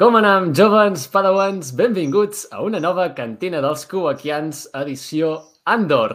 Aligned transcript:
Com 0.00 0.16
anem, 0.16 0.46
jovens 0.56 1.02
padawans? 1.12 1.74
Benvinguts 1.76 2.46
a 2.56 2.62
una 2.64 2.78
nova 2.80 3.04
cantina 3.12 3.58
dels 3.60 3.82
Kuwakians, 3.84 4.62
edició 4.80 5.34
Andor. 5.68 6.14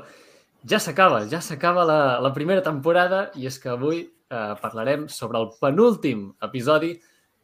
Ja 0.66 0.80
s'acaba, 0.82 1.20
ja 1.30 1.38
s'acaba 1.38 1.84
la, 1.86 1.98
la 2.18 2.32
primera 2.34 2.64
temporada 2.66 3.20
i 3.38 3.46
és 3.46 3.60
que 3.62 3.70
avui 3.70 4.00
eh, 4.02 4.56
parlarem 4.64 5.04
sobre 5.06 5.38
el 5.38 5.52
penúltim 5.62 6.24
episodi. 6.48 6.96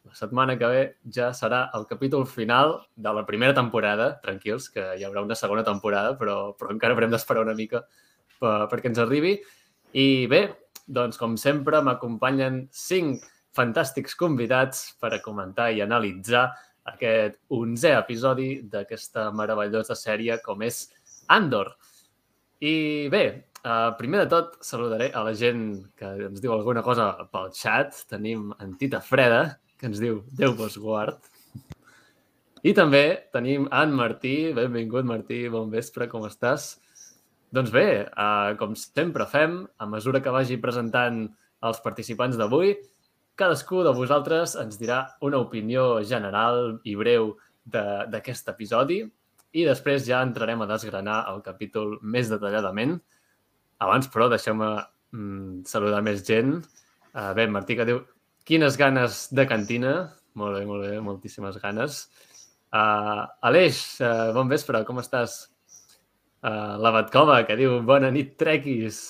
La 0.09 0.17
setmana 0.17 0.55
que 0.57 0.71
ve 0.71 0.79
ja 1.13 1.27
serà 1.37 1.59
el 1.77 1.85
capítol 1.85 2.25
final 2.25 2.73
de 2.95 3.13
la 3.13 3.21
primera 3.27 3.53
temporada. 3.53 4.15
Tranquils, 4.25 4.71
que 4.73 4.87
hi 4.97 5.05
haurà 5.05 5.21
una 5.21 5.37
segona 5.37 5.61
temporada, 5.67 6.15
però, 6.17 6.55
però 6.57 6.73
encara 6.73 6.97
haurem 6.97 7.13
d'esperar 7.13 7.45
una 7.45 7.53
mica 7.53 7.83
per, 8.39 8.65
perquè 8.73 8.89
ens 8.89 9.03
arribi. 9.05 9.35
I 9.93 10.25
bé, 10.25 10.41
doncs 10.89 11.21
com 11.21 11.37
sempre 11.37 11.85
m'acompanyen 11.85 12.63
cinc 12.73 13.29
fantàstics 13.55 14.15
convidats 14.19 14.91
per 14.99 15.13
a 15.15 15.21
comentar 15.23 15.71
i 15.71 15.81
analitzar 15.83 16.47
aquest 16.91 17.37
onzè 17.53 17.93
episodi 17.99 18.49
d'aquesta 18.71 19.29
meravellosa 19.35 19.95
sèrie 19.97 20.39
com 20.45 20.63
és 20.65 20.87
Andor. 21.31 21.71
I 22.61 23.07
bé, 23.13 23.23
uh, 23.63 23.91
primer 23.97 24.23
de 24.23 24.29
tot 24.31 24.57
saludaré 24.65 25.11
a 25.13 25.23
la 25.25 25.33
gent 25.37 25.65
que 25.97 26.09
ens 26.27 26.41
diu 26.41 26.53
alguna 26.53 26.83
cosa 26.85 27.11
pel 27.31 27.51
xat. 27.55 28.03
Tenim 28.09 28.51
en 28.59 28.75
Tita 28.77 29.01
Freda, 29.01 29.57
que 29.77 29.89
ens 29.89 30.01
diu 30.01 30.23
Déu 30.37 30.55
vos 30.57 30.77
guard. 30.77 31.19
I 32.61 32.75
també 32.77 33.29
tenim 33.33 33.65
en 33.73 33.95
Martí. 33.97 34.51
Benvingut, 34.53 35.07
Martí. 35.09 35.47
Bon 35.49 35.71
vespre, 35.73 36.07
com 36.09 36.27
estàs? 36.27 36.75
Doncs 37.51 37.71
bé, 37.73 38.05
uh, 38.13 38.53
com 38.59 38.75
sempre 38.77 39.25
fem, 39.27 39.63
a 39.77 39.87
mesura 39.89 40.21
que 40.23 40.31
vagi 40.31 40.59
presentant 40.61 41.25
els 41.61 41.81
participants 41.83 42.37
d'avui, 42.39 42.75
cadascú 43.39 43.81
de 43.85 43.93
vosaltres 43.95 44.55
ens 44.59 44.77
dirà 44.79 45.03
una 45.25 45.39
opinió 45.41 46.03
general 46.03 46.79
i 46.83 46.95
breu 46.99 47.33
d'aquest 47.65 48.49
episodi 48.51 49.01
i 49.51 49.65
després 49.67 50.05
ja 50.07 50.21
entrarem 50.23 50.63
a 50.63 50.69
desgranar 50.69 51.25
el 51.31 51.41
capítol 51.45 51.97
més 52.01 52.31
detalladament. 52.31 52.95
Abans, 53.83 54.07
però, 54.13 54.29
deixeu-me 54.31 54.69
mm, 55.11 55.63
saludar 55.67 56.01
més 56.05 56.23
gent. 56.27 56.59
Uh, 57.11 57.31
bé, 57.35 57.47
Martí, 57.51 57.75
que 57.75 57.87
diu 57.87 58.01
quines 58.47 58.77
ganes 58.79 59.25
de 59.35 59.45
cantina. 59.49 59.95
Molt 60.39 60.55
bé, 60.57 60.65
molt 60.69 60.85
bé, 60.87 60.99
moltíssimes 61.03 61.57
ganes. 61.59 62.05
Uh, 62.71 63.27
Aleix, 63.43 63.81
uh, 63.99 64.31
bon 64.35 64.51
vespre, 64.51 64.83
com 64.87 65.01
estàs? 65.03 65.41
Uh, 66.41 66.79
la 66.81 66.93
Batcova, 66.95 67.41
que 67.45 67.57
diu 67.59 67.81
bona 67.85 68.09
nit, 68.13 68.37
trequis. 68.39 69.01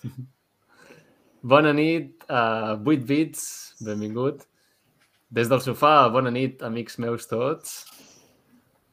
bona 1.52 1.74
nit, 1.76 2.24
uh, 2.30 2.78
8 2.80 3.04
bits, 3.06 3.44
benvingut. 3.84 4.46
Des 5.30 5.50
del 5.50 5.62
sofà, 5.62 6.08
bona 6.12 6.30
nit, 6.34 6.62
amics 6.66 6.98
meus 7.02 7.28
tots. 7.30 7.84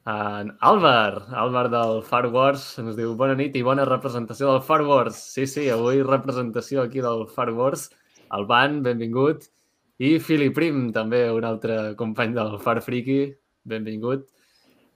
En 0.07 0.53
Àlvar, 0.63 1.25
Àlvar 1.35 1.65
del 1.73 2.01
Far 2.07 2.27
Wars, 2.31 2.63
ens 2.79 2.95
diu 2.95 3.15
bona 3.19 3.35
nit 3.35 3.57
i 3.59 3.63
bona 3.65 3.87
representació 3.89 4.53
del 4.53 4.61
Far 4.63 4.83
Wars. 4.87 5.17
Sí, 5.33 5.47
sí, 5.49 5.65
avui 5.73 6.03
representació 6.05 6.85
aquí 6.85 7.03
del 7.03 7.25
Far 7.33 7.49
Wars. 7.57 7.89
El 8.37 8.47
Van, 8.47 8.79
benvingut. 8.85 9.49
I 9.97 10.17
Fili 10.21 10.51
Prim, 10.53 10.91
també 10.93 11.25
un 11.33 11.43
altre 11.47 11.95
company 11.99 12.35
del 12.37 12.55
Far 12.63 12.77
Friki, 12.85 13.33
benvingut. 13.67 14.27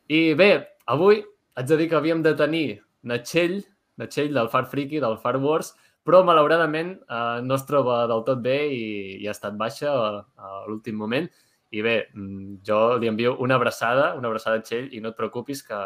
I 0.08 0.22
bé, 0.38 0.52
avui 0.94 1.23
haig 1.58 1.67
de 1.67 1.78
dir 1.81 1.89
que 1.89 1.97
havíem 2.00 2.22
de 2.23 2.36
tenir 2.38 2.66
Natxell, 3.03 3.59
Natxell 3.97 4.31
del 4.38 4.50
Far 4.53 4.67
Friki, 4.72 5.02
del 5.03 5.17
Far 5.23 5.36
Wars, 5.42 5.73
però 6.07 6.23
malauradament 6.25 6.95
eh, 6.97 7.39
no 7.45 7.57
es 7.57 7.66
troba 7.69 8.03
del 8.09 8.23
tot 8.27 8.41
bé 8.44 8.57
i, 8.73 8.83
i 9.21 9.27
ha 9.30 9.35
estat 9.35 9.57
baixa 9.59 9.91
a, 9.94 10.11
a 10.38 10.52
l'últim 10.67 10.97
moment. 10.97 11.30
I 11.71 11.83
bé, 11.85 11.95
mm, 12.13 12.61
jo 12.67 12.80
li 12.99 13.07
envio 13.07 13.38
una 13.39 13.55
abraçada, 13.55 14.11
una 14.19 14.27
abraçada 14.27 14.59
a 14.59 14.66
Txell, 14.66 14.89
i 14.91 14.99
no 14.99 15.13
et 15.13 15.19
preocupis 15.19 15.63
que 15.63 15.79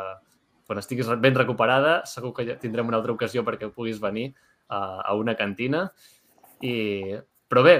quan 0.66 0.81
estiguis 0.81 1.09
ben 1.21 1.36
recuperada 1.38 1.99
segur 2.09 2.33
que 2.33 2.45
ja 2.48 2.55
tindrem 2.61 2.87
una 2.89 2.98
altra 2.98 3.14
ocasió 3.14 3.43
perquè 3.45 3.70
puguis 3.70 3.99
venir 4.02 4.31
a, 4.67 5.02
a 5.05 5.15
una 5.15 5.36
cantina. 5.37 5.89
I... 6.61 7.20
Però 7.45 7.61
bé, 7.61 7.76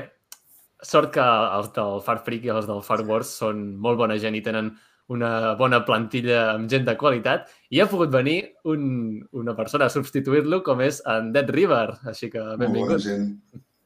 sort 0.86 1.10
que 1.16 1.24
els 1.24 1.72
del 1.74 2.02
Far 2.06 2.20
Freak 2.26 2.46
i 2.46 2.52
els 2.54 2.68
del 2.70 2.84
Far 2.86 3.02
Wars 3.08 3.32
són 3.42 3.72
molt 3.82 3.98
bona 3.98 4.20
gent 4.22 4.38
i 4.38 4.44
tenen 4.46 4.76
una 5.14 5.54
bona 5.60 5.84
plantilla 5.86 6.56
amb 6.56 6.70
gent 6.72 6.86
de 6.88 6.96
qualitat 6.98 7.50
i 7.70 7.82
ha 7.82 7.90
pogut 7.90 8.12
venir 8.14 8.40
un, 8.72 9.22
una 9.38 9.54
persona 9.58 9.86
a 9.86 9.94
substituir-lo 9.94 10.64
com 10.66 10.82
és 10.82 11.02
en 11.12 11.32
Dead 11.36 11.50
River, 11.54 12.00
així 12.10 12.32
que 12.34 12.42
benvingut. 12.58 12.96
Molt 12.96 12.96
bona 12.96 13.04
gent. 13.04 13.28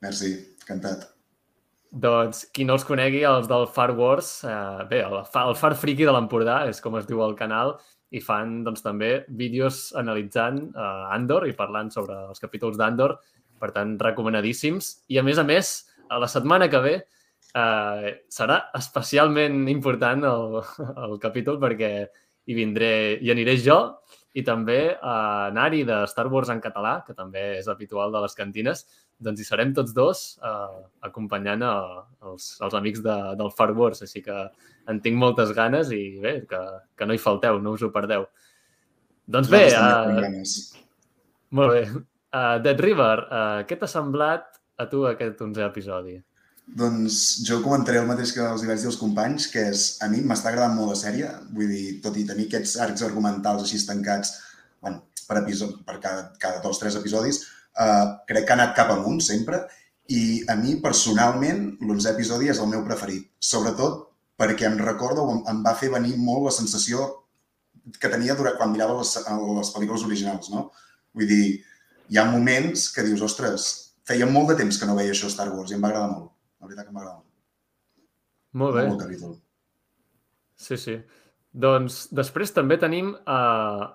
Merci, 0.05 0.33
encantat. 0.63 1.09
Doncs 1.89 2.45
qui 2.53 2.63
no 2.69 2.75
els 2.77 2.85
conegui, 2.85 3.23
els 3.25 3.49
del 3.49 3.65
Far 3.73 3.91
Wars, 3.97 4.43
eh, 4.45 4.85
bé, 4.91 5.01
el, 5.03 5.17
el 5.19 5.55
Far 5.57 5.73
Friki 5.75 6.05
de 6.05 6.13
l'Empordà 6.13 6.61
és 6.69 6.79
com 6.83 6.99
es 6.99 7.07
diu 7.09 7.23
el 7.25 7.35
canal 7.35 7.75
i 8.13 8.21
fan 8.21 8.59
doncs, 8.65 8.83
també 8.85 9.25
vídeos 9.37 9.89
analitzant 9.97 10.61
eh, 10.69 10.89
Andor 11.15 11.47
i 11.49 11.55
parlant 11.57 11.91
sobre 11.93 12.15
els 12.29 12.41
capítols 12.41 12.77
d'Andor, 12.77 13.17
per 13.59 13.73
tant, 13.75 13.97
recomanadíssims. 13.99 14.93
I 15.11 15.19
a 15.19 15.25
més 15.25 15.41
a 15.41 15.45
més, 15.45 15.73
a 16.09 16.21
la 16.21 16.29
setmana 16.31 16.69
que 16.71 16.79
ve 16.85 16.95
uh, 17.55 18.07
serà 18.29 18.59
especialment 18.77 19.67
important 19.71 20.25
el, 20.29 20.59
el 21.07 21.19
capítol 21.21 21.59
perquè 21.61 21.91
hi 22.49 22.57
vindré, 22.57 23.19
hi 23.21 23.31
aniré 23.33 23.55
jo 23.61 23.79
i 24.37 24.43
també 24.45 24.79
uh, 24.93 25.49
Nari 25.53 25.83
de 25.87 26.03
Star 26.09 26.27
Wars 26.29 26.51
en 26.53 26.61
català, 26.61 26.99
que 27.05 27.15
també 27.17 27.57
és 27.57 27.69
habitual 27.71 28.13
de 28.13 28.21
les 28.23 28.35
cantines, 28.37 28.83
doncs 29.19 29.41
hi 29.41 29.47
serem 29.47 29.73
tots 29.75 29.93
dos 29.95 30.21
uh, 30.45 30.83
acompanyant 31.05 31.65
a, 31.65 31.73
els, 32.29 32.51
els 32.65 32.77
amics 32.77 33.01
de, 33.05 33.17
del 33.39 33.49
Far 33.57 33.71
Wars, 33.77 34.03
així 34.05 34.21
que 34.25 34.37
en 34.89 35.01
tinc 35.05 35.17
moltes 35.17 35.53
ganes 35.57 35.91
i 35.95 36.03
bé, 36.21 36.35
que, 36.49 36.61
que 36.95 37.09
no 37.09 37.17
hi 37.17 37.21
falteu, 37.21 37.59
no 37.61 37.73
us 37.75 37.83
ho 37.85 37.91
perdeu. 37.93 38.27
Doncs 39.29 39.49
bé, 39.51 39.65
uh, 39.73 40.21
molt 41.57 41.75
bé. 41.75 41.83
Uh, 42.29 42.57
Dead 42.61 42.81
River, 42.85 43.13
uh, 43.25 43.61
què 43.65 43.77
t'ha 43.77 43.89
semblat 43.89 44.59
a 44.79 44.85
tu 44.89 45.03
aquest 45.09 45.41
11è 45.41 45.65
episodi? 45.65 46.19
Doncs 46.77 47.41
jo 47.47 47.61
comentaré 47.63 47.97
el 47.97 48.07
mateix 48.09 48.31
que 48.35 48.43
els 48.45 48.61
dir 48.61 48.73
als 48.85 48.99
companys, 49.01 49.47
que 49.49 49.63
és, 49.71 49.85
a 50.05 50.09
mi 50.11 50.21
m'està 50.21 50.51
agradant 50.51 50.75
molt 50.77 50.91
la 50.93 50.97
sèrie, 50.99 51.29
vull 51.55 51.71
dir, 51.71 51.85
tot 52.03 52.17
i 52.17 52.25
tenir 52.27 52.45
aquests 52.47 52.75
arcs 52.85 53.05
argumentals 53.07 53.63
així 53.65 53.79
tancats 53.87 54.35
bueno, 54.81 55.01
per, 55.27 55.39
episodi, 55.41 55.79
per 55.87 55.97
cada, 56.03 56.27
cada 56.39 56.61
dos 56.61 56.77
o 56.77 56.83
tres 56.83 56.97
episodis, 56.99 57.41
eh, 57.73 58.05
crec 58.29 58.45
que 58.45 58.53
ha 58.53 58.59
anat 58.59 58.75
cap 58.77 58.93
amunt 58.93 59.21
sempre 59.25 59.63
i 60.09 60.43
a 60.49 60.55
mi 60.59 60.77
personalment 60.83 61.65
l'11è 61.81 62.13
episodi 62.13 62.49
és 62.53 62.61
el 62.61 62.69
meu 62.69 62.85
preferit, 62.85 63.27
sobretot 63.39 64.05
perquè 64.39 64.69
em 64.69 64.77
recordo, 64.79 65.25
em, 65.33 65.43
em 65.51 65.65
va 65.65 65.75
fer 65.77 65.91
venir 65.93 66.15
molt 66.17 66.47
la 66.47 66.55
sensació 66.55 67.09
que 67.99 68.11
tenia 68.13 68.37
durant, 68.37 68.57
quan 68.57 68.71
mirava 68.73 68.97
les, 69.01 69.15
les 69.17 69.71
pel·lícules 69.75 70.05
originals, 70.05 70.49
no? 70.53 70.69
Vull 71.17 71.29
dir, 71.29 71.45
hi 72.09 72.17
ha 72.17 72.29
moments 72.29 72.89
que 72.93 73.05
dius, 73.05 73.25
ostres, 73.25 73.69
feia 74.05 74.29
molt 74.29 74.53
de 74.53 74.59
temps 74.61 74.77
que 74.77 74.89
no 74.89 74.97
veia 74.97 75.13
això 75.15 75.29
Star 75.29 75.49
Wars 75.53 75.73
i 75.73 75.77
em 75.77 75.83
va 75.83 75.91
agradar 75.91 76.11
molt. 76.13 76.29
Veritat 76.69 76.85
que 76.85 76.93
m'agrada. 76.93 77.23
Molt 78.61 78.75
bé. 78.77 78.87
Molt 78.89 79.01
capítol. 79.01 79.37
Sí, 80.59 80.77
sí. 80.77 80.97
Doncs 81.49 82.03
després 82.13 82.53
també 82.53 82.77
tenim 82.77 83.13
uh, 83.17 83.85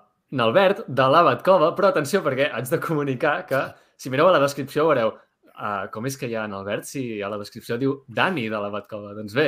Albert 0.45 0.83
de 0.87 1.05
la 1.11 1.21
Batcova, 1.23 1.71
però 1.77 1.91
atenció 1.91 2.19
perquè 2.25 2.49
haig 2.51 2.67
de 2.71 2.81
comunicar 2.83 3.37
que 3.47 3.61
si 3.95 4.11
mireu 4.11 4.27
a 4.27 4.33
la 4.35 4.41
descripció 4.43 4.89
veureu 4.89 5.13
uh, 5.13 5.85
com 5.93 6.09
és 6.09 6.17
que 6.19 6.27
hi 6.27 6.35
ha 6.35 6.43
en 6.49 6.57
Albert 6.57 6.89
si 6.89 7.05
a 7.23 7.31
la 7.31 7.39
descripció 7.39 7.79
diu 7.79 8.01
Dani 8.07 8.49
de 8.51 8.59
la 8.59 8.73
Batcova. 8.73 9.15
Doncs 9.15 9.37
bé, 9.37 9.47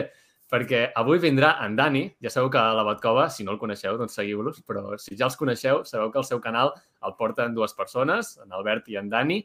perquè 0.52 0.86
avui 0.96 1.20
vindrà 1.20 1.58
en 1.66 1.76
Dani, 1.76 2.06
ja 2.24 2.32
sabeu 2.32 2.52
que 2.54 2.64
a 2.64 2.76
la 2.78 2.88
Batcova, 2.88 3.28
si 3.34 3.44
no 3.44 3.56
el 3.56 3.60
coneixeu, 3.60 4.00
doncs 4.00 4.16
seguiu-los, 4.16 4.64
però 4.68 4.96
si 5.02 5.20
ja 5.20 5.28
els 5.28 5.36
coneixeu, 5.40 5.84
sabeu 5.84 6.14
que 6.14 6.22
el 6.24 6.28
seu 6.30 6.40
canal 6.44 6.72
el 7.04 7.18
porten 7.20 7.56
dues 7.58 7.76
persones, 7.76 8.38
en 8.44 8.56
Albert 8.56 8.88
i 8.88 9.02
en 9.02 9.12
Dani, 9.12 9.42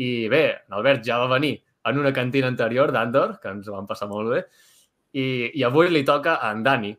i 0.00 0.10
bé, 0.32 0.44
en 0.64 0.78
Albert 0.78 1.04
ja 1.04 1.18
va 1.20 1.28
venir 1.34 1.58
en 1.90 2.00
una 2.00 2.12
cantina 2.12 2.48
anterior 2.50 2.92
d'Andor, 2.94 3.38
que 3.42 3.52
ens 3.52 3.68
vam 3.72 3.86
passar 3.88 4.08
molt 4.10 4.32
bé, 4.34 4.42
i, 5.12 5.26
i 5.58 5.64
avui 5.66 5.90
li 5.92 6.04
toca 6.04 6.38
a 6.38 6.52
en 6.54 6.64
Dani. 6.66 6.94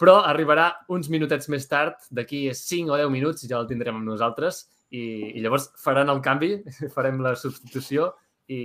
Però 0.00 0.18
arribarà 0.26 0.70
uns 0.90 1.08
minutets 1.12 1.48
més 1.52 1.68
tard, 1.70 2.00
d'aquí 2.10 2.48
5 2.50 2.92
o 2.92 2.98
10 2.98 3.12
minuts, 3.14 3.46
ja 3.48 3.60
el 3.60 3.68
tindrem 3.70 4.00
amb 4.00 4.08
nosaltres, 4.10 4.64
i, 4.90 5.02
i 5.34 5.42
llavors 5.42 5.70
faran 5.80 6.12
el 6.12 6.22
canvi, 6.24 6.56
farem 6.96 7.22
la 7.24 7.34
substitució 7.38 8.12
i, 8.50 8.60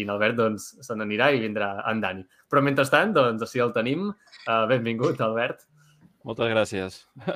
i 0.00 0.06
Albert 0.08 0.38
doncs, 0.38 0.68
se 0.84 0.96
n'anirà 0.96 1.30
i 1.34 1.40
vindrà 1.42 1.76
en 1.90 2.02
Dani. 2.04 2.26
Però 2.50 2.62
mentrestant, 2.64 3.14
doncs, 3.16 3.42
així 3.46 3.62
el 3.64 3.72
tenim. 3.74 4.10
Uh, 4.44 4.64
benvingut, 4.70 5.20
Albert. 5.24 5.64
Moltes 6.24 6.52
gràcies. 6.52 7.00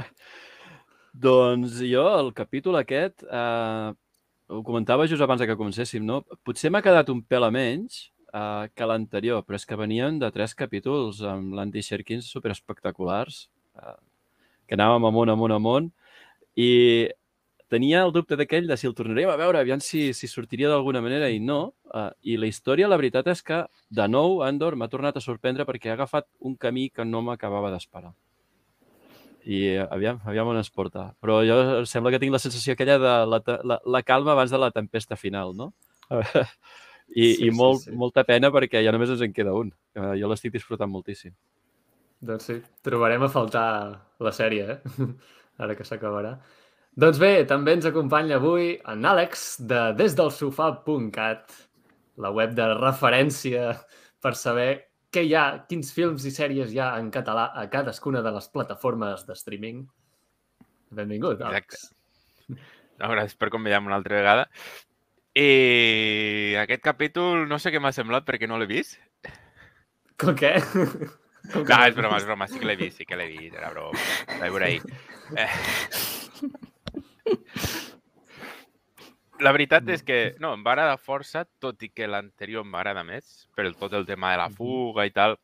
doncs 1.27 1.81
jo, 1.83 2.05
el 2.21 2.31
capítol 2.37 2.79
aquest, 2.79 3.25
eh, 3.27 3.91
ho 4.49 4.62
comentava 4.65 5.06
just 5.06 5.23
abans 5.23 5.43
que 5.45 5.56
comencéssim, 5.56 6.05
no? 6.05 6.23
Potser 6.45 6.71
m'ha 6.73 6.83
quedat 6.85 7.11
un 7.12 7.21
pèl 7.23 7.45
a 7.45 7.50
menys 7.53 8.09
uh, 8.33 8.67
que 8.75 8.89
l'anterior, 8.89 9.45
però 9.45 9.61
és 9.61 9.67
que 9.69 9.77
venien 9.77 10.19
de 10.21 10.31
tres 10.35 10.55
capítols 10.56 11.21
amb 11.29 11.55
l'Andy 11.56 11.85
Sherkins 11.85 12.31
superespectaculars, 12.33 13.47
uh, 13.77 13.97
que 14.69 14.77
anàvem 14.79 15.09
amunt, 15.09 15.33
amunt, 15.33 15.55
amunt, 15.56 15.91
i 16.56 16.71
tenia 17.69 18.00
el 18.06 18.15
dubte 18.17 18.39
d'aquell 18.41 18.69
de 18.69 18.79
si 18.81 18.89
el 18.89 18.97
tornaríem 18.97 19.31
a 19.31 19.37
veure, 19.41 19.61
aviam 19.61 19.83
si, 19.85 20.15
si 20.17 20.31
sortiria 20.33 20.71
d'alguna 20.73 21.03
manera 21.05 21.29
i 21.29 21.43
no. 21.44 21.75
Uh, 21.93 22.09
I 22.25 22.39
la 22.41 22.49
història, 22.49 22.89
la 22.89 22.97
veritat 23.01 23.29
és 23.29 23.44
que, 23.44 23.62
de 23.93 24.09
nou, 24.09 24.41
Andor 24.47 24.77
m'ha 24.81 24.89
tornat 24.89 25.21
a 25.21 25.25
sorprendre 25.25 25.69
perquè 25.69 25.93
ha 25.93 25.99
agafat 25.99 26.29
un 26.41 26.56
camí 26.56 26.89
que 26.89 27.05
no 27.05 27.21
m'acabava 27.25 27.73
d'esperar. 27.75 28.15
I 29.49 29.79
aviam, 29.81 30.19
aviam 30.29 30.50
on 30.53 30.59
es 30.61 30.69
porta. 30.69 31.06
Però 31.25 31.39
jo 31.47 31.56
sembla 31.89 32.12
que 32.12 32.21
tinc 32.21 32.35
la 32.35 32.43
sensació 32.43 32.75
aquella 32.75 32.99
de 33.00 33.15
la, 33.33 33.41
la, 33.65 33.79
la 33.97 34.03
calma 34.05 34.35
abans 34.35 34.53
de 34.53 34.61
la 34.61 34.71
tempesta 34.75 35.17
final, 35.17 35.55
no? 35.56 35.73
I, 37.09 37.25
sí, 37.33 37.47
i 37.47 37.50
molt, 37.56 37.81
sí, 37.87 37.91
sí. 37.91 37.97
molta 37.97 38.25
pena 38.29 38.50
perquè 38.53 38.83
ja 38.85 38.93
només 38.93 39.15
ens 39.15 39.25
en 39.25 39.33
queda 39.33 39.56
un. 39.56 39.73
Jo 40.21 40.29
l'estic 40.29 40.53
disfrutant 40.53 40.93
moltíssim. 40.93 41.33
Doncs 42.29 42.49
sí, 42.50 42.59
trobarem 42.85 43.25
a 43.25 43.31
faltar 43.33 43.69
la 44.21 44.33
sèrie, 44.35 44.77
eh? 44.77 45.09
ara 45.62 45.77
que 45.79 45.87
s'acabarà. 45.87 46.35
Doncs 46.99 47.21
bé, 47.23 47.33
també 47.47 47.77
ens 47.77 47.87
acompanya 47.87 48.37
avui 48.41 48.73
en 48.91 49.06
Àlex 49.06 49.49
de 49.71 49.81
desdelsofà.cat, 49.99 51.55
la 52.19 52.33
web 52.35 52.56
de 52.59 52.67
referència 52.75 53.71
per 54.21 54.35
saber 54.35 54.88
què 55.14 55.22
hi 55.25 55.34
ha, 55.37 55.44
quins 55.69 55.93
films 55.94 56.25
i 56.28 56.32
sèries 56.34 56.72
hi 56.75 56.81
ha 56.82 56.90
en 57.00 57.10
català 57.14 57.49
a 57.56 57.64
cadascuna 57.72 58.20
de 58.25 58.32
les 58.34 58.49
plataformes 58.52 59.25
de 59.28 59.37
streaming. 59.38 59.87
Benvingut, 60.94 61.40
Àlex. 61.44 61.88
Exacte. 62.49 62.60
No, 62.99 63.12
gràcies 63.12 63.38
per 63.38 63.50
convidar-me 63.55 63.90
una 63.90 63.99
altra 64.00 64.19
vegada. 64.19 64.49
I 65.38 66.56
aquest 66.58 66.82
capítol 66.82 67.46
no 67.49 67.60
sé 67.62 67.70
què 67.70 67.81
m'ha 67.82 67.94
semblat 67.94 68.26
perquè 68.26 68.49
no 68.50 68.58
l'he 68.58 68.66
vist. 68.70 68.99
Com 70.19 70.34
què? 70.38 70.55
Com 71.52 71.62
no, 71.62 71.76
és 71.87 71.94
broma, 71.96 72.19
és 72.19 72.26
broma. 72.26 72.49
Sí 72.50 72.58
que 72.58 72.66
l'he 72.66 72.78
vist, 72.81 72.99
sí 72.99 73.06
que 73.06 73.16
l'he 73.16 73.28
vist. 73.31 73.55
Era 73.55 73.70
broma. 73.70 73.94
Vaig 74.40 74.50
veure 74.50 74.66
ahir. 74.72 74.82
Eh... 75.37 75.52
La 79.38 79.52
veritat 79.55 79.87
és 79.94 80.02
que 80.02 80.35
no, 80.43 80.50
em 80.56 80.64
va 80.67 80.73
agradar 80.73 80.99
força, 80.99 81.44
tot 81.62 81.82
i 81.87 81.93
que 81.94 82.08
l'anterior 82.11 82.64
em 82.67 82.73
va 82.75 82.81
agradar 82.81 83.05
més, 83.06 83.46
per 83.55 83.69
tot 83.79 83.93
el 83.94 84.06
tema 84.06 84.32
de 84.32 84.40
la 84.40 84.49
fuga 84.50 85.06
i 85.06 85.12
tal. 85.14 85.37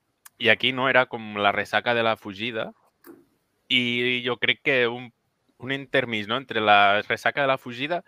I 0.43 0.51
aquí 0.51 0.73
no 0.75 0.89
era 0.91 1.05
com 1.07 1.37
la 1.39 1.53
ressaca 1.55 1.95
de 1.95 2.03
la 2.03 2.17
fugida. 2.19 2.73
I 3.71 4.23
jo 4.27 4.35
crec 4.43 4.65
que 4.67 4.79
un, 4.91 5.13
un 5.63 5.73
intermís 5.73 6.27
no? 6.27 6.37
entre 6.43 6.61
la 6.61 7.03
ressaca 7.03 7.43
de 7.43 7.47
la 7.47 7.59
fugida 7.59 8.03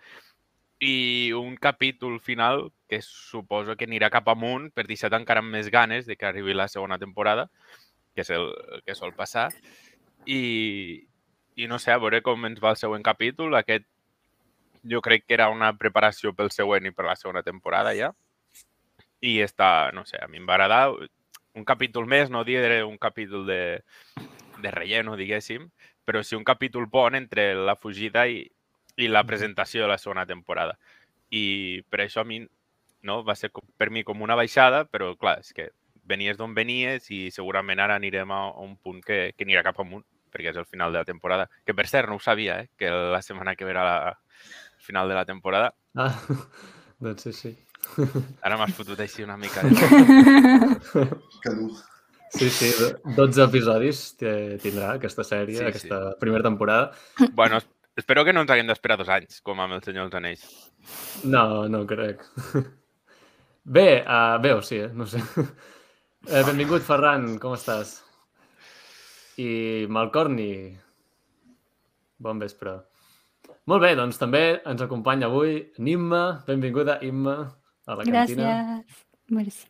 i 0.79 1.31
un 1.33 1.55
capítol 1.55 2.19
final 2.19 2.67
que 2.87 3.01
suposo 3.01 3.75
que 3.75 3.87
anirà 3.87 4.11
cap 4.13 4.27
amunt 4.29 4.69
per 4.75 4.85
deixar 4.85 5.09
encara 5.15 5.41
amb 5.41 5.55
més 5.55 5.71
ganes 5.73 6.05
de 6.05 6.15
que 6.19 6.27
arribi 6.27 6.53
la 6.53 6.67
segona 6.67 6.99
temporada, 6.99 7.47
que 8.13 8.27
és 8.27 8.29
el 8.35 8.51
que 8.85 8.95
sol 8.95 9.15
passar. 9.15 9.49
I, 10.27 11.07
i 11.55 11.67
no 11.71 11.79
sé, 11.79 11.95
a 11.95 11.97
veure 12.03 12.21
com 12.21 12.45
ens 12.45 12.59
va 12.59 12.75
el 12.75 12.81
següent 12.83 13.07
capítol. 13.07 13.55
Aquest 13.55 13.87
jo 14.89 15.01
crec 15.01 15.25
que 15.25 15.35
era 15.37 15.49
una 15.49 15.73
preparació 15.77 16.33
pel 16.35 16.51
següent 16.53 16.87
i 16.87 16.93
per 16.95 17.05
la 17.07 17.15
segona 17.19 17.43
temporada 17.43 17.93
ja. 17.97 18.11
I 19.21 19.39
està, 19.41 19.91
no 19.93 20.05
sé, 20.05 20.19
a 20.21 20.27
mi 20.29 20.41
em 20.41 20.47
va 20.47 20.57
agradar. 20.57 20.93
Un 21.57 21.65
capítol 21.65 22.05
més, 22.05 22.29
no 22.29 22.43
diré 22.45 22.83
un 22.85 22.97
capítol 23.01 23.47
de, 23.47 23.61
de 24.61 24.71
relleno, 24.71 25.15
diguéssim, 25.17 25.71
però 26.05 26.21
sí 26.23 26.37
un 26.37 26.45
capítol 26.45 26.85
bon 26.85 27.17
entre 27.17 27.53
la 27.55 27.75
fugida 27.75 28.27
i, 28.29 28.43
i 28.97 29.09
la 29.09 29.25
presentació 29.25 29.83
de 29.83 29.89
la 29.91 29.97
segona 29.97 30.27
temporada. 30.29 30.77
I 31.33 31.81
per 31.89 32.05
això 32.05 32.21
a 32.21 32.29
mi 32.29 32.43
no, 33.07 33.23
va 33.23 33.35
ser 33.35 33.49
per 33.77 33.89
mi 33.89 34.03
com 34.03 34.21
una 34.21 34.37
baixada, 34.37 34.85
però 34.85 35.15
clar, 35.17 35.39
és 35.41 35.53
que 35.53 35.71
venies 36.07 36.37
d'on 36.37 36.53
venies 36.55 37.09
i 37.11 37.27
segurament 37.35 37.81
ara 37.83 37.97
anirem 37.99 38.31
a 38.31 38.41
un 38.63 38.77
punt 38.77 39.01
que, 39.03 39.33
que 39.35 39.47
anirà 39.47 39.65
cap 39.65 39.81
amunt 39.83 40.05
perquè 40.31 40.51
és 40.51 40.59
el 40.59 40.67
final 40.67 40.93
de 40.93 41.01
la 41.01 41.07
temporada. 41.07 41.47
Que 41.65 41.73
per 41.73 41.87
cert, 41.87 42.09
no 42.09 42.17
ho 42.17 42.23
sabia, 42.23 42.61
eh? 42.61 42.69
que 42.77 42.89
la 42.91 43.21
setmana 43.23 43.55
que 43.55 43.65
ve 43.65 43.73
era 43.73 43.85
la 43.87 43.99
final 44.87 45.09
de 45.11 45.17
la 45.17 45.25
temporada. 45.27 45.73
Ah, 45.95 46.15
doncs 47.03 47.27
sí, 47.27 47.33
sí. 47.35 47.53
Ara 48.45 48.57
m'has 48.59 48.73
fotut 48.75 48.99
així 49.03 49.25
una 49.25 49.37
mica. 49.37 49.63
Eh? 49.67 51.05
que 51.43 51.53
dur. 51.59 51.75
Sí, 52.33 52.49
sí, 52.51 52.71
12 53.15 53.45
episodis 53.45 54.01
tindrà 54.19 54.97
aquesta 54.97 55.23
sèrie, 55.23 55.61
sí, 55.61 55.67
aquesta 55.69 56.01
sí. 56.09 56.17
primera 56.19 56.43
temporada. 56.43 56.89
Bueno, 57.37 57.61
espero 57.95 58.25
que 58.27 58.33
no 58.35 58.43
ens 58.43 58.51
haguem 58.51 58.67
d'esperar 58.67 58.97
dos 58.99 59.11
anys, 59.13 59.39
com 59.45 59.61
amb 59.63 59.77
el 59.77 59.85
Senyor 59.85 60.09
dels 60.09 60.19
Anells. 60.19 60.49
No, 61.23 61.45
no 61.71 61.85
crec. 61.87 62.25
Bé, 63.63 63.87
uh, 64.03 64.35
bé 64.43 64.51
o 64.57 64.61
sí, 64.63 64.81
eh? 64.83 64.91
no 64.91 65.07
sé. 65.07 65.23
Eh, 66.27 66.43
benvingut, 66.43 66.83
Ferran, 66.83 67.37
com 67.39 67.55
estàs? 67.55 67.97
i 69.37 69.85
Malcorni. 69.89 70.77
Bon 72.17 72.39
vespre. 72.41 72.73
Molt 73.67 73.83
bé, 73.83 73.93
doncs 73.99 74.19
també 74.19 74.43
ens 74.65 74.81
acompanya 74.83 75.27
avui 75.27 75.57
Nimma. 75.83 76.43
Benvinguda, 76.47 77.01
Imma, 77.03 77.39
a 77.85 77.97
la 77.99 78.05
cantina. 78.07 78.51
Gràcies. 78.51 79.01
Merci. 79.35 79.65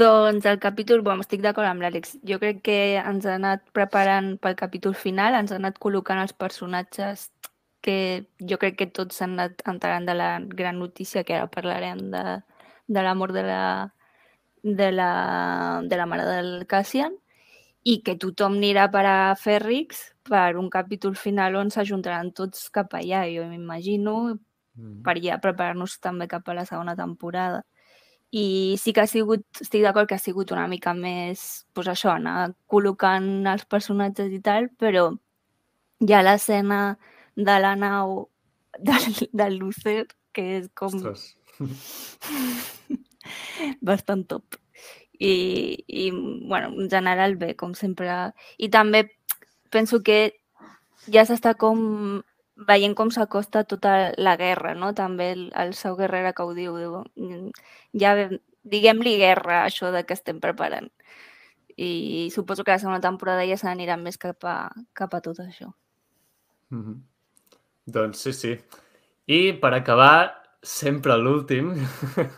Doncs 0.00 0.46
el 0.46 0.58
capítol, 0.62 1.02
bueno, 1.06 1.22
estic 1.22 1.42
d'acord 1.42 1.66
amb 1.66 1.82
l'Àlex. 1.82 2.16
Jo 2.26 2.38
crec 2.42 2.60
que 2.66 2.78
ens 2.98 3.26
ha 3.26 3.36
anat 3.38 3.62
preparant 3.74 4.36
pel 4.42 4.58
capítol 4.58 4.94
final, 4.98 5.38
ens 5.38 5.54
ha 5.54 5.58
anat 5.58 5.78
col·locant 5.82 6.18
els 6.22 6.34
personatges 6.34 7.28
que 7.82 8.26
jo 8.42 8.58
crec 8.60 8.76
que 8.78 8.90
tots 8.90 9.18
s'han 9.18 9.38
anat 9.38 9.62
enterant 9.70 10.06
de 10.06 10.14
la 10.14 10.30
gran 10.42 10.78
notícia 10.78 11.24
que 11.24 11.38
ara 11.38 11.48
parlarem 11.50 12.10
de, 12.12 12.24
de 12.86 13.02
l'amor 13.06 13.32
de 13.32 13.42
la, 13.46 13.64
de 14.62 14.90
la, 14.92 15.10
de 15.86 15.96
la 15.96 16.06
mare 16.06 16.26
del 16.26 16.66
Cassian 16.66 17.14
i 17.84 18.00
que 18.04 18.16
tothom 18.20 18.58
anirà 18.58 18.86
per 18.92 19.04
a 19.08 19.34
Fèrrix 19.40 20.02
per 20.28 20.56
un 20.60 20.68
capítol 20.70 21.16
final 21.16 21.56
on 21.56 21.70
s'ajuntaran 21.72 22.32
tots 22.36 22.68
cap 22.74 22.92
allà, 22.94 23.24
jo 23.32 23.46
m'imagino, 23.48 24.16
mm. 24.76 25.00
per 25.06 25.16
ja 25.24 25.40
preparar-nos 25.40 25.98
també 26.04 26.28
cap 26.28 26.48
a 26.48 26.56
la 26.60 26.66
segona 26.68 26.96
temporada. 26.96 27.62
I 28.30 28.76
sí 28.78 28.92
que 28.94 29.02
ha 29.02 29.10
sigut, 29.10 29.42
estic 29.58 29.82
d'acord 29.82 30.06
que 30.08 30.14
ha 30.14 30.22
sigut 30.22 30.52
una 30.54 30.68
mica 30.70 30.92
més, 30.94 31.64
doncs 31.74 31.90
això, 31.94 32.12
anar 32.14 32.52
col·locant 32.70 33.48
els 33.50 33.64
personatges 33.66 34.30
i 34.30 34.38
tal, 34.44 34.68
però 34.78 35.08
ja 36.06 36.22
l'escena 36.22 36.96
de 37.34 37.58
la 37.64 37.74
nau 37.80 38.28
del, 38.86 39.28
del 39.32 39.58
Lucer, 39.58 40.04
que 40.32 40.46
és 40.60 40.70
com... 40.76 40.94
bastant 43.84 44.22
top 44.26 44.56
i, 45.20 45.84
i 45.86 46.10
bueno, 46.10 46.72
en 46.80 46.88
general 46.90 47.36
bé, 47.36 47.54
com 47.56 47.74
sempre. 47.76 48.32
I 48.58 48.70
també 48.72 49.04
penso 49.70 50.00
que 50.02 50.20
ja 51.12 51.26
s'està 51.28 51.54
com 51.60 52.22
veient 52.68 52.96
com 52.96 53.12
s'acosta 53.12 53.64
tota 53.68 54.12
la 54.16 54.36
guerra, 54.40 54.74
no? 54.74 54.94
També 54.96 55.30
el, 55.36 55.44
el 55.56 55.74
seu 55.76 55.96
guerrera 55.96 56.32
que 56.36 56.44
ho 56.44 56.54
diu, 56.56 56.76
diu 56.80 57.50
ja 58.00 58.14
diguem-li 58.64 59.16
guerra, 59.20 59.64
això 59.66 59.92
de 59.92 60.04
que 60.08 60.16
estem 60.16 60.40
preparant. 60.40 60.90
I 61.80 62.28
suposo 62.34 62.64
que 62.64 62.74
la 62.74 62.80
segona 62.80 63.00
temporada 63.00 63.46
ja 63.48 63.56
s'anirà 63.60 63.96
més 64.00 64.18
cap 64.20 64.44
a, 64.44 64.56
cap 64.96 65.14
a 65.14 65.20
tot 65.24 65.38
això. 65.40 65.72
Mm 66.70 66.82
-hmm. 66.84 66.98
Doncs 67.86 68.18
sí, 68.18 68.32
sí. 68.32 68.58
I 69.26 69.52
per 69.52 69.74
acabar, 69.74 70.42
sempre 70.62 71.16
l'últim, 71.16 71.74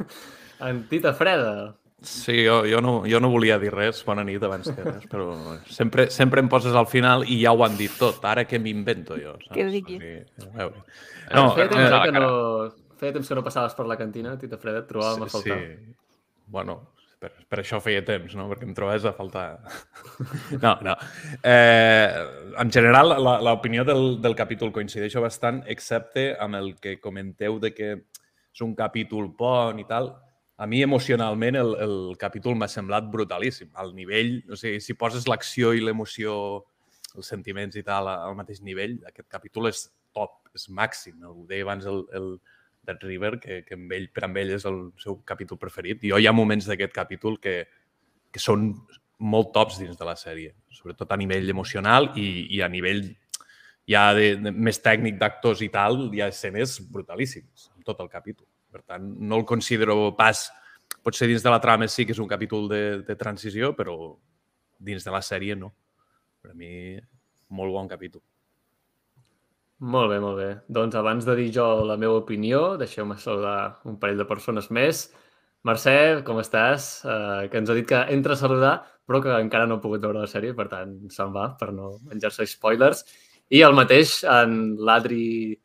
en 0.61 0.89
Tita 0.89 1.13
Freda. 1.13 1.82
Sí, 2.03 2.45
jo, 2.45 2.63
jo, 2.67 2.81
no, 2.83 2.93
jo 3.07 3.21
no 3.23 3.31
volia 3.31 3.59
dir 3.63 3.71
res, 3.73 4.01
bona 4.07 4.25
nit 4.27 4.43
abans 4.43 4.67
que 4.75 4.85
res, 4.85 5.05
però 5.11 5.33
sempre, 5.71 6.09
sempre 6.11 6.43
em 6.43 6.49
poses 6.51 6.75
al 6.79 6.89
final 6.91 7.23
i 7.31 7.39
ja 7.45 7.53
ho 7.55 7.63
han 7.63 7.77
dit 7.79 7.93
tot. 7.99 8.19
Ara 8.27 8.45
què 8.49 8.59
m'invento 8.63 9.19
jo? 9.21 9.37
Saps? 9.45 9.53
Què 9.55 9.67
dic? 9.71 9.93
No, 10.59 11.53
feia, 11.55 11.69
temps 11.71 11.85
eh, 11.85 12.01
que 12.09 12.15
no, 12.17 12.33
feia 12.99 13.15
temps 13.19 13.31
que 13.31 13.39
no 13.39 13.45
passaves 13.47 13.77
per 13.79 13.87
la 13.91 13.99
cantina, 14.01 14.35
Tita 14.41 14.59
Freda, 14.61 14.83
et 14.83 14.91
trobàvem 14.91 15.23
sí, 15.23 15.29
a 15.29 15.35
faltar. 15.37 15.61
Sí. 15.61 15.95
Bueno, 16.57 16.77
per, 17.23 17.31
per 17.47 17.61
això 17.63 17.79
feia 17.85 18.03
temps, 18.07 18.35
no? 18.39 18.49
Perquè 18.51 18.67
em 18.67 18.75
trobaves 18.77 19.07
a 19.07 19.15
faltar. 19.17 19.47
No, 20.63 20.75
no. 20.85 20.97
Eh, 21.43 22.09
en 22.61 22.71
general, 22.75 23.15
l'opinió 23.47 23.87
del, 23.89 24.19
del 24.23 24.35
capítol 24.39 24.75
coincideixo 24.75 25.23
bastant, 25.23 25.63
excepte 25.71 26.33
amb 26.43 26.59
el 26.59 26.75
que 26.83 26.99
comenteu 27.01 27.63
de 27.63 27.73
que 27.75 27.95
és 28.53 28.61
un 28.67 28.75
capítol 28.77 29.31
bon 29.39 29.79
i 29.81 29.87
tal 29.89 30.11
a 30.63 30.67
mi 30.71 30.83
emocionalment 30.85 31.57
el, 31.59 31.73
el 31.83 31.97
capítol 32.21 32.55
m'ha 32.55 32.69
semblat 32.71 33.09
brutalíssim. 33.11 33.73
Al 33.83 33.91
nivell, 33.97 34.37
o 34.47 34.59
sigui, 34.59 34.79
si 34.85 34.95
poses 34.95 35.27
l'acció 35.27 35.73
i 35.75 35.83
l'emoció, 35.83 36.37
els 37.17 37.31
sentiments 37.33 37.75
i 37.77 37.83
tal 37.87 38.07
al 38.13 38.37
mateix 38.39 38.61
nivell, 38.63 38.95
aquest 39.09 39.27
capítol 39.33 39.67
és 39.73 39.89
top, 40.15 40.39
és 40.55 40.69
màxim. 40.71 41.19
Ho 41.27 41.43
deia 41.51 41.67
abans 41.67 41.89
el, 41.91 42.05
el 42.15 42.29
Dead 42.87 43.03
River, 43.09 43.33
que, 43.43 43.59
que 43.67 43.75
amb 43.79 43.91
ell, 43.99 44.07
per 44.15 44.29
amb 44.29 44.39
ell 44.39 44.55
és 44.55 44.69
el 44.71 44.79
seu 45.03 45.19
capítol 45.27 45.59
preferit. 45.59 46.07
Jo 46.07 46.23
hi 46.23 46.31
ha 46.31 46.37
moments 46.37 46.71
d'aquest 46.71 46.95
capítol 46.95 47.41
que, 47.43 47.57
que 48.31 48.43
són 48.43 48.71
molt 49.19 49.53
tops 49.55 49.83
dins 49.83 49.99
de 49.99 50.07
la 50.07 50.15
sèrie, 50.19 50.55
sobretot 50.71 51.11
a 51.11 51.19
nivell 51.19 51.51
emocional 51.51 52.13
i, 52.19 52.29
i 52.55 52.63
a 52.63 52.71
nivell 52.71 53.05
ja 53.91 54.09
de, 54.15 54.35
de, 54.39 54.55
més 54.55 54.79
tècnic 54.83 55.19
d'actors 55.19 55.63
i 55.67 55.71
tal, 55.75 56.05
hi 56.15 56.23
ha 56.23 56.31
escenes 56.31 56.79
brutalíssimes 56.87 57.71
tot 57.83 57.99
el 57.99 58.11
capítol. 58.11 58.47
Per 58.73 58.83
tant, 58.83 59.15
no 59.21 59.41
el 59.43 59.47
considero 59.49 60.15
pas... 60.19 60.49
Potser 61.03 61.27
dins 61.27 61.43
de 61.43 61.51
la 61.51 61.59
trama 61.59 61.89
sí 61.91 62.05
que 62.07 62.15
és 62.15 62.21
un 62.23 62.29
capítol 62.31 62.69
de, 62.71 62.83
de 63.03 63.15
transició, 63.19 63.73
però 63.75 63.95
dins 64.79 65.03
de 65.03 65.11
la 65.11 65.23
sèrie 65.25 65.57
no. 65.59 65.73
Per 66.43 66.53
a 66.53 66.55
mi, 66.55 66.95
molt 67.59 67.75
bon 67.75 67.89
capítol. 67.91 68.23
Molt 69.83 70.13
bé, 70.13 70.21
molt 70.23 70.39
bé. 70.39 70.49
Doncs 70.71 70.95
abans 70.95 71.27
de 71.27 71.35
dir 71.41 71.49
jo 71.57 71.67
la 71.89 71.97
meva 71.99 72.21
opinió, 72.21 72.77
deixeu-me 72.79 73.17
saludar 73.19 73.81
un 73.91 73.97
parell 73.99 74.21
de 74.23 74.29
persones 74.29 74.71
més. 74.71 75.09
Mercè, 75.67 75.97
com 76.27 76.39
estàs? 76.39 76.93
Uh, 77.03 77.49
que 77.51 77.59
ens 77.59 77.71
ha 77.71 77.77
dit 77.79 77.89
que 77.89 77.99
entra 78.15 78.37
a 78.37 78.39
saludar, 78.39 78.77
però 79.07 79.19
que 79.25 79.35
encara 79.43 79.67
no 79.67 79.81
ha 79.81 79.83
pogut 79.83 80.05
veure 80.05 80.23
la 80.23 80.31
sèrie, 80.31 80.55
per 80.55 80.69
tant, 80.71 80.95
se'n 81.11 81.35
va 81.35 81.49
per 81.59 81.73
no 81.75 81.97
menjar-se 82.07 82.47
spoilers. 82.51 83.03
I 83.51 83.65
el 83.67 83.75
mateix 83.75 84.21
en 84.31 84.77
l'Adri 84.79 85.59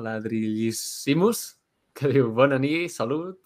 l'Adrillissimus, 0.00 1.42
que 1.96 2.10
diu 2.12 2.32
bona 2.34 2.58
nit, 2.62 2.90
salut, 2.92 3.38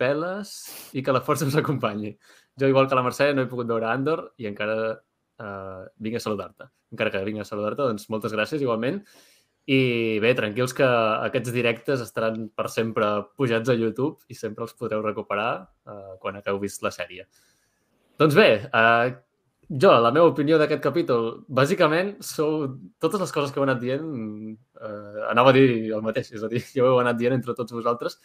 peles 0.00 0.54
i 0.94 1.02
que 1.04 1.14
la 1.14 1.22
força 1.24 1.46
us 1.48 1.58
acompanyi. 1.58 2.14
Jo, 2.58 2.70
igual 2.70 2.88
que 2.88 2.98
la 2.98 3.02
Mercè, 3.02 3.32
no 3.34 3.44
he 3.44 3.50
pogut 3.50 3.70
veure 3.70 3.88
Andor 3.90 4.28
i 4.38 4.48
encara 4.50 4.76
uh, 4.94 5.84
vinc 6.02 6.18
a 6.18 6.22
saludar-te. 6.22 6.68
Encara 6.94 7.10
que 7.10 7.22
vinc 7.26 7.42
a 7.42 7.48
saludar-te, 7.48 7.82
doncs 7.82 8.10
moltes 8.14 8.34
gràcies 8.34 8.62
igualment. 8.62 9.00
I 9.64 10.20
bé, 10.20 10.34
tranquils 10.36 10.74
que 10.76 10.84
aquests 10.84 11.54
directes 11.54 12.02
estaran 12.04 12.50
per 12.52 12.68
sempre 12.68 13.08
pujats 13.38 13.72
a 13.72 13.76
YouTube 13.78 14.20
i 14.28 14.36
sempre 14.36 14.66
els 14.66 14.76
podreu 14.76 15.02
recuperar 15.02 15.50
uh, 15.64 16.16
quan 16.20 16.36
hagueu 16.38 16.60
vist 16.62 16.84
la 16.84 16.92
sèrie. 16.94 17.24
Doncs 18.20 18.36
bé, 18.36 18.48
uh, 18.68 19.14
jo, 19.68 19.90
la 20.00 20.10
meva 20.12 20.28
opinió 20.30 20.58
d'aquest 20.60 20.82
capítol, 20.82 21.28
bàsicament, 21.48 22.14
sou 22.24 22.66
totes 23.02 23.22
les 23.22 23.32
coses 23.34 23.52
que 23.52 23.60
heu 23.60 23.66
anat 23.66 23.80
dient, 23.82 24.04
eh, 24.80 25.24
anava 25.30 25.52
a 25.52 25.56
dir 25.56 25.66
el 25.94 26.02
mateix, 26.04 26.32
és 26.36 26.42
a 26.44 26.50
dir, 26.52 26.62
ja 26.76 26.84
ho 26.84 26.92
heu 26.92 27.00
anat 27.02 27.18
dient 27.20 27.36
entre 27.36 27.54
tots 27.56 27.72
vosaltres, 27.76 28.18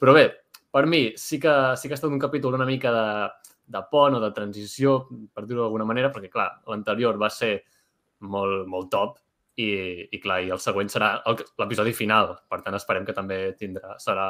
però 0.00 0.14
bé, 0.16 0.26
per 0.72 0.84
mi 0.86 1.02
sí 1.16 1.40
que, 1.42 1.52
sí 1.76 1.88
que 1.88 1.96
ha 1.96 2.00
estat 2.00 2.10
un 2.10 2.22
capítol 2.22 2.54
una 2.54 2.68
mica 2.68 2.92
de, 2.92 3.06
de 3.76 3.82
pont 3.90 4.16
o 4.18 4.22
de 4.22 4.32
transició, 4.36 4.98
per 5.34 5.46
dir-ho 5.46 5.64
d'alguna 5.64 5.88
manera, 5.88 6.12
perquè, 6.14 6.30
clar, 6.32 6.50
l'anterior 6.70 7.18
va 7.18 7.30
ser 7.32 7.54
molt, 8.20 8.66
molt 8.70 8.90
top 8.92 9.18
i, 9.56 9.70
i, 10.10 10.20
clar, 10.20 10.42
i 10.44 10.52
el 10.54 10.60
següent 10.62 10.90
serà 10.92 11.16
l'episodi 11.58 11.94
final, 11.96 12.34
per 12.50 12.60
tant, 12.62 12.76
esperem 12.76 13.06
que 13.08 13.16
també 13.16 13.40
tindrà, 13.58 13.96
serà 14.02 14.28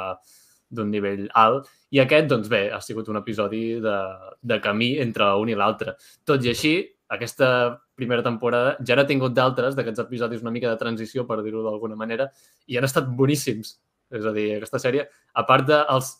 d'un 0.69 0.91
nivell 0.91 1.25
alt. 1.37 1.67
I 1.95 2.01
aquest, 2.03 2.29
doncs 2.31 2.49
bé, 2.51 2.67
ha 2.73 2.81
sigut 2.83 3.09
un 3.11 3.19
episodi 3.19 3.79
de, 3.83 3.97
de 4.41 4.59
camí 4.63 4.95
entre 5.03 5.29
un 5.41 5.51
i 5.51 5.57
l'altre. 5.57 5.95
Tot 6.27 6.43
i 6.43 6.51
així, 6.51 6.75
aquesta 7.13 7.49
primera 7.97 8.23
temporada 8.23 8.75
ja 8.85 8.97
n'ha 8.97 9.07
tingut 9.07 9.35
d'altres, 9.35 9.75
d'aquests 9.77 10.03
episodis 10.03 10.43
una 10.43 10.53
mica 10.53 10.69
de 10.69 10.79
transició, 10.79 11.25
per 11.27 11.39
dir-ho 11.43 11.63
d'alguna 11.65 11.97
manera, 11.99 12.29
i 12.67 12.77
han 12.77 12.87
estat 12.87 13.07
boníssims. 13.07 13.77
És 14.11 14.25
a 14.27 14.31
dir, 14.35 14.49
aquesta 14.55 14.79
sèrie, 14.79 15.07
a 15.07 15.43
part 15.47 15.67
dels 15.67 16.13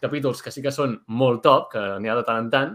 capítols 0.00 0.40
que 0.42 0.52
sí 0.52 0.64
que 0.64 0.72
són 0.72 0.98
molt 1.08 1.44
top, 1.44 1.70
que 1.74 1.84
n'hi 2.00 2.10
ha 2.10 2.16
de 2.18 2.24
tant 2.26 2.40
en 2.40 2.50
tant, 2.52 2.74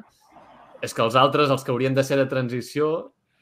és 0.85 0.93
que 0.93 1.01
els 1.01 1.17
altres, 1.17 1.49
els 1.49 1.63
que 1.65 1.73
haurien 1.73 1.95
de 1.97 2.03
ser 2.05 2.17
de 2.21 2.29
transició, 2.29 2.89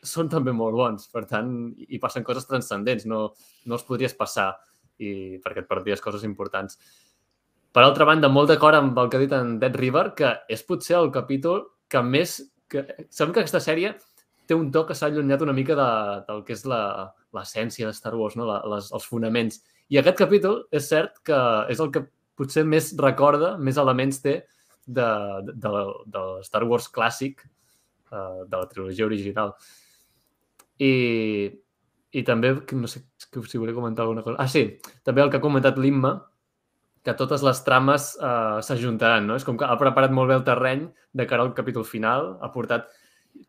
són 0.04 0.30
també 0.30 0.52
molt 0.56 0.76
bons. 0.76 1.08
Per 1.12 1.24
tant, 1.28 1.50
hi 1.76 2.00
passen 2.00 2.26
coses 2.28 2.48
transcendents. 2.48 3.08
No, 3.10 3.26
no 3.66 3.80
els 3.80 3.86
podries 3.88 4.16
passar 4.20 4.52
i 5.00 5.40
perquè 5.44 5.64
et 5.64 5.70
perdies 5.70 6.04
coses 6.04 6.26
importants. 6.28 6.78
Per 7.74 7.82
altra 7.82 8.06
banda, 8.06 8.30
molt 8.30 8.52
d'acord 8.52 8.78
amb 8.78 8.98
el 9.02 9.08
que 9.10 9.18
ha 9.18 9.24
dit 9.24 9.32
en 9.34 9.56
Dead 9.62 9.76
River, 9.80 10.12
que 10.18 10.30
és 10.52 10.62
potser 10.66 11.00
el 11.00 11.12
capítol 11.14 11.64
que 11.90 12.02
més... 12.06 12.38
Que... 12.70 12.84
Sabem 13.10 13.34
que 13.34 13.42
aquesta 13.42 13.62
sèrie 13.64 13.96
té 14.46 14.54
un 14.58 14.68
to 14.76 14.84
que 14.86 14.94
s'ha 14.98 15.08
allunyat 15.10 15.42
una 15.42 15.56
mica 15.58 15.78
de, 15.80 15.88
del 16.28 16.44
que 16.46 16.54
és 16.54 16.66
l'essència 16.68 17.88
de 17.88 17.96
Star 17.98 18.14
Wars, 18.20 18.36
no? 18.38 18.46
la, 18.46 18.60
les, 18.76 18.92
els 18.94 19.08
fonaments. 19.10 19.58
I 19.90 19.98
aquest 20.02 20.20
capítol 20.20 20.60
és 20.74 20.86
cert 20.90 21.18
que 21.26 21.40
és 21.74 21.82
el 21.82 21.90
que 21.96 22.04
potser 22.38 22.66
més 22.68 22.92
recorda, 23.00 23.56
més 23.58 23.80
elements 23.82 24.22
té 24.22 24.36
de, 24.86 25.08
de, 25.48 25.56
de, 25.66 25.84
de 26.14 26.24
Star 26.46 26.64
Wars 26.70 26.90
clàssic, 26.94 27.42
uh, 28.12 28.44
de 28.46 28.60
la 28.60 28.68
trilogia 28.70 29.08
original. 29.08 29.56
I, 30.78 30.94
i 32.14 32.24
també, 32.28 32.54
no 32.78 32.90
sé 32.92 33.02
si 33.18 33.62
volia 33.62 33.74
comentar 33.78 34.06
alguna 34.06 34.26
cosa. 34.26 34.38
Ah, 34.42 34.50
sí, 34.50 34.78
també 35.06 35.24
el 35.24 35.34
que 35.34 35.42
ha 35.42 35.46
comentat 35.46 35.80
l'Imma, 35.82 36.14
que 37.04 37.16
totes 37.20 37.44
les 37.44 37.60
trames 37.68 38.12
eh, 38.16 38.60
s'ajuntaran, 38.64 39.26
no? 39.28 39.38
És 39.40 39.46
com 39.48 39.58
que 39.60 39.68
ha 39.68 39.80
preparat 39.80 40.14
molt 40.16 40.32
bé 40.32 40.38
el 40.40 40.46
terreny 40.48 40.86
de 41.14 41.26
cara 41.30 41.44
al 41.46 41.56
capítol 41.58 41.88
final, 41.88 42.38
ha 42.42 42.52
portat... 42.54 42.92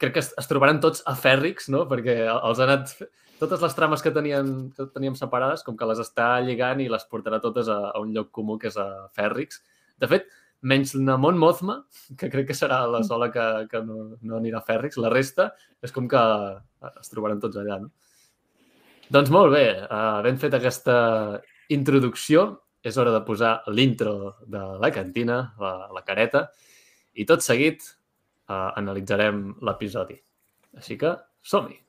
Crec 0.01 0.15
que 0.17 0.23
es, 0.23 0.31
es 0.41 0.49
trobaran 0.49 0.81
tots 0.81 1.03
a 1.07 1.13
fèrrics, 1.19 1.69
no? 1.73 1.85
Perquè 1.91 2.25
els 2.33 2.61
ha 2.61 2.67
anat... 2.67 2.95
Totes 3.39 3.61
les 3.61 3.75
trames 3.77 4.01
que, 4.01 4.13
tenien, 4.15 4.51
que 4.75 4.87
teníem 4.95 5.17
separades, 5.19 5.65
com 5.67 5.77
que 5.77 5.87
les 5.91 6.01
està 6.01 6.39
lligant 6.41 6.81
i 6.81 6.89
les 6.89 7.05
portarà 7.11 7.41
totes 7.43 7.69
a, 7.69 7.77
a 7.91 8.01
un 8.01 8.15
lloc 8.15 8.31
comú 8.35 8.57
que 8.63 8.71
és 8.71 8.79
a 8.81 8.87
fèrrics. 9.19 9.61
De 10.01 10.09
fet, 10.11 10.31
menys 10.65 10.95
Namon 10.97 11.39
Mothma, 11.39 11.83
que 12.19 12.31
crec 12.33 12.49
que 12.49 12.57
serà 12.57 12.81
la 12.89 13.03
sola 13.05 13.29
que, 13.35 13.47
que 13.71 13.83
no, 13.85 14.17
no 14.23 14.39
anirà 14.39 14.63
a 14.63 14.67
fèrrics, 14.67 14.99
la 15.03 15.13
resta 15.13 15.51
és 15.85 15.93
com 15.93 16.09
que 16.09 16.23
es 16.89 17.13
trobaran 17.13 17.43
tots 17.43 17.61
allà, 17.61 17.83
no? 17.85 17.93
Doncs 19.13 19.29
molt 19.35 19.53
bé, 19.53 19.67
uh, 19.85 20.23
ben 20.25 20.41
fet 20.41 20.57
aquesta 20.57 20.97
introducció 21.75 22.47
és 22.85 22.99
hora 23.01 23.15
de 23.15 23.23
posar 23.25 23.55
l'intro 23.73 24.35
de 24.47 24.63
la 24.81 24.91
cantina, 24.93 25.39
la, 25.61 25.75
la 25.95 26.05
careta, 26.07 26.49
i 27.15 27.25
tot 27.29 27.45
seguit 27.47 27.87
eh, 27.87 28.71
analitzarem 28.83 29.47
l'episodi. 29.65 30.19
Així 30.77 30.99
que 31.01 31.17
som-hi! 31.41 31.84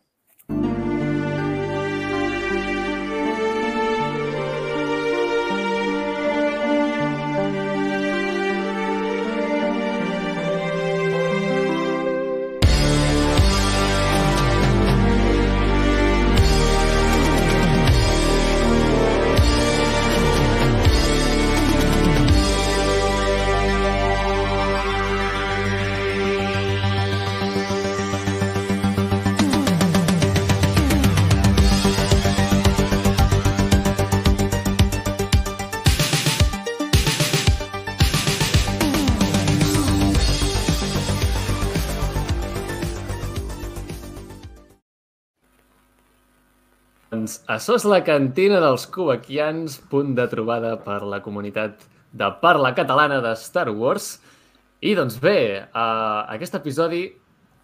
Això 47.66 47.80
és 47.80 47.86
la 47.90 48.04
cantina 48.06 48.60
dels 48.62 48.84
cubaquians, 48.94 49.80
punt 49.90 50.12
de 50.14 50.28
trobada 50.30 50.76
per 50.86 51.00
la 51.02 51.18
comunitat 51.26 51.80
de 52.14 52.28
parla 52.38 52.70
catalana 52.78 53.16
de 53.26 53.32
Star 53.42 53.72
Wars. 53.74 54.20
I 54.86 54.92
doncs 54.94 55.16
bé, 55.24 55.64
uh, 55.66 56.20
aquest 56.36 56.60
episodi 56.60 57.00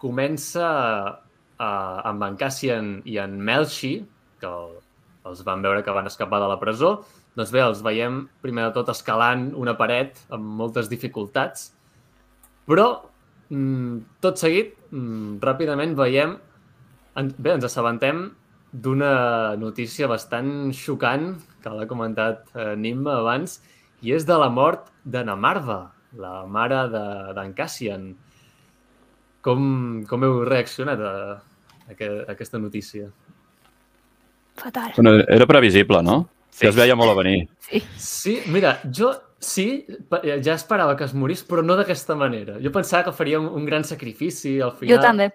comença 0.02 0.72
uh, 1.06 2.00
amb 2.10 2.26
en 2.26 2.40
Cassian 2.40 2.90
i 3.06 3.20
en 3.22 3.38
Melchi, 3.46 3.92
que 4.42 4.50
el, 4.50 4.74
els 5.30 5.46
van 5.46 5.62
veure 5.62 5.86
que 5.86 5.94
van 5.94 6.10
escapar 6.10 6.42
de 6.42 6.50
la 6.50 6.58
presó. 6.58 6.96
Doncs 7.38 7.54
bé, 7.54 7.62
els 7.62 7.86
veiem 7.86 8.24
primer 8.42 8.66
de 8.72 8.74
tot 8.80 8.90
escalant 8.90 9.52
una 9.54 9.78
paret 9.78 10.18
amb 10.34 10.50
moltes 10.64 10.90
dificultats, 10.90 11.68
però 12.66 12.90
mm, 13.54 14.18
tot 14.18 14.42
seguit, 14.42 14.74
mm, 14.90 15.38
ràpidament 15.46 15.94
veiem, 15.94 16.40
en, 17.14 17.34
bé, 17.38 17.54
ens 17.54 17.70
assabentem 17.70 18.32
d'una 18.72 19.54
notícia 19.60 20.08
bastant 20.08 20.72
xocant, 20.72 21.36
que 21.62 21.72
l'ha 21.72 21.86
comentat 21.88 22.48
eh, 22.56 22.72
Nimma 22.76 23.18
abans, 23.20 23.60
i 24.02 24.14
és 24.16 24.26
de 24.26 24.36
la 24.40 24.48
mort 24.50 24.88
de 25.04 25.22
Namarva, 25.24 25.92
la 26.18 26.42
mare 26.48 26.84
d'en 27.36 27.52
Cassian. 27.56 28.12
Com, 29.42 30.04
com 30.08 30.24
heu 30.24 30.42
reaccionat 30.46 31.00
a, 31.02 31.14
a, 31.88 31.94
a 31.94 32.12
aquesta 32.32 32.60
notícia? 32.62 33.08
Fatal. 34.60 34.92
Bueno, 34.96 35.16
era 35.26 35.46
previsible, 35.46 36.02
no? 36.02 36.22
Sí. 36.52 36.66
Ja 36.66 36.70
es 36.70 36.76
veia 36.76 36.96
molt 36.98 37.14
a 37.14 37.16
venir. 37.16 37.46
Sí. 37.64 37.80
Sí, 37.96 38.34
mira, 38.52 38.76
jo 38.84 39.12
sí, 39.42 39.84
ja 40.44 40.54
esperava 40.54 40.94
que 40.96 41.06
es 41.08 41.14
morís, 41.16 41.42
però 41.48 41.64
no 41.64 41.76
d'aquesta 41.78 42.14
manera. 42.18 42.58
Jo 42.62 42.70
pensava 42.74 43.06
que 43.08 43.16
faria 43.16 43.40
un, 43.40 43.48
un 43.48 43.64
gran 43.66 43.86
sacrifici 43.88 44.58
al 44.60 44.74
final. 44.76 44.94
Jo 44.94 45.02
també. 45.02 45.30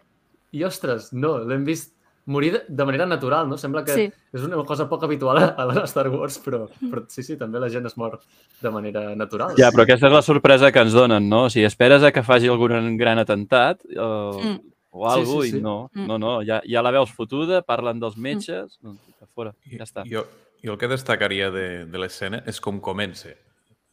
I, 0.55 0.63
ostres, 0.63 1.11
no, 1.11 1.37
l'hem 1.43 1.65
vist 1.67 1.96
morir 2.27 2.61
de, 2.67 2.85
manera 2.85 3.05
natural, 3.07 3.47
no? 3.49 3.57
Sembla 3.57 3.83
que 3.87 3.93
Sí. 3.95 4.05
és 4.35 4.43
una 4.43 4.59
cosa 4.67 4.85
poc 4.89 5.03
habitual 5.07 5.37
a, 5.39 5.65
la 5.65 5.85
Star 5.87 6.09
Wars, 6.11 6.37
però, 6.43 6.65
però 6.91 7.05
sí, 7.07 7.23
sí, 7.23 7.37
també 7.39 7.59
la 7.59 7.69
gent 7.71 7.85
es 7.87 7.95
mor 7.97 8.19
de 8.61 8.69
manera 8.71 9.15
natural. 9.15 9.55
Ja, 9.57 9.71
però 9.71 9.83
aquesta 9.87 10.07
és 10.11 10.13
la 10.13 10.21
sorpresa 10.21 10.71
que 10.71 10.79
ens 10.83 10.93
donen, 10.93 11.27
no? 11.29 11.45
O 11.47 11.49
sigui, 11.49 11.65
esperes 11.65 12.03
a 12.03 12.11
que 12.11 12.23
faci 12.27 12.47
algun 12.51 12.97
gran 12.99 13.17
atemptat 13.23 13.81
o, 13.97 14.39
Mm. 14.43 14.59
o 14.91 15.07
alguna 15.09 15.43
sí, 15.45 15.51
sí. 15.51 15.57
i 15.57 15.61
no, 15.61 15.89
Mm. 15.93 16.05
no, 16.07 16.17
no, 16.19 16.41
ja, 16.43 16.61
ja 16.67 16.81
la 16.83 16.91
veus 16.91 17.11
fotuda, 17.15 17.61
parlen 17.63 17.99
dels 17.99 18.17
metges, 18.17 18.77
mm. 18.81 18.85
no, 18.87 19.27
fora, 19.33 19.53
ja 19.71 19.83
està. 19.85 20.03
Jo, 20.09 20.25
jo 20.63 20.73
el 20.73 20.77
que 20.77 20.87
destacaria 20.87 21.49
de, 21.51 21.85
de 21.85 21.97
l'escena 21.97 22.43
és 22.45 22.59
com 22.59 22.79
comença. 22.81 23.29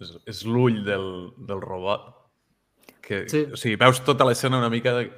És, 0.01 0.11
és 0.27 0.45
l'ull 0.45 0.83
del, 0.85 1.31
del 1.39 1.61
robot. 1.63 2.11
Que, 3.01 3.29
Sí. 3.29 3.47
O 3.53 3.57
sigui, 3.57 3.77
veus 3.77 4.01
tota 4.03 4.25
l'escena 4.25 4.59
una 4.59 4.71
mica 4.73 4.93
de, 4.97 5.11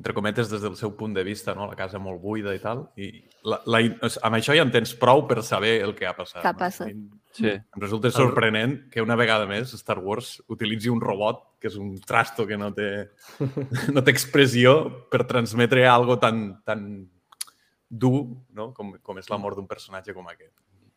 entre 0.00 0.14
cometes, 0.16 0.48
des 0.48 0.62
del 0.64 0.76
seu 0.80 0.94
punt 0.96 1.12
de 1.12 1.22
vista, 1.26 1.52
no? 1.54 1.66
la 1.68 1.76
casa 1.76 1.98
molt 2.00 2.22
buida 2.22 2.54
i 2.56 2.60
tal, 2.62 2.86
i 2.96 3.10
la, 3.44 3.58
la, 3.68 3.80
amb 4.24 4.36
això 4.38 4.54
ja 4.56 4.64
en 4.64 4.70
tens 4.72 4.94
prou 4.96 5.26
per 5.28 5.42
saber 5.44 5.74
el 5.84 5.92
que 5.94 6.06
ha 6.08 6.14
passat. 6.16 6.40
Què 6.40 6.48
ha 6.48 6.54
no? 6.56 6.62
passat. 6.66 6.88
A 6.88 6.94
mi 6.94 7.08
Sí. 7.30 7.46
Em 7.46 7.78
resulta 7.78 8.10
sorprenent 8.10 8.88
que 8.90 8.98
una 9.04 9.14
vegada 9.14 9.44
més 9.46 9.70
Star 9.78 10.00
Wars 10.02 10.40
utilitzi 10.50 10.90
un 10.90 10.98
robot 11.00 11.44
que 11.62 11.68
és 11.70 11.76
un 11.78 11.92
trasto 12.02 12.42
que 12.48 12.56
no 12.58 12.72
té, 12.74 12.88
no 13.94 14.02
té 14.02 14.10
expressió 14.10 14.72
per 15.12 15.20
transmetre 15.30 15.84
algo 15.86 16.16
tan, 16.18 16.40
tan 16.66 16.82
dur 17.88 18.24
no? 18.58 18.72
com, 18.74 18.96
com 18.98 19.20
és 19.22 19.30
la 19.30 19.38
mort 19.38 19.54
d'un 19.60 19.68
personatge 19.70 20.10
com 20.16 20.26
aquest. 20.26 20.56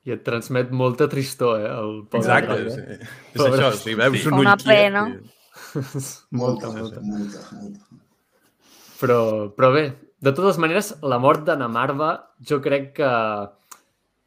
I 0.10 0.16
et 0.18 0.24
transmet 0.26 0.74
molta 0.74 1.06
tristor, 1.08 1.62
eh? 1.62 1.70
El 1.70 2.02
pobre 2.10 2.26
Exacte, 2.26 2.58
sí. 2.74 2.82
eh? 2.82 3.14
És 3.38 3.46
això, 3.52 3.70
si 3.78 3.94
veus 4.02 4.18
Sí. 4.18 4.28
un 4.28 4.40
ull 4.40 4.48
Una 4.48 4.58
pena. 4.58 5.06
i- 5.14 5.22
molta, 6.42 6.74
molta, 6.74 6.74
molta. 6.74 7.02
molta, 7.14 7.46
molta. 7.62 8.03
Però, 9.04 9.20
però 9.52 9.72
bé, 9.76 9.84
de 10.24 10.32
totes 10.32 10.58
maneres, 10.64 10.94
la 11.04 11.20
mort 11.20 11.44
d'Anna 11.48 11.68
Marva 11.68 12.14
jo 12.40 12.62
crec 12.64 12.94
que... 13.02 13.10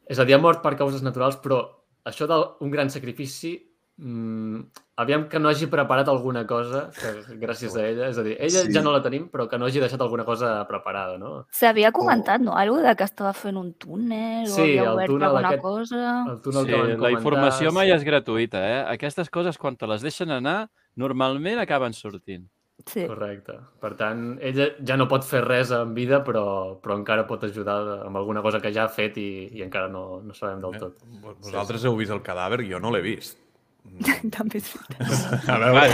És 0.07 0.21
a 0.21 0.27
dir, 0.29 0.37
ha 0.37 0.43
mort 0.43 0.61
per 0.63 0.77
causes 0.79 1.01
naturals, 1.03 1.39
però 1.43 1.63
això 2.07 2.29
d'un 2.31 2.71
gran 2.71 2.91
sacrifici, 2.93 3.57
mmm, 3.99 4.61
aviam 5.03 5.25
que 5.29 5.41
no 5.41 5.49
hagi 5.51 5.67
preparat 5.73 6.07
alguna 6.13 6.45
cosa 6.47 6.85
que, 6.95 7.11
gràcies 7.41 7.75
a 7.75 7.83
ella. 7.89 8.11
És 8.13 8.21
a 8.21 8.23
dir, 8.23 8.37
ella 8.39 8.63
Sí. 8.69 8.73
ja 8.77 8.83
no 8.85 8.93
la 8.95 9.01
tenim, 9.03 9.27
però 9.33 9.49
que 9.51 9.59
no 9.59 9.67
hagi 9.67 9.81
deixat 9.83 10.01
alguna 10.05 10.25
cosa 10.29 10.53
preparada, 10.69 11.17
no? 11.19 11.47
S'havia 11.51 11.91
comentat, 11.97 12.41
no? 12.45 12.55
Algo 12.57 12.79
de 12.85 12.95
que 12.95 13.05
estava 13.09 13.33
fent 13.35 13.57
un 13.59 13.73
túnel 13.75 14.47
Sí, 14.47 14.61
o 14.61 14.63
havia 14.85 14.93
obert 14.93 15.11
túnel 15.11 15.29
alguna 15.31 15.49
aquest- 15.49 15.63
cosa. 15.63 16.25
El 16.31 16.41
túnel 16.45 16.65
Sí, 16.65 16.71
que 16.71 16.77
la 16.77 16.83
comentar, 16.87 17.13
informació 17.19 17.73
mai 17.73 17.89
sí. 17.89 17.93
és 17.97 18.05
gratuïta, 18.05 18.63
eh? 18.69 18.85
Aquestes 18.95 19.29
coses, 19.31 19.59
quan 19.59 19.75
te 19.77 19.87
les 19.89 20.03
deixen 20.03 20.31
anar, 20.31 20.69
normalment 20.95 21.59
acaben 21.59 21.93
sortint. 21.93 22.47
Sí. 22.87 23.03
Correcte. 23.11 23.57
Per 23.83 23.91
tant, 23.99 24.37
ella 24.47 24.69
ja 24.87 24.97
no 24.97 25.09
pot 25.11 25.25
fer 25.27 25.41
res 25.43 25.73
en 25.75 25.91
vida, 25.97 26.21
però, 26.25 26.77
però 26.81 26.95
encara 27.01 27.25
pot 27.27 27.43
ajudar 27.45 27.81
amb 28.07 28.17
alguna 28.21 28.43
cosa 28.45 28.61
que 28.63 28.71
ja 28.73 28.85
ha 28.87 28.93
fet 28.93 29.17
i, 29.19 29.49
i 29.59 29.63
encara 29.65 29.89
no, 29.91 30.21
no 30.23 30.35
sabem 30.39 30.61
del 30.63 30.77
tot. 30.79 31.01
Eh? 31.03 31.19
Vos- 31.25 31.41
Vosaltres 31.49 31.85
heu 31.85 31.97
vist 31.99 32.15
el 32.15 32.23
cadàver, 32.23 32.61
jo 32.71 32.79
no 32.79 32.93
l'he 32.95 33.03
vist. 33.03 33.39
També 34.37 34.59
és 34.63 34.71
veritat. 34.75 35.49
A 35.51 35.59
veure, 35.63 35.91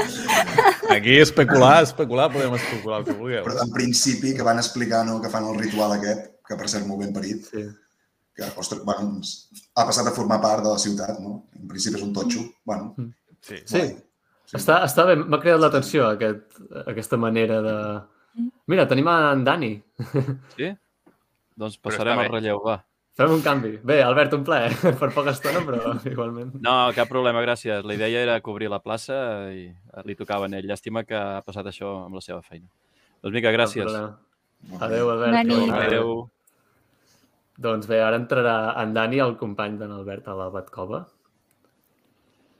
aquí 0.96 1.16
especular, 1.20 1.82
especular, 1.84 2.28
podem 2.32 2.54
especular 2.58 3.00
el 3.00 3.06
que 3.08 3.16
vulgueu. 3.16 3.44
Però 3.46 3.64
en 3.64 3.72
principi 3.74 4.34
que 4.36 4.44
van 4.46 4.60
explicar 4.60 5.02
no, 5.08 5.18
que 5.24 5.30
fan 5.32 5.46
el 5.48 5.58
ritual 5.60 5.96
aquest, 5.96 6.30
que 6.46 6.56
per 6.60 6.68
cert 6.72 6.86
molt 6.88 7.00
ben 7.04 7.12
parit, 7.16 7.44
Sí. 7.48 7.64
que 8.36 8.46
ostres, 8.60 8.84
bueno, 8.84 9.20
ha 9.76 9.84
passat 9.88 10.06
a 10.08 10.14
formar 10.16 10.40
part 10.40 10.64
de 10.64 10.70
la 10.72 10.78
ciutat, 10.80 11.18
no? 11.20 11.46
En 11.60 11.66
principi 11.68 11.96
és 12.00 12.04
un 12.06 12.12
totxo. 12.16 12.44
Bueno, 12.64 12.94
Sí. 13.40 13.56
Sí, 13.64 13.78
guai. 13.78 13.94
Està, 14.56 14.80
està 14.86 15.06
bé, 15.06 15.16
m'ha 15.20 15.38
cridat 15.42 15.60
l'atenció 15.62 16.08
aquest, 16.10 16.60
aquesta 16.86 17.18
manera 17.20 17.60
de... 17.64 17.74
Mira, 18.70 18.86
tenim 18.90 19.08
en 19.10 19.44
Dani. 19.46 19.72
Sí? 20.56 20.70
Doncs 21.60 21.76
passarem 21.82 22.18
al 22.18 22.30
relleu, 22.32 22.62
va. 22.64 22.80
Fem 23.20 23.32
un 23.34 23.42
canvi. 23.44 23.74
Bé, 23.84 23.98
Albert, 24.02 24.32
un 24.38 24.44
plaer. 24.46 24.70
Per 25.00 25.10
poca 25.12 25.34
estona, 25.34 25.60
però 25.66 25.92
igualment. 26.12 26.54
No, 26.64 26.76
cap 26.96 27.10
problema, 27.10 27.42
gràcies. 27.44 27.84
La 27.84 27.96
idea 27.98 28.22
era 28.22 28.38
cobrir 28.44 28.70
la 28.72 28.80
plaça 28.80 29.18
i 29.52 29.66
li 30.06 30.16
tocava 30.16 30.48
a 30.48 30.52
ell. 30.56 30.68
Llàstima 30.70 31.04
que 31.04 31.18
ha 31.18 31.42
passat 31.44 31.68
això 31.68 31.92
amb 32.06 32.16
la 32.16 32.24
seva 32.24 32.40
feina. 32.46 32.70
Doncs 33.20 33.36
vinga, 33.36 33.52
gràcies. 33.52 33.84
Problema. 33.84 34.78
Adéu, 34.86 35.10
Albert. 35.12 35.34
Bona 35.34 35.42
nit. 35.44 35.66
bé. 35.68 35.86
Adéu. 35.90 36.14
Doncs 37.60 37.90
bé, 37.90 38.00
ara 38.00 38.16
entrarà 38.16 38.56
en 38.80 38.94
Dani, 38.96 39.20
el 39.20 39.36
company 39.40 39.76
d'en 39.80 39.92
Albert, 39.92 40.30
a 40.32 40.38
la 40.38 40.48
Batcova. 40.54 41.04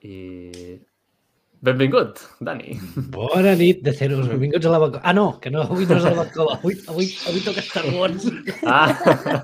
I... 0.05 0.77
Benvingut, 1.61 2.17
Dani. 2.41 2.73
Bona 3.13 3.51
nit, 3.53 3.83
de 3.85 3.91
ceros. 3.93 4.25
Benvinguts 4.31 4.65
a 4.65 4.71
la 4.73 4.79
Batcova. 4.81 5.03
Ah, 5.05 5.13
no, 5.13 5.25
que 5.43 5.51
no, 5.53 5.61
avui 5.67 5.85
no 5.85 5.97
és 5.99 6.07
a 6.09 6.13
la 6.15 6.23
Batcova. 6.23 6.55
Avui, 6.57 6.77
avui, 6.89 7.05
avui 7.29 7.43
toca 7.45 7.61
Star 7.61 7.83
Wars. 7.93 8.25
Ah, 8.65 8.89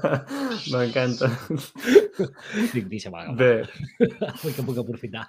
m'encanta. 0.74 1.30
Dic, 2.74 2.88
deixa'm 2.90 3.14
agafar. 3.14 3.38
Bé, 3.38 3.52
Avui 4.32 4.56
que 4.56 4.66
puc 4.66 4.82
aprofitar. 4.82 5.28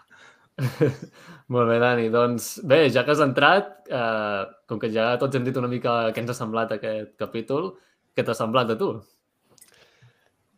molt 1.52 1.68
bé, 1.68 1.76
Dani. 1.84 2.08
Doncs 2.14 2.48
bé, 2.72 2.80
ja 2.94 3.04
que 3.04 3.12
has 3.12 3.20
entrat, 3.26 3.68
eh, 3.92 4.48
com 4.70 4.80
que 4.80 4.88
ja 4.94 5.10
tots 5.20 5.36
hem 5.36 5.44
dit 5.44 5.60
una 5.60 5.68
mica 5.68 5.98
què 6.08 6.24
ens 6.24 6.32
ha 6.32 6.38
semblat 6.40 6.72
aquest 6.78 7.12
capítol, 7.20 7.74
què 8.16 8.24
t'ha 8.24 8.34
semblat 8.38 8.72
a 8.72 8.78
tu? 8.80 8.94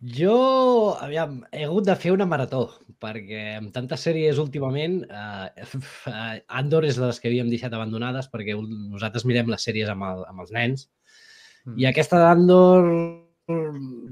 Jo, 0.01 0.35
aviam, 1.05 1.43
he 1.53 1.67
hagut 1.67 1.85
de 1.85 1.97
fer 2.01 2.15
una 2.15 2.25
marató, 2.29 2.63
perquè 3.05 3.59
amb 3.59 3.73
tantes 3.75 4.01
sèries 4.07 4.39
últimament, 4.41 5.03
eh, 5.05 5.67
eh, 6.13 6.39
Andor 6.61 6.87
és 6.89 6.97
de 6.97 7.05
les 7.11 7.21
que 7.21 7.29
havíem 7.29 7.51
deixat 7.53 7.77
abandonades, 7.77 8.31
perquè 8.33 8.57
nosaltres 8.57 9.27
mirem 9.29 9.53
les 9.53 9.69
sèries 9.69 9.93
amb, 9.93 10.09
el, 10.09 10.25
amb 10.31 10.47
els 10.47 10.57
nens, 10.57 10.89
Mm. 11.67 11.77
i 11.77 11.87
aquesta 11.89 12.21
d'Andor, 12.23 12.87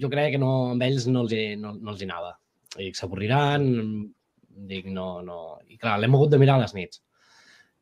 jo 0.03 0.11
crec 0.13 0.35
que 0.35 0.41
no, 0.43 0.53
amb 0.75 0.85
ells 0.85 1.07
no 1.09 1.25
els, 1.25 1.33
hi, 1.33 1.57
no, 1.61 1.75
no 1.77 1.95
els 1.95 2.03
hi 2.03 2.09
anava. 2.09 2.35
Dic, 2.77 2.97
s'avorriran, 2.99 3.69
dic, 4.71 4.89
no, 4.93 5.09
no... 5.25 5.39
I 5.69 5.79
clar, 5.81 5.97
l'hem 6.03 6.17
hagut 6.19 6.35
de 6.35 6.41
mirar 6.43 6.59
a 6.59 6.65
les 6.65 6.75
nits. 6.77 7.01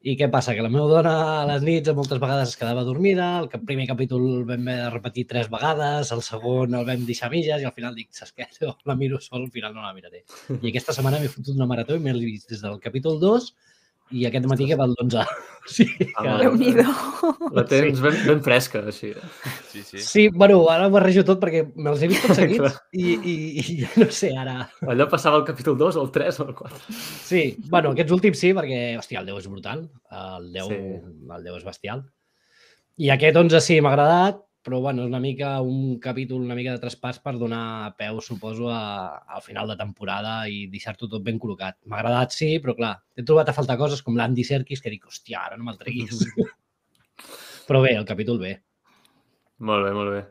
I 0.05 0.13
què 0.21 0.27
passa? 0.31 0.53
Que 0.55 0.63
la 0.63 0.69
meva 0.71 0.87
dona 0.91 1.13
a 1.27 1.45
les 1.49 1.63
nits 1.67 1.93
moltes 1.97 2.21
vegades 2.23 2.51
es 2.53 2.59
quedava 2.61 2.85
dormida, 2.85 3.29
el 3.43 3.65
primer 3.71 3.87
capítol 3.89 4.27
el 4.29 4.45
vam 4.49 4.69
haver 4.69 4.77
de 4.83 4.91
repetir 4.93 5.25
tres 5.31 5.49
vegades, 5.51 6.13
el 6.13 6.23
segon 6.23 6.77
el 6.79 6.85
vam 6.87 7.07
deixar 7.09 7.31
mitges 7.33 7.63
i 7.63 7.67
al 7.67 7.75
final 7.75 7.97
dic, 7.97 8.11
saps 8.15 8.35
què? 8.37 8.47
Jo 8.61 8.75
la 8.87 8.97
miro 9.01 9.19
sol, 9.25 9.47
al 9.47 9.51
final 9.55 9.75
no 9.75 9.83
la 9.83 9.95
miraré. 9.97 10.23
I 10.61 10.71
aquesta 10.71 10.95
setmana 10.97 11.23
m'he 11.23 11.33
fotut 11.33 11.57
una 11.57 11.67
marató 11.71 11.97
i 11.97 12.05
m'he 12.05 12.15
vist 12.21 12.53
des 12.53 12.63
del 12.63 12.79
capítol 12.85 13.19
2 13.25 13.49
i 14.15 14.27
aquest 14.29 14.47
matí 14.47 14.67
que 14.69 14.77
va 14.79 14.85
al 14.87 14.95
11. 15.03 15.23
O 15.67 15.71
sigui 15.75 16.07
Ah, 16.15 16.23
que... 16.23 16.29
molt 16.29 16.43
Déu-n'hi-do. 16.45 17.51
La 17.57 17.65
tens 17.67 17.99
ben, 18.05 18.15
ben 18.29 18.43
fresca, 18.45 18.85
així. 18.87 19.11
Sí, 19.73 19.83
sí. 19.83 19.99
Sí, 19.99 20.29
bueno, 20.31 20.61
ara 20.71 20.87
ho 20.87 20.93
barrejo 20.95 21.25
tot 21.27 21.41
perquè 21.43 21.65
me'ls 21.75 22.05
he 22.07 22.11
vist 22.13 22.23
tots 22.29 22.39
seguits 22.43 22.77
i, 22.95 23.17
i, 23.17 23.35
i 23.59 23.65
ja 23.83 23.91
no 23.99 24.07
sé, 24.15 24.31
ara... 24.39 24.61
Allò 24.87 25.09
passava 25.11 25.41
al 25.41 25.47
capítol 25.49 25.75
2, 25.81 25.99
o 25.99 26.05
el 26.07 26.13
3, 26.15 26.39
o 26.39 26.47
el 26.47 26.55
4. 26.55 26.79
Sí, 27.27 27.43
bueno, 27.67 27.91
aquests 27.97 28.15
últims 28.15 28.39
sí, 28.45 28.53
perquè, 28.55 28.81
hòstia, 29.01 29.25
el 29.25 29.33
10 29.33 29.43
és 29.43 29.51
brutal, 29.51 29.83
el 30.23 30.53
10, 30.55 30.71
Sí. 30.71 30.79
sí. 30.79 31.27
el 31.41 31.49
10 31.51 31.59
és 31.59 31.67
bestial. 31.73 32.07
I 33.03 33.11
aquest 33.13 33.37
11 33.43 33.61
sí, 33.61 33.81
m'ha 33.83 33.91
agradat, 33.93 34.39
però 34.67 34.81
bueno, 34.83 35.05
és 35.05 35.13
una 35.13 35.21
mica 35.23 35.53
un 35.63 36.01
capítol, 36.03 36.43
una 36.43 36.57
mica 36.59 36.73
de 36.75 36.83
traspàs 36.83 37.21
per 37.23 37.37
donar 37.39 37.95
peu, 38.01 38.19
suposo, 38.19 38.67
a, 38.75 39.15
al 39.37 39.43
final 39.45 39.71
de 39.71 39.77
temporada 39.79 40.41
i 40.51 40.65
deixar-t'ho 40.73 41.07
tot 41.13 41.23
ben 41.23 41.39
col·locat. 41.39 41.79
M'ha 41.87 42.01
agradat, 42.01 42.35
sí, 42.35 42.49
però 42.63 42.75
clar, 42.75 42.97
he 43.15 43.23
trobat 43.23 43.53
a 43.53 43.55
faltar 43.55 43.79
coses 43.79 44.03
com 44.03 44.19
l'Andy 44.19 44.43
Serkis, 44.49 44.83
que 44.83 44.91
dic, 44.91 45.07
hòstia, 45.07 45.45
ara 45.47 45.59
no 45.59 45.69
me'l 45.69 45.79
treguis. 45.79 46.19
però 47.69 47.85
bé, 47.85 47.95
el 47.95 48.09
capítol 48.09 48.43
bé. 48.43 48.57
Molt 49.71 49.87
bé, 49.87 49.93
molt 49.95 50.11
bé. 50.17 50.25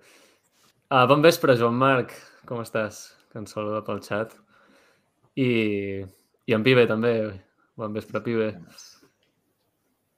Uh, 0.92 1.06
bon 1.10 1.24
vespre, 1.24 1.56
Joan 1.58 1.80
Marc. 1.80 2.12
Com 2.46 2.60
estàs? 2.62 3.06
Que 3.32 3.40
ens 3.40 3.56
saluda 3.56 3.80
pel 3.88 4.04
xat. 4.04 4.36
I, 5.40 5.48
i 6.46 6.58
en 6.58 6.68
Pibe, 6.68 6.84
també. 6.92 7.16
Bon 7.80 7.96
vespre, 7.96 8.20
Pibe. 8.28 8.52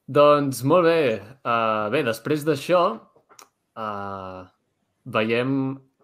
Doncs 0.10 0.66
molt 0.68 0.90
bé. 0.90 1.00
Uh, 1.46 1.88
bé, 1.94 2.02
després 2.08 2.44
d'això, 2.48 2.82
uh, 3.78 4.46
veiem 5.06 5.52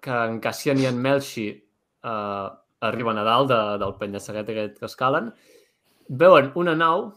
que 0.03 0.15
en 0.29 0.39
Cassian 0.43 0.79
i 0.81 0.87
en 0.89 0.99
Melchi 1.01 1.49
uh, 1.53 2.47
arriben 2.83 3.19
a 3.19 3.25
dalt 3.27 3.51
de, 3.51 3.59
del 3.81 3.95
penya-segat 3.99 4.49
aquest 4.51 4.79
que 4.79 4.89
escalen, 4.89 5.31
veuen 6.09 6.51
una 6.59 6.75
nau 6.75 7.09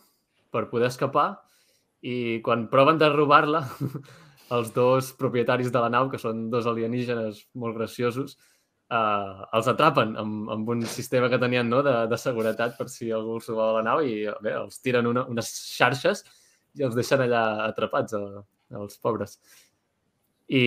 per 0.54 0.68
poder 0.70 0.90
escapar 0.92 1.28
i 2.06 2.38
quan 2.46 2.68
proven 2.70 3.00
de 3.02 3.08
robar-la, 3.10 3.64
els 4.56 4.70
dos 4.74 5.10
propietaris 5.18 5.72
de 5.74 5.82
la 5.82 5.90
nau, 5.90 6.10
que 6.10 6.20
són 6.22 6.46
dos 6.52 6.68
alienígenes 6.70 7.42
molt 7.58 7.74
graciosos, 7.80 8.36
uh, 8.94 9.42
els 9.58 9.70
atrapen 9.72 10.14
amb, 10.20 10.50
amb 10.54 10.74
un 10.76 10.84
sistema 10.86 11.30
que 11.32 11.40
tenien 11.42 11.68
no, 11.70 11.82
de, 11.82 11.96
de 12.10 12.18
seguretat 12.20 12.76
per 12.78 12.88
si 12.92 13.10
algú 13.10 13.40
els 13.40 13.48
robava 13.50 13.80
la 13.80 13.86
nau 13.90 14.04
i 14.06 14.20
bé, 14.44 14.54
els 14.54 14.78
tiren 14.84 15.10
una, 15.10 15.26
unes 15.32 15.50
xarxes 15.74 16.22
i 16.78 16.86
els 16.86 16.94
deixen 16.94 17.24
allà 17.24 17.42
atrapats, 17.66 18.14
a, 18.14 18.44
els 18.76 18.98
pobres. 19.02 19.38
I 20.48 20.64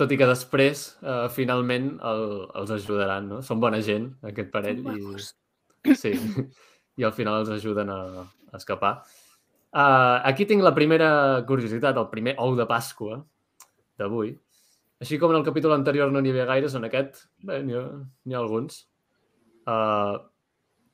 tot 0.00 0.10
i 0.10 0.18
que 0.18 0.28
després, 0.28 0.86
uh, 1.04 1.26
finalment, 1.30 1.92
el, 2.02 2.24
els 2.58 2.72
ajudaran, 2.74 3.28
no? 3.30 3.42
Són 3.46 3.60
bona 3.62 3.80
gent, 3.84 4.08
aquest 4.26 4.50
parell. 4.54 4.80
I, 4.94 5.94
sí, 6.02 6.14
i 6.98 7.06
al 7.06 7.14
final 7.14 7.42
els 7.42 7.52
ajuden 7.58 7.92
a, 7.92 8.00
a 8.24 8.56
escapar. 8.58 8.96
Uh, 9.74 10.22
aquí 10.22 10.46
tinc 10.46 10.62
la 10.62 10.74
primera 10.74 11.42
curiositat, 11.46 11.98
el 11.98 12.10
primer 12.10 12.36
ou 12.42 12.54
de 12.58 12.66
Pasqua 12.70 13.20
d'avui. 13.98 14.32
Així 15.02 15.18
com 15.20 15.34
en 15.34 15.40
el 15.40 15.46
capítol 15.46 15.74
anterior 15.74 16.12
no 16.12 16.22
n'hi 16.22 16.30
havia 16.32 16.46
gaires, 16.48 16.76
en 16.78 16.86
aquest 16.86 17.24
n'hi 17.44 17.74
ha, 17.76 17.84
ha 18.30 18.38
alguns. 18.40 18.84
Uh, 19.66 20.22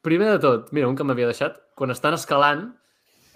primer 0.04 0.32
de 0.34 0.40
tot, 0.42 0.72
mira, 0.76 0.88
un 0.88 0.96
que 0.96 1.04
m'havia 1.04 1.28
deixat, 1.28 1.60
quan 1.76 1.92
estan 1.92 2.16
escalant, 2.16 2.70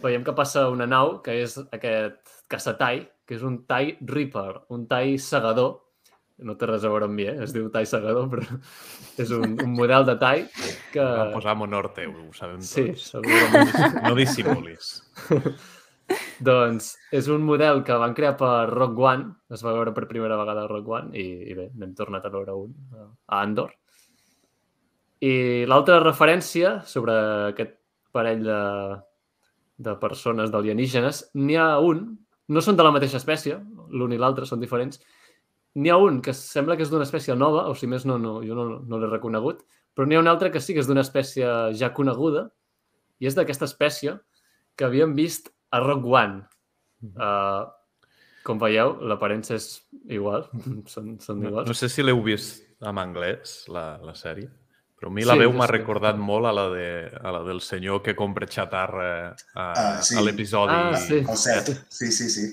veiem 0.05 0.25
que 0.25 0.35
passa 0.37 0.67
una 0.73 0.89
nau, 0.89 1.19
que 1.25 1.37
és 1.45 1.57
aquest 1.77 2.44
caçatai, 2.51 3.03
que 3.25 3.39
és 3.39 3.45
un 3.47 3.63
Tai 3.69 3.95
Reaper, 4.01 4.65
un 4.75 4.87
Tai 4.91 5.17
segador. 5.23 5.81
No 6.45 6.57
té 6.59 6.67
res 6.67 6.83
a 6.83 6.91
veure 6.91 7.07
amb 7.07 7.15
mi, 7.15 7.29
eh? 7.31 7.37
es 7.45 7.53
diu 7.55 7.69
Tai 7.73 7.85
segador, 7.87 8.27
però 8.33 8.59
és 9.23 9.31
un, 9.37 9.55
un 9.63 9.77
model 9.77 10.07
de 10.09 10.17
Tai 10.21 10.43
que... 10.93 11.05
Vam 11.05 11.33
posar 11.37 11.55
teu, 11.95 12.11
ho 12.11 12.33
sabem 12.35 12.59
tots. 12.59 12.75
Sí, 12.75 12.91
segurament. 12.99 14.03
No 14.03 14.15
dissimulis. 14.19 14.99
doncs 16.45 16.91
és 17.17 17.29
un 17.33 17.45
model 17.47 17.81
que 17.87 17.97
van 18.01 18.15
crear 18.17 18.35
per 18.37 18.69
Rock 18.71 18.99
One, 18.99 19.31
es 19.55 19.63
va 19.65 19.73
veure 19.73 19.95
per 19.97 20.09
primera 20.11 20.37
vegada 20.37 20.65
a 20.65 20.69
Rock 20.69 20.89
One 20.89 21.17
i, 21.17 21.25
i 21.51 21.57
bé, 21.57 21.71
n'hem 21.79 21.95
tornat 21.97 22.27
a 22.27 22.33
veure 22.35 22.57
un 22.59 22.75
a 22.99 23.41
Andor. 23.41 23.73
I 25.25 25.65
l'altra 25.71 26.03
referència 26.03 26.81
sobre 26.85 27.15
aquest 27.55 27.79
parell 28.13 28.45
de, 28.45 28.61
de 29.87 29.95
persones 30.03 30.53
d'alienígenes, 30.53 31.25
n'hi 31.35 31.57
ha 31.59 31.79
un, 31.83 32.05
no 32.49 32.61
són 32.65 32.77
de 32.77 32.85
la 32.85 32.93
mateixa 32.95 33.17
espècie, 33.21 33.59
l'un 33.91 34.13
i 34.13 34.19
l'altre 34.21 34.47
són 34.47 34.61
diferents, 34.61 35.01
n'hi 35.75 35.91
ha 35.91 35.97
un 35.99 36.21
que 36.23 36.35
sembla 36.37 36.77
que 36.77 36.85
és 36.87 36.91
d'una 36.93 37.07
espècie 37.07 37.35
nova, 37.35 37.67
o 37.71 37.75
si 37.75 37.87
més 37.91 38.05
no, 38.07 38.19
no 38.19 38.37
jo 38.45 38.55
no, 38.55 38.67
no 38.85 38.99
l'he 39.01 39.09
reconegut, 39.11 39.65
però 39.95 40.07
n'hi 40.07 40.17
ha 40.19 40.23
un 40.23 40.29
altre 40.31 40.51
que 40.55 40.61
sí 40.63 40.75
que 40.75 40.83
és 40.83 40.89
d'una 40.91 41.03
espècie 41.07 41.47
ja 41.79 41.93
coneguda, 41.97 42.49
i 43.23 43.27
és 43.31 43.35
d'aquesta 43.39 43.67
espècie 43.71 44.17
que 44.77 44.85
havíem 44.89 45.15
vist 45.15 45.51
a 45.71 45.81
Rock 45.83 46.05
One. 46.11 46.43
Uh, 47.15 47.65
com 48.45 48.59
veieu, 48.61 48.97
l'aparença 49.09 49.55
és 49.57 49.69
igual, 50.13 50.47
són, 50.93 51.15
són 51.23 51.41
No, 51.43 51.51
iguals. 51.51 51.69
no 51.71 51.75
sé 51.79 51.89
si 51.89 52.03
l'heu 52.05 52.21
vist 52.23 52.63
en 52.85 52.99
anglès, 53.01 53.65
la, 53.73 53.99
la 54.05 54.15
sèrie, 54.19 54.51
però 55.05 55.11
a 55.13 55.15
mi 55.15 55.25
la 55.29 55.35
Sí, 55.37 55.43
veu 55.45 55.53
m'ha 55.53 55.67
sí. 55.69 55.73
recordat 55.77 56.17
molt 56.17 56.47
a 56.49 56.53
la, 56.57 56.69
de, 56.73 56.89
a 57.21 57.31
la 57.37 57.43
del 57.45 57.61
senyor 57.61 58.01
que 58.03 58.15
compra 58.17 58.47
xatarra 58.49 59.35
a, 59.55 59.65
Ah, 59.77 60.03
sí. 60.03 60.17
a 60.17 60.23
l'episodi. 60.25 60.73
Ah, 60.73 60.97
sí. 60.97 61.19
El 61.21 61.37
set. 61.37 61.75
Sí, 61.93 62.11
sí, 62.11 62.31
sí. 62.31 62.47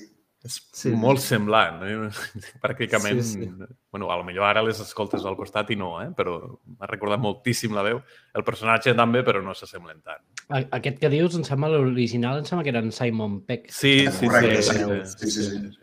És 0.43 0.55
Sí. 0.73 0.89
molt 0.89 1.19
semblant. 1.21 1.83
Eh? 1.85 2.09
Pràcticament... 2.63 3.21
Sí, 3.21 3.43
sí. 3.45 3.49
Bueno, 3.91 4.09
a 4.11 4.17
lo 4.17 4.23
millor 4.25 4.43
ara 4.49 4.63
les 4.65 4.79
escoltes 4.81 5.23
al 5.23 5.35
costat 5.37 5.69
i 5.71 5.75
no, 5.77 6.01
eh? 6.01 6.09
però 6.17 6.39
m'ha 6.65 6.87
recordat 6.89 7.19
moltíssim 7.21 7.75
la 7.77 7.83
veu. 7.85 8.01
El 8.33 8.43
personatge 8.43 8.95
també, 8.97 9.21
però 9.23 9.41
no 9.45 9.53
s'assemblen 9.53 10.01
tant. 10.01 10.23
A- 10.49 10.65
Aquest 10.79 10.97
que 10.99 11.09
dius, 11.13 11.35
em 11.37 11.43
sembla 11.47 11.69
l'original, 11.69 12.39
em 12.41 12.45
sembla 12.49 12.63
que 12.65 12.73
era 12.73 12.79
en 12.81 12.91
Simon 12.91 13.41
Peck. 13.45 13.69
Sí, 13.69 14.07
sí, 14.11 14.25
Correcte, 14.27 14.61
sí. 14.63 14.73
sí. 14.81 15.29
Sí, 15.29 15.31
sí, 15.31 15.43
sí. 15.51 15.77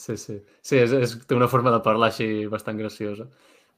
Sí, 0.00 0.16
sí. 0.16 0.36
Sí, 0.62 0.76
és, 0.80 0.92
és, 0.96 1.16
té 1.28 1.34
una 1.36 1.48
forma 1.48 1.72
de 1.74 1.80
parlar 1.84 2.08
així 2.12 2.46
bastant 2.48 2.78
graciosa. 2.78 3.26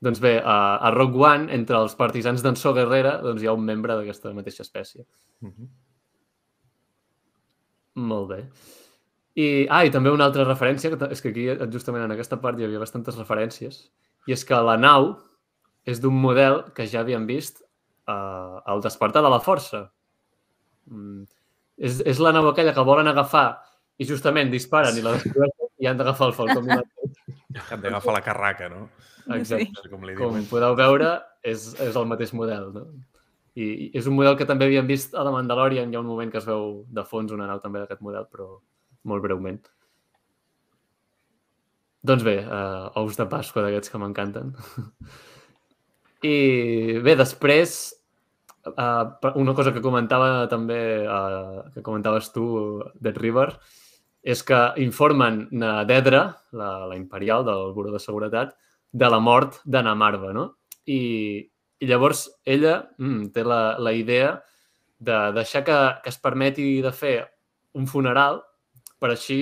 Doncs 0.03 0.19
bé, 0.19 0.35
a, 0.43 0.59
a 0.83 0.91
Rock 0.91 1.15
One, 1.15 1.47
entre 1.55 1.79
els 1.79 1.95
partisans 1.95 2.43
d'en 2.43 2.57
So 2.59 2.73
Guerrera, 2.75 3.17
doncs 3.23 3.43
hi 3.43 3.47
ha 3.47 3.55
un 3.55 3.63
membre 3.67 3.95
d'aquesta 3.95 4.33
mateixa 4.35 4.65
espècie. 4.67 5.05
Mhm. 5.47 5.69
Molt 8.11 8.31
bé. 8.33 8.41
I, 9.39 9.67
ah, 9.71 9.85
i 9.87 9.93
també 9.93 10.11
una 10.13 10.27
altra 10.29 10.45
referència, 10.45 10.91
que 10.93 11.09
és 11.13 11.23
que 11.23 11.31
aquí 11.31 11.45
justament 11.73 12.05
en 12.05 12.15
aquesta 12.15 12.41
part 12.41 12.59
hi 12.59 12.67
havia 12.67 12.81
bastantes 12.83 13.17
referències, 13.21 13.79
i 14.27 14.35
és 14.35 14.45
que 14.49 14.59
la 14.59 14.77
nau 14.77 15.15
és 15.89 16.01
d'un 16.03 16.15
model 16.15 16.63
que 16.77 16.87
ja 16.87 17.01
havíem 17.01 17.25
vist 17.27 17.63
uh, 17.63 18.61
al 18.67 18.83
despertar 18.83 19.23
de 19.23 19.31
la 19.33 19.41
força. 19.41 19.87
Mm. 20.91 21.25
És, 21.79 22.03
és 22.07 22.21
la 22.23 22.33
nau 22.35 22.51
aquella 22.51 22.75
que 22.75 22.85
volen 22.87 23.09
agafar 23.09 23.47
i 23.99 24.07
justament 24.09 24.51
disparen 24.51 24.99
i 24.99 25.05
la 25.05 25.15
destrueixen 25.17 25.71
i 25.83 25.89
han 25.91 25.99
d'agafar 25.99 26.31
el 26.31 26.37
falcó 26.37 26.63
milagrós. 27.53 27.73
Han 27.77 27.85
d'agafar 27.85 28.17
la 28.17 28.25
carraca, 28.27 28.69
no? 28.73 28.89
Exacte. 29.37 29.85
Sé 29.85 29.93
Com 29.93 30.05
li 30.09 30.17
Com 30.19 30.41
podeu 30.51 30.77
veure, 30.79 31.15
és, 31.43 31.69
és 31.81 31.97
el 31.99 32.09
mateix 32.11 32.33
model. 32.37 32.71
No? 32.75 32.87
I, 33.55 33.69
I 33.69 33.87
és 34.01 34.09
un 34.09 34.17
model 34.17 34.37
que 34.39 34.49
també 34.49 34.67
havíem 34.69 34.89
vist 34.89 35.15
a 35.15 35.25
The 35.27 35.35
Mandalorian. 35.35 35.93
Hi 35.93 35.99
ha 35.99 36.03
un 36.03 36.09
moment 36.09 36.33
que 36.33 36.41
es 36.41 36.49
veu 36.49 36.83
de 36.89 37.05
fons 37.09 37.35
una 37.37 37.49
nau 37.51 37.61
també 37.63 37.83
d'aquest 37.83 38.03
model, 38.05 38.27
però 38.33 38.49
molt 39.09 39.25
breument. 39.25 39.61
Doncs 42.03 42.25
bé, 42.27 42.41
uh, 42.43 42.89
ous 42.99 43.19
de 43.19 43.27
Pasqua 43.31 43.63
d'aquests 43.63 43.93
que 43.93 44.01
m'encanten. 44.03 44.55
I 46.33 46.99
bé, 47.03 47.15
després, 47.19 47.77
uh, 48.67 49.05
una 49.39 49.55
cosa 49.59 49.75
que 49.75 49.83
comentava 49.85 50.49
també, 50.51 50.81
uh, 51.07 51.63
que 51.75 51.85
comentaves 51.87 52.33
tu, 52.35 52.47
Dead 52.99 53.19
River, 53.23 53.53
és 54.23 54.43
que 54.47 54.59
informen 54.79 55.49
a 55.67 55.83
Dedra, 55.85 56.23
la, 56.55 56.87
la 56.87 56.97
imperial 56.97 57.45
del 57.45 57.73
Buró 57.75 57.91
de 57.91 58.01
Seguretat, 58.03 58.55
de 58.93 59.09
la 59.11 59.19
mort 59.19 59.59
de 59.65 59.83
Namarva, 59.83 60.33
no? 60.37 60.47
I, 60.87 61.43
i 61.83 61.89
llavors 61.91 62.29
ella 62.45 62.77
mm, 62.99 63.33
té 63.35 63.45
la, 63.45 63.77
la 63.83 63.93
idea 63.97 64.37
de 65.03 65.19
deixar 65.35 65.65
que, 65.67 65.79
que 66.05 66.13
es 66.13 66.19
permeti 66.23 66.67
de 66.85 66.93
fer 66.95 67.17
un 67.79 67.89
funeral 67.91 68.43
per 69.03 69.11
així 69.11 69.41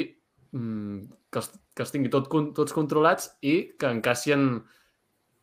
mm, 0.56 1.00
que, 1.28 1.42
els, 1.42 1.50
que 1.76 1.84
els 1.84 1.92
tingui 1.92 2.12
tot, 2.12 2.30
tots 2.56 2.76
controlats 2.76 3.34
i 3.44 3.74
que 3.76 3.90
en 3.90 4.00
Cassian 4.04 4.46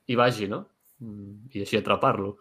hi 0.07 0.17
vagi, 0.17 0.49
no? 0.49 0.63
Mm, 1.03 1.51
I 1.53 1.65
així 1.67 1.77
atrapar-lo. 1.77 2.37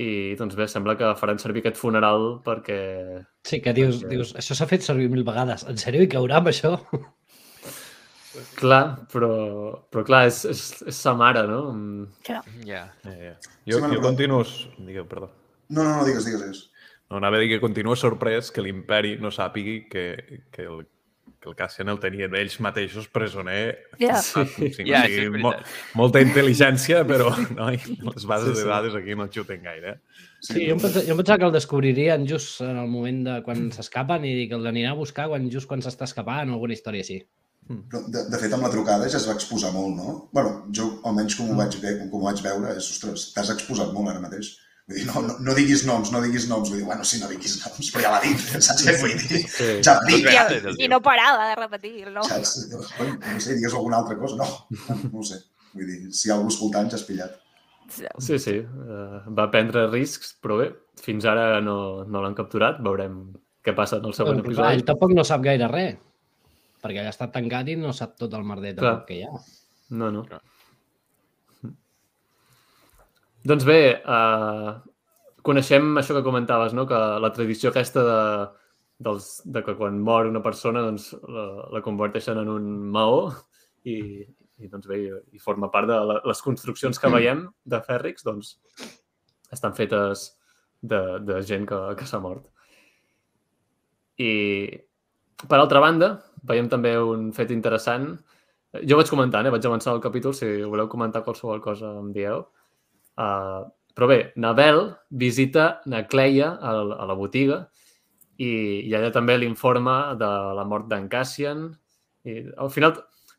I 0.00 0.08
doncs 0.38 0.54
bé, 0.56 0.64
sembla 0.70 0.94
que 0.96 1.10
faran 1.18 1.38
servir 1.42 1.60
aquest 1.64 1.76
funeral 1.80 2.38
perquè... 2.44 2.78
Sí, 3.44 3.58
que 3.60 3.74
dius, 3.76 3.98
Perquè- 4.00 4.12
dius 4.14 4.30
això 4.40 4.56
s'ha 4.56 4.68
fet 4.70 4.86
servir 4.86 5.10
mil 5.12 5.24
vegades. 5.26 5.66
En 5.68 5.76
sèrio 5.80 6.04
hi 6.04 6.08
caurà 6.12 6.38
amb 6.40 6.48
això? 6.52 6.76
Clar, 8.54 8.82
però, 9.10 9.30
però 9.90 10.04
clar, 10.06 10.22
és, 10.30 10.44
és, 10.46 10.60
és 10.92 10.98
sa 11.02 11.12
mare, 11.18 11.42
no? 11.50 11.60
Ja. 12.28 12.38
Ja, 12.64 12.84
ja. 13.04 13.32
Sí, 13.42 13.72
Jo, 13.72 13.80
bueno, 13.80 13.96
jo 13.96 14.04
continuo... 14.04 14.44
Digueu, 14.78 15.06
perdó. 15.10 15.32
No, 15.68 15.82
no, 15.82 15.96
no, 15.98 16.04
digues, 16.06 16.24
digues, 16.28 16.44
digues. 16.44 16.60
No, 17.10 17.18
anava 17.18 17.40
a 17.40 17.42
dir 17.42 17.48
que 17.50 17.58
continuo 17.62 17.96
sorprès 17.98 18.52
que 18.54 18.62
l'imperi 18.62 19.16
no 19.18 19.32
sàpigui 19.34 19.80
que, 19.90 20.04
que, 20.54 20.62
el, 20.68 20.84
que 21.40 21.48
el 21.48 21.56
Cassian 21.56 21.88
el 21.88 21.98
tenien 22.00 22.34
ells 22.36 22.58
mateixos 22.60 23.06
presoner. 23.08 23.88
Ja. 24.00 24.18
Sí. 24.24 24.44
Sí, 24.76 24.84
és 24.84 25.06
sigui, 25.08 25.40
mo 25.40 25.54
molta 25.96 26.20
intel·ligència, 26.20 27.00
però 27.08 27.30
no, 27.56 27.70
les 27.72 28.26
bases 28.28 28.52
Sí, 28.52 28.60
sí. 28.60 28.62
de 28.62 28.68
dades 28.68 28.94
aquí 28.98 29.16
no 29.16 29.26
xuten 29.32 29.62
gaire. 29.64 29.94
eh? 29.96 30.26
Sí, 30.40 30.66
jo 30.68 30.74
em, 30.76 30.80
pensava, 30.80 31.04
jo 31.06 31.12
em 31.16 31.20
pensava 31.22 31.38
que 31.40 31.48
el 31.48 31.56
descobririen 31.56 32.26
just 32.28 32.60
en 32.64 32.76
el 32.84 32.88
moment 32.92 33.24
de 33.26 33.38
quan 33.46 33.66
s'escapen 33.72 34.24
i 34.28 34.48
que 34.48 34.56
l'anirà 34.60 34.92
a 34.92 34.98
buscar 35.00 35.28
quan, 35.32 35.48
just 35.52 35.68
quan 35.68 35.80
s'està 35.84 36.04
escapant 36.08 36.50
o 36.52 36.58
alguna 36.58 36.76
història 36.76 37.04
així. 37.04 37.18
Però, 37.70 38.00
de, 38.10 38.24
de 38.32 38.38
fet, 38.40 38.52
amb 38.56 38.64
la 38.66 38.70
trucada 38.72 39.06
ja 39.08 39.16
es 39.20 39.26
va 39.28 39.34
exposar 39.36 39.70
molt, 39.72 39.92
no? 39.96 40.14
bueno, 40.34 40.66
jo, 40.74 40.88
almenys 41.06 41.36
com 41.38 41.52
ho 41.52 41.58
vaig, 41.60 41.76
ve, 41.82 41.92
com 42.00 42.16
ho 42.18 42.24
vaig 42.24 42.40
veure, 42.42 42.72
és, 42.76 42.88
ostres, 42.96 43.28
t'has 43.36 43.52
exposat 43.54 43.92
molt 43.94 44.10
ara 44.10 44.20
mateix. 44.24 44.48
Vull 44.90 44.98
dir, 44.98 45.06
no, 45.06 45.20
no, 45.22 45.34
no 45.46 45.52
diguis 45.54 45.84
noms, 45.86 46.08
no 46.10 46.20
diguis 46.24 46.48
noms. 46.50 46.70
Vull 46.72 46.80
dir, 46.80 46.86
bueno, 46.88 47.04
sí, 47.06 47.20
no 47.22 47.28
diguis 47.30 47.60
noms, 47.62 47.90
però 47.94 48.02
ja 48.02 48.10
l'ha 48.16 48.22
dit, 48.24 48.40
saps 48.66 48.82
què 48.82 48.96
vull 48.98 49.12
dir? 49.20 49.42
Sí. 49.46 49.68
Ja 49.86 49.94
l'ha 50.00 50.08
dit, 50.08 50.26
ja, 50.26 50.46
I 50.50 50.58
diu. 50.66 50.88
no 50.90 50.98
parava 51.04 51.46
de 51.52 51.58
repetir, 51.60 52.08
no? 52.10 52.24
saps? 52.26 52.56
Bueno, 52.72 53.14
no 53.22 53.38
sé, 53.38 53.54
digues 53.54 53.76
alguna 53.76 54.00
altra 54.02 54.18
cosa. 54.18 54.40
No, 54.40 54.48
no 55.04 55.22
ho 55.22 55.28
sé. 55.28 55.38
Vull 55.76 55.86
dir, 55.86 56.00
si 56.10 56.26
hi 56.26 56.32
ha 56.32 56.40
algú 56.40 56.50
escoltant, 56.50 56.90
ja 56.90 56.98
has 56.98 57.06
pillat. 57.06 57.38
Sí, 57.90 58.38
sí, 58.42 58.56
uh, 58.62 59.22
va 59.34 59.48
prendre 59.50 59.86
riscs, 59.90 60.34
però 60.42 60.58
bé, 60.58 60.68
fins 61.02 61.26
ara 61.26 61.60
no, 61.62 61.76
no 62.06 62.22
l'han 62.22 62.36
capturat, 62.38 62.78
veurem 62.82 63.22
què 63.66 63.74
passa 63.76 63.98
en 63.98 64.06
el 64.10 64.14
següent 64.16 64.42
Però, 64.42 64.54
clar, 64.54 64.68
ell 64.74 64.80
episodi. 64.80 64.88
tampoc 64.90 65.14
no 65.14 65.24
sap 65.26 65.42
gaire 65.46 65.70
res, 65.70 65.98
perquè 66.82 67.02
allà 67.02 67.14
està 67.14 67.30
tancat 67.34 67.70
i 67.70 67.78
no 67.78 67.94
sap 67.94 68.14
tot 68.18 68.34
el 68.38 68.46
merder 68.46 68.76
tampoc 68.78 69.08
que 69.10 69.18
hi 69.18 69.24
ha. 69.26 69.32
No, 69.90 70.10
no. 70.14 70.22
Clar. 70.26 70.42
Doncs 73.48 73.64
bé, 73.64 73.80
uh, 74.04 74.74
coneixem 75.46 75.94
això 75.96 76.16
que 76.16 76.24
comentaves, 76.26 76.74
no? 76.76 76.86
que 76.88 76.98
la 77.24 77.30
tradició 77.32 77.70
aquesta 77.70 78.02
de, 78.04 78.18
dels, 79.06 79.30
de 79.44 79.62
que 79.64 79.76
quan 79.78 80.00
mor 80.04 80.28
una 80.28 80.42
persona 80.44 80.82
doncs, 80.84 81.14
la, 81.24 81.46
la 81.72 81.82
converteixen 81.84 82.40
en 82.42 82.50
un 82.52 82.66
maó 82.92 83.30
i, 83.88 83.96
i, 84.60 84.68
doncs 84.68 84.90
bé, 84.90 85.00
i, 85.32 85.40
forma 85.40 85.70
part 85.72 85.88
de 85.88 85.96
la, 86.10 86.18
les 86.28 86.44
construccions 86.44 87.00
que 87.00 87.12
veiem 87.12 87.46
de 87.64 87.80
fèrrics, 87.86 88.26
doncs 88.28 88.58
estan 89.50 89.72
fetes 89.78 90.28
de, 90.82 91.00
de 91.24 91.40
gent 91.48 91.64
que, 91.68 91.80
que 91.96 92.08
s'ha 92.08 92.20
mort. 92.20 92.44
I, 94.20 94.32
per 95.48 95.56
altra 95.56 95.80
banda, 95.80 96.12
veiem 96.44 96.68
també 96.68 96.92
un 97.00 97.30
fet 97.32 97.56
interessant. 97.56 98.12
Jo 98.84 99.00
vaig 99.00 99.08
comentant, 99.08 99.48
eh? 99.48 99.52
vaig 99.54 99.64
avançar 99.64 99.96
el 99.96 100.04
capítol, 100.04 100.36
si 100.36 100.58
voleu 100.60 100.92
comentar 100.92 101.24
qualsevol 101.24 101.64
cosa 101.64 101.96
em 102.04 102.12
dieu. 102.12 102.44
Però 103.94 104.08
bé, 104.08 104.18
Nabel 104.40 104.82
visita 105.10 105.80
na 105.90 106.04
Cleia 106.08 106.54
a, 106.56 106.74
a 107.02 107.08
la 107.08 107.16
botiga 107.18 107.62
i, 108.40 108.50
i 108.88 108.94
allà 108.96 109.10
també 109.12 109.36
l'informa 109.38 110.14
de 110.18 110.30
la 110.56 110.64
mort 110.64 110.88
d'en 110.88 111.08
Cassian. 111.12 111.66
I 112.24 112.36
al 112.56 112.70
final 112.72 112.94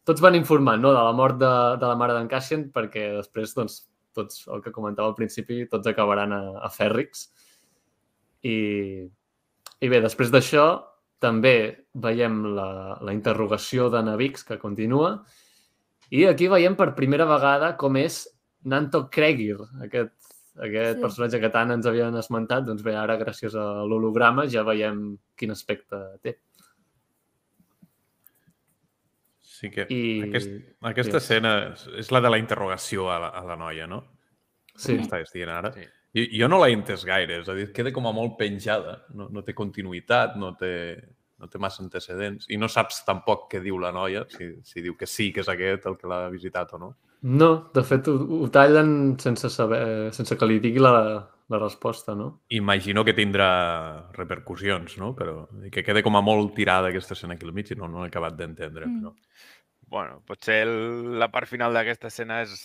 tots 0.05 0.21
van 0.21 0.37
informant 0.37 0.83
no? 0.83 0.91
de 0.93 1.01
la 1.01 1.15
mort 1.17 1.39
de, 1.41 1.53
de 1.81 1.87
la 1.89 1.97
mare 1.97 2.17
d'en 2.17 2.29
Cassian 2.29 2.67
perquè 2.73 3.07
després, 3.17 3.55
doncs, 3.57 3.81
tots, 4.17 4.45
el 4.51 4.61
que 4.61 4.73
comentava 4.75 5.09
al 5.09 5.17
principi, 5.17 5.63
tots 5.71 5.89
acabaran 5.89 6.35
a, 6.35 6.43
a 6.61 6.69
Fèrrix. 6.73 7.27
I, 8.45 8.57
i 9.81 9.89
bé, 9.89 10.01
després 10.01 10.33
d'això 10.33 10.65
també 11.21 11.55
veiem 12.01 12.41
la, 12.57 12.97
la 13.05 13.13
interrogació 13.13 13.91
de 13.93 14.01
Navix 14.05 14.43
que 14.45 14.57
continua 14.61 15.19
i 16.11 16.25
aquí 16.27 16.49
veiem 16.51 16.73
per 16.75 16.95
primera 16.97 17.27
vegada 17.29 17.75
com 17.79 17.95
és 18.01 18.23
Nanto 18.63 19.07
Kregir, 19.09 19.57
aquest, 19.81 20.13
aquest 20.61 20.91
Sí. 20.91 20.95
sí. 20.95 21.01
personatge 21.01 21.39
que 21.41 21.49
tant 21.49 21.71
ens 21.71 21.85
havien 21.89 22.15
esmentat, 22.19 22.65
doncs 22.67 22.83
bé, 22.83 22.93
ara 22.95 23.17
gràcies 23.17 23.55
a 23.55 23.83
l'holograma 23.87 24.45
ja 24.47 24.63
veiem 24.67 25.17
quin 25.37 25.51
aspecte 25.51 25.97
té. 26.21 26.37
Sí 29.39 29.69
que 29.69 29.85
I... 29.89 30.21
aquest, 30.29 30.51
aquesta 30.81 31.17
Yes. 31.17 31.23
escena 31.23 31.51
és, 31.71 31.87
és 32.01 32.11
la 32.11 32.21
de 32.21 32.29
la 32.33 32.39
interrogació 32.41 33.09
a 33.13 33.19
la, 33.21 33.29
a 33.29 33.43
la 33.45 33.57
noia, 33.59 33.87
no? 33.87 34.03
Sí, 34.75 34.95
Estàs 34.97 35.33
dient 35.33 35.51
ara. 35.53 35.71
Sí. 35.75 35.85
Jo, 36.17 36.23
jo 36.41 36.47
no 36.51 36.57
l'he 36.63 36.73
entès 36.75 37.05
gaire, 37.07 37.37
és 37.41 37.49
a 37.49 37.53
dir, 37.55 37.69
queda 37.75 37.91
com 37.93 38.07
a 38.09 38.11
molt 38.15 38.37
penjada, 38.39 39.03
no, 39.15 39.29
no 39.31 39.43
té 39.47 39.53
continuïtat, 39.55 40.33
no 40.39 40.53
té, 40.59 40.73
no 41.39 41.47
té 41.47 41.59
massa 41.61 41.83
antecedents, 41.83 42.49
i 42.51 42.57
no 42.59 42.67
saps 42.67 43.03
tampoc 43.07 43.45
què 43.51 43.61
diu 43.63 43.77
la 43.79 43.93
noia, 43.95 44.25
si, 44.29 44.49
si 44.67 44.81
diu 44.83 44.97
que 44.97 45.07
sí, 45.07 45.29
que 45.31 45.39
és 45.45 45.49
aquest 45.51 45.85
el 45.87 45.95
que 45.97 46.09
l'ha 46.11 46.25
visitat 46.33 46.73
o 46.75 46.81
no. 46.81 46.89
No, 47.21 47.51
de 47.73 47.83
fet, 47.85 48.07
ho, 48.09 48.41
ho 48.41 48.47
tallen 48.49 49.19
sense 49.21 49.49
saber, 49.53 49.83
sense 50.15 50.37
que 50.37 50.47
li 50.49 50.57
digui 50.63 50.81
la, 50.81 50.93
la 51.51 51.59
resposta, 51.59 52.15
no? 52.15 52.41
Imagino 52.57 53.03
que 53.05 53.13
tindrà 53.13 54.09
repercussions, 54.15 54.95
no? 54.97 55.11
Però 55.17 55.45
que 55.69 55.83
queda 55.85 56.01
com 56.01 56.17
a 56.17 56.23
molt 56.25 56.55
tirada 56.57 56.89
aquesta 56.89 57.13
escena 57.13 57.37
aquí 57.37 57.45
al 57.45 57.53
mig 57.53 57.69
i 57.69 57.77
no, 57.77 57.89
no 57.91 58.05
he 58.05 58.09
acabat 58.09 58.37
d'entendre. 58.39 58.87
Mm. 58.87 59.03
Però... 59.03 59.13
Bueno, 59.91 60.21
potser 60.25 60.61
el, 60.63 60.75
la 61.19 61.27
part 61.29 61.51
final 61.51 61.75
d'aquesta 61.75 62.09
escena 62.09 62.41
és 62.45 62.55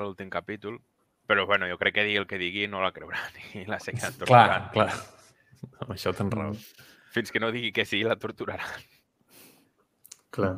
l'últim 0.00 0.30
capítol, 0.32 0.78
però 1.28 1.44
bueno, 1.46 1.68
jo 1.68 1.76
crec 1.78 1.98
que 1.98 2.06
digui 2.08 2.18
el 2.18 2.26
que 2.26 2.38
digui 2.40 2.66
no 2.66 2.80
la 2.82 2.94
creurà 2.96 3.20
ni 3.54 3.66
la 3.68 3.78
seguirà 3.78 4.10
torturant. 4.10 4.70
Clar, 4.72 4.88
clar. 4.90 5.68
Amb 5.84 5.92
això 5.94 6.14
tens 6.16 6.34
raó. 6.34 6.56
Fins 7.14 7.30
que 7.30 7.42
no 7.42 7.52
digui 7.52 7.74
que 7.76 7.84
sí, 7.84 8.00
la 8.06 8.16
torturarà. 8.18 8.64
Clar. 10.34 10.54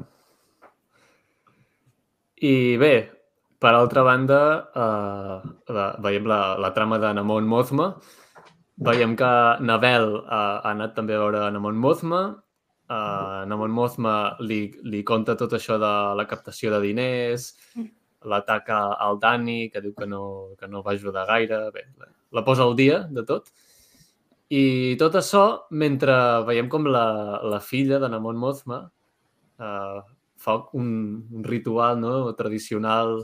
I 2.42 2.54
bé, 2.78 2.94
per 3.62 3.75
altra 3.79 4.03
banda, 4.03 4.40
eh, 4.75 5.37
la, 5.77 5.87
veiem 6.03 6.27
la, 6.27 6.40
la 6.59 6.72
trama 6.75 6.98
de 6.98 7.12
Namon 7.14 7.46
Mothma. 7.46 7.92
Veiem 8.83 9.14
que 9.14 9.33
Nabel 9.62 10.09
eh, 10.18 10.29
ha 10.35 10.72
anat 10.72 10.96
també 10.96 11.14
a 11.14 11.20
veure 11.22 11.44
Namon 11.55 11.79
Mothma. 11.79 12.22
Eh, 12.90 13.42
Namon 13.53 13.70
Mothma 13.70 14.14
li, 14.42 14.64
li 14.83 15.03
conta 15.07 15.37
tot 15.38 15.55
això 15.55 15.79
de 15.79 15.92
la 16.18 16.27
captació 16.27 16.72
de 16.75 16.81
diners, 16.83 17.53
l'ataca 18.27 18.81
al 19.03 19.20
Dani, 19.22 19.68
que 19.70 19.83
diu 19.85 19.94
que 19.94 20.09
no, 20.11 20.25
que 20.59 20.66
no 20.70 20.83
va 20.83 20.96
ajudar 20.96 21.29
gaire. 21.31 21.68
Bé, 21.75 21.87
la, 22.03 22.11
la 22.38 22.44
posa 22.46 22.66
al 22.66 22.75
dia 22.79 23.05
de 23.11 23.22
tot. 23.29 23.53
I 24.53 24.96
tot 25.01 25.14
això 25.16 25.44
mentre 25.70 26.16
veiem 26.48 26.66
com 26.68 26.90
la, 26.90 27.38
la 27.46 27.62
filla 27.62 28.03
de 28.03 28.11
Namon 28.11 28.42
Mothma 28.42 28.83
eh, 29.62 30.03
fa 30.42 30.57
un, 30.75 30.90
un 31.31 31.46
ritual 31.46 32.03
no? 32.03 32.16
tradicional 32.35 33.22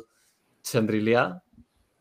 xandrilià 0.73 1.27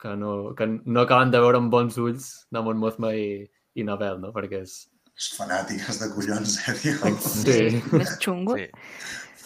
que 0.02 0.12
no, 0.16 0.54
que 0.58 0.68
no 0.86 1.02
acaben 1.02 1.32
de 1.34 1.40
veure 1.42 1.58
amb 1.58 1.72
bons 1.74 1.98
ulls 1.98 2.28
Namon 2.54 2.78
Mothma 2.78 3.14
i, 3.18 3.48
i 3.76 3.84
Nabel, 3.88 4.20
no? 4.22 4.34
perquè 4.36 4.62
és... 4.62 4.84
És 5.18 5.32
fanàtiques 5.34 5.98
de 6.04 6.12
collons, 6.14 6.60
eh, 6.70 6.76
tio? 6.78 7.16
Sí. 7.18 7.82
Més 7.98 8.12
xungo. 8.22 8.54
Sí. 8.60 8.68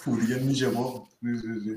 Furien 0.02 0.44
Mijamó. 0.50 1.08
Sí, 1.22 1.38
sí, 1.40 1.60
sí. 1.64 1.76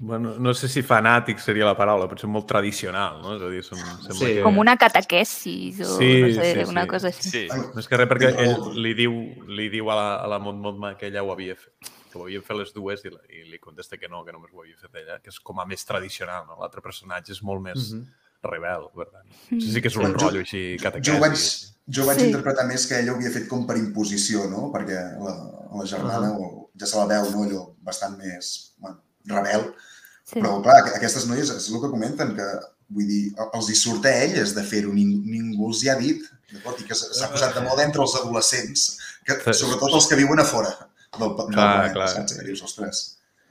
Bueno, 0.00 0.36
no 0.38 0.52
sé 0.54 0.68
si 0.70 0.82
fanàtic 0.86 1.40
seria 1.42 1.64
la 1.66 1.72
paraula, 1.74 2.06
potser 2.06 2.28
molt 2.30 2.46
tradicional, 2.46 3.16
no? 3.22 3.32
És 3.34 3.42
a 3.42 3.48
dir, 3.50 3.64
són, 3.66 3.80
sembla 4.04 4.14
Sí. 4.20 4.28
que... 4.36 4.42
Com 4.44 4.60
una 4.62 4.76
catequesis 4.78 5.80
o 5.82 5.96
Sí, 5.96 6.10
no 6.22 6.28
sé, 6.36 6.52
sí, 6.54 6.68
una 6.70 6.84
sí. 6.84 6.88
cosa 6.92 7.08
així. 7.08 7.30
Sí, 7.32 7.46
No 7.50 7.80
és 7.82 7.88
que 7.90 7.96
res, 7.98 8.06
perquè 8.12 8.28
ell 8.30 8.52
però- 8.60 8.74
li 8.78 8.92
diu, 8.94 9.16
li 9.48 9.66
diu 9.72 9.90
a 9.90 9.96
la, 9.98 10.06
a 10.22 10.28
la 10.30 10.38
Mont 10.38 10.60
Montma 10.62 10.92
que 10.96 11.08
ella 11.08 11.24
ho 11.24 11.32
havia 11.32 11.56
fet, 11.56 11.90
que 12.10 12.18
ho 12.18 12.24
havien 12.24 12.42
fet 12.42 12.56
les 12.56 12.72
dues 12.74 13.04
i, 13.04 13.08
i 13.38 13.44
li 13.50 13.58
contesta 13.58 13.96
que 13.98 14.08
no, 14.08 14.24
que 14.24 14.32
només 14.32 14.50
ho 14.54 14.62
havia 14.62 14.76
fet 14.80 14.94
ella, 15.02 15.18
que 15.22 15.30
és 15.30 15.38
com 15.40 15.60
a 15.60 15.66
més 15.66 15.84
tradicional, 15.84 16.46
no? 16.46 16.56
L'altre 16.60 16.80
personatge 16.84 17.32
és 17.32 17.42
molt 17.42 17.62
més 17.62 17.92
Mhm. 17.92 18.06
rebel, 18.42 18.88
per 18.94 19.08
tant. 19.10 19.26
No 19.50 19.60
sé 19.60 19.72
si 19.72 19.80
que 19.82 19.88
és 19.88 19.96
un 19.96 20.06
Jo- 20.06 20.12
rotllo 20.18 20.40
així 20.40 20.76
catequesi. 20.80 21.10
Jo 21.10 21.16
ho 21.16 21.20
vaig, 21.20 21.36
jo 21.88 22.02
ho 22.02 22.06
vaig 22.06 22.18
Sí. 22.20 22.26
interpretar 22.26 22.66
més 22.66 22.86
que 22.86 22.98
ella 23.00 23.12
ho 23.12 23.16
havia 23.16 23.30
fet 23.30 23.48
com 23.48 23.66
per 23.66 23.76
imposició, 23.76 24.48
no? 24.48 24.70
Perquè 24.72 25.18
la, 25.18 25.34
la 25.74 25.86
germana 25.86 26.28
Ah. 26.28 26.38
o, 26.38 26.70
ja 26.78 26.86
se 26.86 26.96
la 26.96 27.06
veu, 27.06 27.30
no? 27.30 27.44
Allò 27.44 27.74
bastant 27.82 28.16
més 28.18 28.74
bueno, 28.78 29.00
rebel. 29.24 29.74
Sí. 30.24 30.40
Però, 30.40 30.62
clar, 30.62 30.84
que- 30.84 30.96
aquestes 30.96 31.26
noies, 31.26 31.50
és 31.50 31.68
el 31.70 31.80
que 31.80 31.88
comenten, 31.90 32.34
que 32.36 32.44
vull 32.90 33.06
dir, 33.06 33.34
els 33.54 33.68
hi 33.70 33.74
surt 33.74 34.04
a 34.06 34.14
elles 34.24 34.54
de 34.54 34.62
fer-ho, 34.62 34.92
ningú, 34.92 35.22
ningú 35.24 35.68
els 35.68 35.82
hi 35.82 35.88
ha 35.88 35.94
dit, 35.96 36.22
d'acord? 36.52 36.80
I 36.80 36.84
que 36.84 36.94
s'ha 36.94 37.12
s'ha 37.12 37.30
posat 37.30 37.54
de 37.54 37.60
moda 37.60 37.82
entre 37.84 38.00
els 38.02 38.14
adolescents, 38.14 38.98
que, 39.24 39.34
Sí. 39.52 39.60
sobretot 39.64 39.92
els 39.92 40.06
que 40.06 40.16
viuen 40.16 40.38
a 40.40 40.44
fora 40.44 40.87
del, 41.16 41.28
del 41.36 41.46
Clar, 41.54 41.54
planeta, 41.54 41.92
clar. 41.94 42.08
saps? 42.08 42.36
Que 42.38 42.44
dius, 42.46 42.62
ostres, 42.66 43.04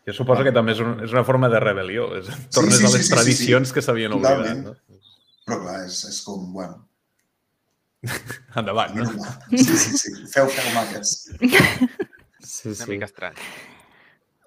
Jo 0.08 0.14
suposo 0.16 0.44
que 0.46 0.54
també 0.56 0.72
és, 0.72 0.80
un, 0.80 1.02
és 1.04 1.12
una 1.12 1.26
forma 1.28 1.50
de 1.52 1.60
rebel·lió. 1.60 2.06
És, 2.16 2.28
tornes 2.56 2.78
sí, 2.78 2.86
a 2.86 2.88
sí, 2.88 2.94
les 2.94 3.02
sí, 3.02 3.08
sí, 3.10 3.14
tradicions 3.14 3.68
sí. 3.68 3.74
que 3.76 3.82
s'havien 3.84 4.14
oblidat. 4.16 4.62
No? 4.64 4.76
però 5.48 5.58
clar, 5.64 5.82
és, 5.86 5.98
és 6.08 6.22
com, 6.24 6.46
bueno, 6.54 6.84
Endavant, 8.60 8.94
no? 8.96 9.06
Sí, 9.52 9.64
sí, 9.66 9.98
sí, 9.98 10.12
feu, 10.32 10.48
feu 10.54 10.68
maques. 10.76 11.14
Sí, 12.40 12.70
una 12.70 12.76
sí. 12.78 12.90
mica 12.92 13.06
estrany. 13.10 13.36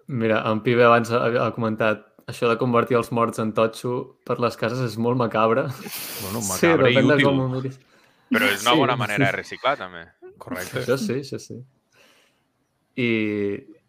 Mira, 0.06 0.40
en 0.50 0.62
Pibe 0.64 0.84
abans 0.86 1.10
ha, 1.12 1.24
ha 1.44 1.50
comentat 1.54 2.06
això 2.30 2.48
de 2.48 2.56
convertir 2.60 2.96
els 2.98 3.10
morts 3.14 3.40
en 3.42 3.52
totxo 3.56 3.94
per 4.26 4.38
les 4.42 4.56
cases 4.56 4.80
és 4.86 4.96
molt 5.02 5.18
macabre. 5.18 5.66
Bueno, 6.22 6.40
sí, 6.40 6.48
macabre 6.54 6.92
i 6.92 6.96
depèn 6.96 7.10
de 7.10 7.16
útil. 7.18 7.26
com 7.28 7.40
ho 7.44 7.48
miris. 7.56 7.76
Però 8.30 8.46
és 8.48 8.62
una 8.62 8.72
Sí. 8.76 8.78
bona 8.84 8.96
manera 8.96 9.26
de 9.26 9.32
reciclar, 9.36 9.76
també. 9.78 10.06
Correcte. 10.38 10.80
Això 10.84 10.96
sí, 10.98 11.18
això 11.24 11.38
sí. 11.42 11.58
I, 13.00 13.06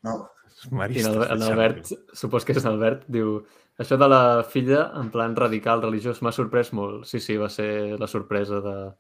No, 0.08 0.16
És 0.52 0.68
i 0.70 0.76
marista, 0.78 1.10
en, 1.10 1.16
Albert, 1.18 1.32
en 1.32 1.40
deixar-ho. 1.42 1.62
Albert, 1.62 1.92
supos 2.18 2.46
que 2.46 2.54
és 2.56 2.62
en 2.64 2.70
Albert, 2.72 3.04
diu 3.12 3.36
això 3.82 3.98
de 3.98 4.08
la 4.12 4.22
filla 4.48 4.86
en 5.00 5.10
plan 5.14 5.36
radical 5.36 5.82
religiós 5.84 6.22
m'ha 6.22 6.32
sorprès 6.36 6.72
molt. 6.78 7.06
Sí, 7.10 7.20
sí, 7.24 7.38
va 7.42 7.50
ser 7.50 7.98
la 8.00 8.08
sorpresa 8.08 8.62
de- 8.62 8.92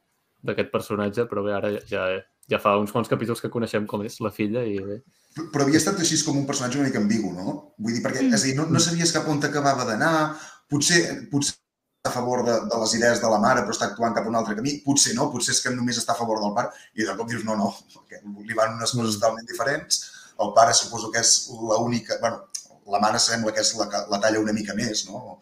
d'aquest 0.44 0.72
personatge, 0.74 1.28
però 1.30 1.44
bé, 1.46 1.54
ara 1.54 1.70
ja, 1.90 2.06
ja 2.50 2.60
fa 2.60 2.76
uns 2.82 2.92
quants 2.92 3.10
capítols 3.10 3.42
que 3.44 3.50
coneixem 3.54 3.86
com 3.86 4.02
és 4.08 4.16
la 4.26 4.32
filla 4.34 4.64
i 4.66 4.80
bé. 4.82 5.02
Però- 5.54 5.64
havia 5.68 5.78
estat 5.78 6.00
així 6.02 6.18
com 6.26 6.38
un 6.40 6.48
personatge 6.48 6.80
una 6.80 6.88
mica 6.90 7.00
ambigu, 7.00 7.30
no? 7.34 7.74
Vull 7.78 7.94
dir, 7.94 8.02
perquè, 8.04 8.26
és 8.34 8.42
a 8.42 8.46
dir, 8.48 8.56
no, 8.58 8.66
no 8.66 8.80
sabies 8.80 9.14
cap 9.14 9.28
on 9.30 9.38
acabava 9.46 9.86
d'anar, 9.86 10.36
potser, 10.68 11.30
potser 11.30 11.56
a 12.04 12.10
favor 12.10 12.44
de, 12.46 12.54
de 12.66 12.78
les 12.82 12.94
idees 12.98 13.22
de 13.22 13.30
la 13.30 13.38
mare, 13.40 13.62
però 13.62 13.76
està 13.76 13.92
actuant 13.92 14.16
cap 14.16 14.26
a 14.26 14.32
un 14.32 14.38
altre 14.40 14.56
camí, 14.58 14.80
potser 14.86 15.14
no, 15.14 15.30
potser 15.34 15.54
és 15.54 15.62
que 15.62 15.74
només 15.76 16.00
està 16.02 16.16
a 16.16 16.20
favor 16.20 16.42
del 16.42 16.54
pare, 16.58 16.72
i 16.98 17.06
de 17.06 17.14
cop 17.18 17.30
dius, 17.30 17.46
no, 17.46 17.56
no, 17.60 17.70
perquè 17.94 18.22
li 18.26 18.58
van 18.58 18.74
unes 18.80 18.94
coses 18.98 19.20
totalment 19.20 19.46
diferents, 19.50 20.02
el 20.42 20.54
pare 20.58 20.74
suposo 20.74 21.12
que 21.14 21.22
és 21.22 21.36
l'única, 21.54 22.18
bueno, 22.24 22.48
la 22.90 23.02
mare 23.04 23.22
sembla 23.22 23.54
que 23.54 23.62
és 23.62 23.76
la 23.78 23.88
que 23.92 24.02
la 24.10 24.20
talla 24.24 24.42
una 24.42 24.56
mica 24.58 24.74
més, 24.78 25.06
no? 25.12 25.38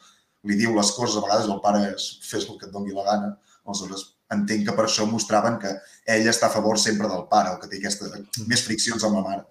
Li 0.48 0.56
diu 0.60 0.76
les 0.76 0.92
coses, 0.96 1.16
a 1.16 1.24
vegades 1.24 1.48
el 1.48 1.62
pare 1.64 1.94
és 1.94 2.10
fes 2.28 2.48
el 2.48 2.60
que 2.60 2.68
et 2.68 2.76
doni 2.76 2.96
la 2.96 3.08
gana, 3.08 3.32
aleshores 3.66 4.10
entenc 4.30 4.68
que 4.68 4.76
per 4.78 4.84
això 4.86 5.08
mostraven 5.10 5.56
que 5.62 5.72
ella 6.06 6.30
està 6.30 6.52
a 6.52 6.54
favor 6.54 6.78
sempre 6.78 7.08
del 7.10 7.24
pare, 7.32 7.56
o 7.56 7.62
que 7.62 7.70
té 7.72 7.80
aquesta, 7.80 8.12
més 8.52 8.62
friccions 8.62 9.02
amb 9.08 9.18
la 9.18 9.24
mare. 9.26 9.46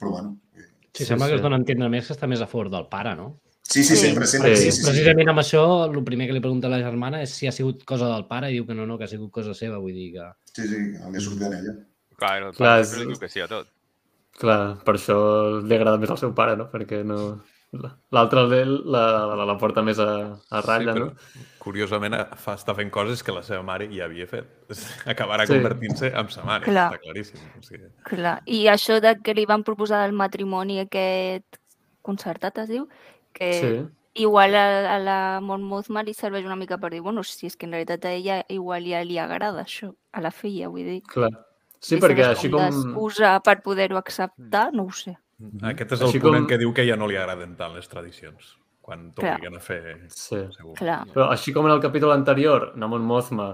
Però 0.00 0.14
bueno, 0.14 0.36
eh, 0.56 0.70
Sí, 0.94 1.02
Sí, 1.02 1.08
sembla 1.10 1.26
sí. 1.26 1.32
que 1.32 1.36
es 1.36 1.42
dona 1.42 1.58
a 1.58 1.60
entendre 1.60 1.90
més 1.90 2.06
que 2.06 2.14
està 2.14 2.28
més 2.30 2.40
a 2.40 2.46
favor 2.46 2.70
del 2.70 2.86
pare, 2.86 3.16
no? 3.18 3.40
Sí, 3.64 3.82
sí, 3.82 3.96
Sí. 3.96 4.06
sempre, 4.06 4.26
sempre. 4.26 4.54
Sí. 4.56 4.64
Sí, 4.64 4.72
sí, 4.72 4.82
sí. 4.82 4.86
Precisament 4.90 5.28
amb 5.32 5.40
això, 5.40 5.62
el 5.90 6.04
primer 6.04 6.26
que 6.28 6.34
li 6.36 6.40
pregunta 6.44 6.68
a 6.68 6.70
la 6.70 6.78
germana 6.84 7.22
és 7.24 7.30
si 7.32 7.46
ha 7.48 7.52
sigut 7.52 7.82
cosa 7.88 8.06
del 8.12 8.26
pare 8.28 8.50
i 8.50 8.58
diu 8.58 8.66
que 8.66 8.74
no, 8.76 8.84
no, 8.86 8.98
que 8.98 9.04
ha 9.04 9.08
sigut 9.08 9.32
cosa 9.32 9.54
seva, 9.54 9.78
vull 9.78 9.94
dir 9.96 10.12
que... 10.18 10.26
Sí, 10.52 10.68
sí, 10.68 10.76
el 11.00 11.10
més 11.10 11.24
sortit 11.24 11.46
en 11.48 11.54
ella. 11.58 11.74
Clar, 12.18 12.36
el 12.42 12.52
Clar, 12.52 12.74
pare 12.76 12.82
és- 12.84 12.94
diu 13.00 13.18
que 13.18 13.28
sí 13.32 13.40
a 13.40 13.48
tot. 13.48 13.66
Clar, 14.38 14.60
per 14.84 14.94
això 14.98 15.16
li 15.64 15.74
agrada 15.74 15.98
més 15.98 16.10
al 16.10 16.18
seu 16.18 16.34
pare, 16.34 16.56
no? 16.60 16.68
Perquè 16.70 17.02
no... 17.04 17.40
L'altre 18.14 18.44
d'ell 18.52 18.84
la, 18.86 19.00
la, 19.34 19.44
la 19.48 19.56
porta 19.58 19.82
més 19.82 19.98
a, 19.98 20.06
a 20.50 20.60
ratlla, 20.62 20.92
sí, 20.94 21.00
no? 21.00 21.08
curiosament 21.58 22.14
fa, 22.38 22.54
està 22.54 22.70
fent 22.78 22.92
coses 22.94 23.24
que 23.26 23.32
la 23.34 23.42
seva 23.42 23.64
mare 23.66 23.88
ja 23.90 24.04
havia 24.06 24.28
fet. 24.30 24.46
Acabarà 25.10 25.46
Sí. 25.48 25.56
convertint-se 25.56 26.12
en 26.14 26.28
sa 26.30 26.44
mare, 26.46 26.68
Clar. 26.68 26.92
està 26.92 27.00
claríssim. 27.02 27.40
O 27.58 27.62
sigui, 27.66 27.88
Clar. 28.06 28.36
I 28.46 28.66
això 28.70 29.00
de 29.02 29.16
que 29.24 29.34
li 29.34 29.46
van 29.50 29.64
proposar 29.66 30.04
el 30.06 30.14
matrimoni 30.14 30.78
aquest 30.84 31.58
concertat, 32.06 32.58
es 32.62 32.68
diu, 32.68 32.86
que 33.34 33.52
Sí. 33.60 33.72
igual 34.14 34.54
a, 34.54 34.94
a 34.94 34.98
la 35.02 35.40
Mon 35.42 35.62
Mothma 35.66 36.02
li 36.06 36.14
serveix 36.14 36.46
una 36.46 36.56
mica 36.56 36.78
per 36.78 36.92
dir, 36.94 37.00
bueno, 37.02 37.22
si 37.26 37.46
és 37.50 37.56
que 37.58 37.66
en 37.66 37.72
realitat 37.74 38.04
a 38.06 38.12
ella 38.14 38.44
igual 38.48 38.86
ja 38.86 39.02
li 39.04 39.18
agrada 39.18 39.64
això, 39.64 39.92
a 40.12 40.20
la 40.22 40.30
filla, 40.30 40.68
vull 40.70 40.84
dir. 40.86 41.02
Clar. 41.02 41.32
Sí, 41.84 41.96
Li 41.96 42.00
perquè 42.00 42.24
així 42.30 42.48
com 42.48 42.62
d'excusa 42.62 43.34
per 43.44 43.58
poder-ho 43.60 43.98
acceptar, 43.98 44.70
no 44.72 44.84
ho 44.88 44.92
sé. 44.96 45.16
Aquest 45.62 45.92
és 45.92 46.00
el 46.00 46.06
Així 46.06 46.20
punt 46.22 46.32
com- 46.32 46.42
en 46.44 46.46
què 46.48 46.56
diu 46.62 46.72
que 46.72 46.86
ja 46.88 46.96
no 46.96 47.06
li 47.10 47.16
agraden 47.18 47.56
tant 47.58 47.74
les 47.74 47.88
tradicions, 47.90 48.54
quan 48.80 49.10
t'obliguen 49.12 49.56
a 49.56 49.60
fer... 49.60 49.82
Sí. 50.08 50.38
Segur. 50.56 50.76
Clar. 50.78 51.02
Però 51.12 51.26
així 51.34 51.52
com 51.52 51.66
en 51.66 51.72
el 51.74 51.80
capítol 51.82 52.12
anterior, 52.14 52.70
Namon 52.76 53.02
Mothma 53.04 53.50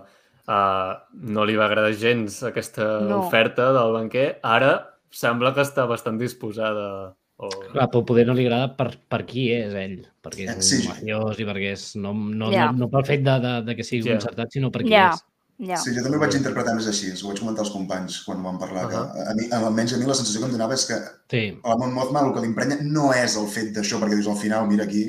uh, 0.47 0.93
no 1.12 1.45
li 1.49 1.57
va 1.57 1.66
agradar 1.66 1.93
gens 1.97 2.43
aquesta 2.45 3.01
No. 3.01 3.25
oferta 3.27 3.73
del 3.73 3.93
banquer, 3.97 4.38
ara 4.45 4.77
sembla 5.11 5.53
que 5.55 5.62
està 5.62 5.88
bastant 5.88 6.19
disposada. 6.21 7.16
O... 7.40 7.48
Clar, 7.72 7.87
però 7.88 8.03
poder 8.05 8.26
no 8.29 8.35
li 8.37 8.44
agrada 8.44 8.66
per, 8.76 8.90
per 9.09 9.22
qui 9.24 9.46
és 9.57 9.72
ell, 9.72 9.98
perquè 10.20 10.44
és 10.44 10.57
un 10.59 10.62
Sí. 10.66 10.81
mafiós 10.88 11.38
i 11.40 11.46
perquè 11.48 11.70
és... 11.72 11.85
No, 11.96 12.12
no, 12.12 12.50
Ja. 12.53 12.66
no, 12.70 12.85
no 12.85 12.88
pel 12.92 13.07
fet 13.09 13.22
de, 13.24 13.38
de, 13.40 13.53
de 13.64 13.76
que 13.79 13.87
sigui 13.87 14.11
Ja. 14.11 14.18
concertat, 14.18 14.53
sinó 14.53 14.68
per 14.74 14.83
qui 14.85 14.92
Ja, 14.92 15.07
és. 15.14 15.22
ja. 15.70 15.79
Sí, 15.81 15.94
jo 15.96 16.03
també 16.05 16.18
ho 16.18 16.20
vaig 16.20 16.37
interpretar 16.37 16.74
més 16.76 16.87
així, 16.90 17.14
ho 17.16 17.29
vaig 17.31 17.40
comentar 17.40 17.64
als 17.64 17.72
companys 17.72 18.18
quan 18.26 18.42
vam 18.44 18.59
parlar, 18.61 18.87
que 18.92 18.96
Ahà. 19.00 19.31
a 19.33 19.35
mi, 19.38 19.48
almenys 19.57 19.94
a 19.96 20.00
mi 20.03 20.05
la 20.11 20.14
sensació 20.18 20.40
que 20.42 20.46
em 20.50 20.53
donava 20.59 20.74
és 20.76 20.85
que 20.85 20.98
Sí, 21.33 21.42
a 21.64 21.68
la 21.72 21.76
Mon 21.81 21.94
Mothma 21.96 22.26
el 22.26 22.35
que 22.35 22.40
l'imprenya 22.44 22.79
no 22.83 23.12
és 23.14 23.37
el 23.40 23.46
fet 23.48 23.72
d'això, 23.72 23.98
perquè 24.03 24.16
dius 24.20 24.29
al 24.29 24.37
final, 24.37 24.68
mira 24.68 24.85
aquí, 24.85 25.07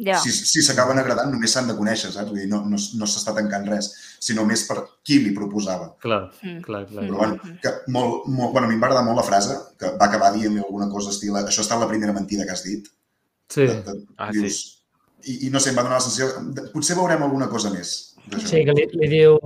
ja. 0.00 0.16
si 0.18 0.30
si 0.32 0.62
s'acaben 0.64 0.96
agradant 0.98 1.30
només 1.30 1.52
s'han 1.52 1.68
de 1.68 1.76
conèixer, 1.76 2.10
saps? 2.10 2.30
Vull 2.30 2.40
dir, 2.40 2.48
no, 2.48 2.62
no, 2.64 2.76
no 2.80 3.06
s'està 3.06 3.34
tancant 3.36 3.68
res, 3.68 3.92
sinó 4.20 4.44
més 4.44 4.66
per 4.68 4.76
qui 5.02 5.18
li 5.24 5.30
proposava. 5.36 5.94
Clar, 6.02 6.26
Mm. 6.42 6.60
clar, 6.66 6.82
clar. 6.90 7.04
Però 7.06 7.16
bueno, 7.16 7.38
que 7.62 7.70
molt, 7.88 8.26
molt, 8.28 8.52
bueno, 8.52 8.66
a 8.66 8.68
mi 8.68 8.74
em 8.76 8.82
va 8.82 8.86
agradar 8.90 9.04
molt 9.06 9.16
la 9.16 9.24
frase, 9.26 9.56
que 9.80 9.94
va 9.96 10.06
acabar 10.10 10.32
dient 10.34 10.58
alguna 10.60 10.90
cosa 10.92 11.10
estil, 11.14 11.32
això 11.40 11.62
està 11.64 11.74
en 11.78 11.80
la 11.80 11.88
primera 11.88 12.12
mentida 12.12 12.44
que 12.44 12.52
has 12.52 12.62
dit. 12.64 12.86
Sí, 13.48 13.62
De- 13.66 13.80
de- 13.82 14.04
Ah, 14.18 14.30
dius, 14.30 14.84
i, 15.24 15.46
I 15.46 15.50
no 15.50 15.58
sé, 15.60 15.70
em 15.70 15.76
va 15.76 15.82
donar 15.82 15.96
la 15.98 16.04
sensació... 16.04 16.28
De, 16.52 16.68
potser 16.72 16.94
veurem 16.96 17.22
alguna 17.22 17.48
cosa 17.48 17.70
més. 17.72 18.06
Sí, 18.44 18.60
que 18.64 18.72
li, 18.76 18.84
li 18.92 19.08
diu, 19.08 19.38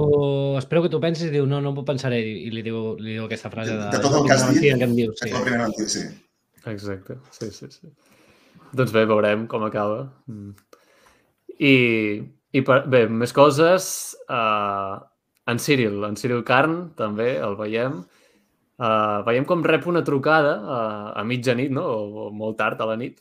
espero 0.59 0.83
que 0.83 0.91
tu 0.91 1.01
pensis, 1.01 1.29
i 1.29 1.31
diu, 1.31 1.47
no, 1.47 1.61
no 1.63 1.71
m'ho 1.73 1.85
pensaré, 1.87 2.19
i 2.21 2.51
li 2.51 2.63
diu, 2.67 2.97
li 2.99 3.15
diu 3.15 3.25
aquesta 3.25 3.49
frase 3.51 3.73
de... 3.79 3.87
De 3.95 3.99
tot 4.03 4.13
el 4.19 4.27
que 4.27 4.33
has 4.35 4.45
dit, 4.51 4.61
que 4.61 4.85
em 4.85 4.95
dius, 4.99 5.15
És 5.23 5.31
sí. 5.31 5.33
la 5.33 5.43
primera 5.47 5.69
mentida, 5.69 5.89
sí. 5.89 6.03
Exacte, 6.67 7.17
sí, 7.31 7.51
sí, 7.55 7.67
sí. 7.71 7.89
Doncs 8.75 8.91
bé, 8.93 9.05
veurem 9.07 9.47
com 9.47 9.63
acaba. 9.65 10.13
Mm. 10.27 10.53
I, 11.61 11.75
i 12.55 12.63
per, 12.63 12.85
bé, 12.91 13.05
més 13.11 13.35
coses. 13.35 13.87
Uh, 14.31 15.03
en 15.51 15.61
Cyril, 15.61 15.99
en 16.07 16.17
Cyril 16.17 16.45
Carn, 16.47 16.79
també, 16.99 17.35
el 17.43 17.59
veiem. 17.59 18.01
Uh, 18.75 19.23
veiem 19.27 19.47
com 19.47 19.63
rep 19.67 19.87
una 19.91 20.03
trucada 20.07 20.55
uh, 20.63 21.11
a 21.19 21.23
mitjanit, 21.27 21.73
no? 21.75 21.85
O, 21.85 22.27
o 22.27 22.31
molt 22.35 22.59
tard 22.63 22.81
a 22.81 22.89
la 22.91 22.99
nit. 23.01 23.21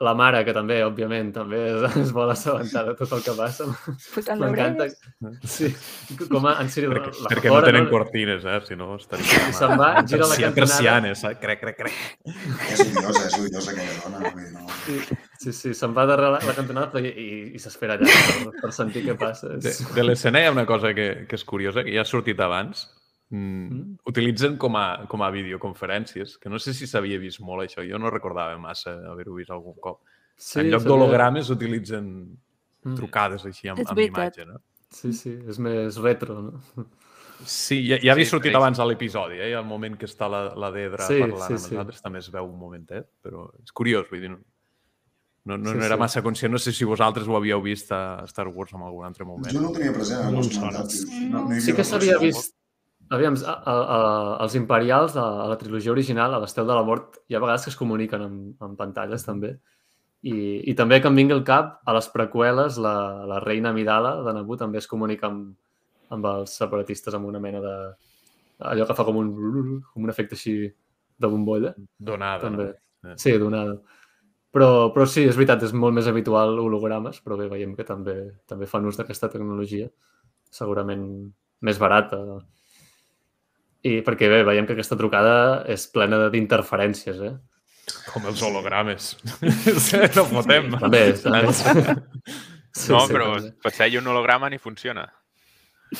La 0.00 0.14
mare, 0.16 0.38
que 0.46 0.52
també, 0.56 0.78
òbviament, 0.80 1.28
també 1.34 1.58
es, 1.68 1.82
es 2.06 2.12
vol 2.16 2.30
assabentar 2.32 2.86
de 2.86 2.94
tot 2.96 3.10
el 3.18 3.24
que 3.24 3.34
passa. 3.36 3.66
M'encanta. 4.40 4.86
Sí, 5.44 5.68
com 6.22 6.46
a, 6.48 6.54
en 6.62 6.70
Cyril... 6.72 6.94
Perquè, 6.94 7.10
la 7.12 7.26
fa 7.26 7.32
perquè 7.34 7.50
no 7.50 7.58
fora, 7.58 7.66
tenen 7.68 7.88
cortines, 7.90 8.46
eh? 8.48 8.54
Si 8.64 8.78
no, 8.80 8.94
estaria... 8.96 9.42
Se'n 9.58 9.74
va, 9.76 9.90
gira 10.08 10.24
la 10.24 10.38
cantonada. 10.40 10.54
Persianes, 10.56 11.20
saps? 11.20 11.36
Crec, 11.42 11.60
crec, 11.66 11.76
crec. 11.82 11.98
És 12.72 12.80
odiosa, 12.86 13.26
és 13.26 13.36
odiosa 13.42 13.74
aquella 13.74 13.98
dona. 13.98 14.32
No. 14.54 14.64
Sí, 14.86 14.96
sí, 15.42 15.54
sí 15.58 15.74
se'n 15.76 15.92
va 15.96 16.06
darrere 16.08 16.32
la, 16.38 16.40
la 16.48 16.56
cantonada 16.56 17.04
i, 17.04 17.12
i, 17.12 17.28
i 17.58 17.60
s'espera 17.60 17.98
allà 17.98 18.08
per, 18.08 18.54
per 18.62 18.72
sentir 18.76 19.04
què 19.04 19.18
passa. 19.20 19.52
De, 19.60 19.74
de 19.98 20.06
l'escena 20.06 20.40
hi 20.40 20.48
ha 20.48 20.56
una 20.56 20.64
cosa 20.70 20.94
que, 20.96 21.10
que 21.28 21.36
és 21.36 21.44
curiosa, 21.44 21.84
que 21.84 21.92
ja 21.92 22.06
ha 22.06 22.08
sortit 22.08 22.40
abans. 22.40 22.86
Mm, 23.30 23.66
Mm. 23.70 23.96
Utilitzen 24.10 24.56
com 24.58 24.74
a, 24.76 25.06
com 25.06 25.22
a 25.22 25.30
videoconferències, 25.30 26.36
que 26.38 26.48
no 26.50 26.58
sé 26.58 26.74
si 26.74 26.86
s'havia 26.90 27.18
vist 27.18 27.40
molt 27.40 27.62
això, 27.62 27.84
jo 27.88 27.98
no 27.98 28.10
recordava 28.10 28.58
massa 28.58 28.96
haver-ho 29.12 29.34
vist 29.36 29.50
algun 29.54 29.74
cop. 29.80 30.00
Sí, 30.36 30.58
en 30.60 30.70
lloc 30.70 30.82
d'hologrames 30.82 31.50
utilitzen 31.50 32.36
Mm. 32.82 32.94
trucades 32.96 33.44
així 33.44 33.68
amb, 33.68 33.82
amb 33.86 33.98
imatge. 33.98 34.46
No? 34.46 34.58
Sí, 34.90 35.12
sí, 35.12 35.38
és 35.46 35.58
més 35.60 35.96
retro, 36.00 36.40
no? 36.42 36.86
Sí, 37.44 37.86
ja, 37.86 37.98
ja 38.02 38.12
havia 38.12 38.24
Sí, 38.24 38.30
sortit 38.32 38.50
sí. 38.52 38.56
abans 38.56 38.78
a 38.80 38.84
l'episodi, 38.84 39.38
eh? 39.38 39.52
el 39.54 39.64
moment 39.64 39.96
que 39.96 40.06
està 40.06 40.28
la, 40.28 40.54
la 40.56 40.70
Dedra 40.72 41.06
Sí, 41.06 41.20
parlant 41.20 41.46
sí, 41.46 41.52
amb 41.54 41.60
sí. 41.60 41.74
nosaltres 41.74 42.02
també 42.02 42.18
es 42.18 42.30
veu 42.32 42.44
un 42.44 42.58
momentet, 42.58 43.06
però 43.22 43.46
és 43.62 43.70
curiós, 43.72 44.08
vull 44.10 44.20
dir, 44.20 44.30
no, 44.30 44.38
no, 45.44 45.56
no, 45.56 45.70
Sí, 45.70 45.76
no 45.78 45.84
era 45.84 45.94
sí. 45.96 46.00
massa 46.00 46.22
conscient, 46.22 46.52
no 46.52 46.58
sé 46.58 46.72
si 46.72 46.84
vosaltres 46.84 47.28
ho 47.28 47.36
havíeu 47.36 47.62
vist 47.62 47.92
a 47.92 48.24
Star 48.26 48.48
Wars 48.48 48.72
en 48.74 48.82
algun 48.82 49.06
altre 49.06 49.24
moment. 49.24 49.52
Jo 49.54 49.60
no 49.60 49.68
ho 49.70 49.72
tenia 49.72 49.92
present, 49.92 50.24
No 50.24 50.30
no, 50.32 50.40
em 50.42 50.48
no, 50.48 50.52
sona. 50.52 50.80
no, 51.30 51.48
no 51.48 51.54
hi 51.54 51.60
Sí 51.60 51.70
havia 51.70 51.76
que 51.76 51.84
s'havia 51.84 52.18
vist... 52.18 52.56
Aviam, 53.10 53.34
a, 53.42 53.56
a, 53.66 53.74
a, 53.74 53.98
els 54.44 54.54
imperials 54.54 55.16
a, 55.18 55.26
a 55.44 55.46
la 55.50 55.58
trilogia 55.58 55.90
original, 55.90 56.34
a 56.34 56.38
l'Estel 56.42 56.68
de 56.68 56.76
la 56.78 56.84
Mort, 56.86 57.18
hi 57.26 57.34
ha 57.34 57.42
vegades 57.42 57.66
que 57.66 57.72
es 57.72 57.78
comuniquen 57.78 58.22
en, 58.22 58.36
en 58.62 58.76
pantalles, 58.78 59.24
també. 59.26 59.56
I, 60.22 60.34
I 60.70 60.74
també 60.78 61.00
que 61.00 61.10
em 61.10 61.16
vingui 61.18 61.34
al 61.34 61.42
cap, 61.48 61.78
a 61.88 61.94
les 61.96 62.06
preqüeles, 62.12 62.78
la, 62.82 62.94
la 63.26 63.40
reina 63.42 63.72
Amidala 63.74 64.18
de 64.26 64.34
Naboo 64.36 64.60
també 64.60 64.78
es 64.78 64.86
comunica 64.90 65.26
amb, 65.30 65.56
amb 66.14 66.28
els 66.34 66.54
separatistes 66.60 67.16
amb 67.16 67.26
una 67.30 67.40
mena 67.42 67.62
de... 67.64 67.74
allò 68.70 68.86
que 68.86 68.96
fa 68.98 69.06
com 69.08 69.18
un, 69.22 69.32
com 69.90 70.06
un 70.06 70.12
efecte 70.12 70.36
així 70.38 70.54
de 71.20 71.32
bombolla. 71.32 71.74
Donada, 71.98 72.44
També. 72.46 72.68
no? 73.02 73.16
Sí, 73.18 73.34
donada. 73.40 73.78
Però, 74.54 74.90
però 74.94 75.06
sí, 75.06 75.24
és 75.30 75.36
veritat, 75.38 75.62
és 75.66 75.74
molt 75.74 75.94
més 75.94 76.08
habitual 76.10 76.58
hologrames, 76.58 77.20
però 77.24 77.38
bé, 77.38 77.46
veiem 77.50 77.74
que 77.78 77.86
també 77.86 78.16
també 78.50 78.66
fan 78.70 78.88
ús 78.90 78.98
d'aquesta 78.98 79.30
tecnologia, 79.30 79.86
segurament 80.50 81.04
més 81.66 81.78
barata. 81.78 82.18
I 83.86 84.00
perquè 84.04 84.28
bé, 84.28 84.42
veiem 84.44 84.66
que 84.68 84.74
aquesta 84.76 84.98
trucada 85.00 85.64
és 85.70 85.86
plena 85.92 86.18
de- 86.20 86.30
d'interferències, 86.34 87.20
eh? 87.24 87.34
Com 88.12 88.26
els 88.28 88.42
hologrames. 88.44 89.14
no 90.16 90.24
fotem. 90.28 90.74
També, 90.78 91.04
també. 91.22 91.54
Sí, 92.70 92.92
no, 92.92 93.00
sí, 93.02 93.14
però 93.14 93.30
hi 93.88 93.96
ha 93.96 94.00
un 94.02 94.10
holograma 94.12 94.50
ni 94.50 94.60
funciona. 94.62 95.08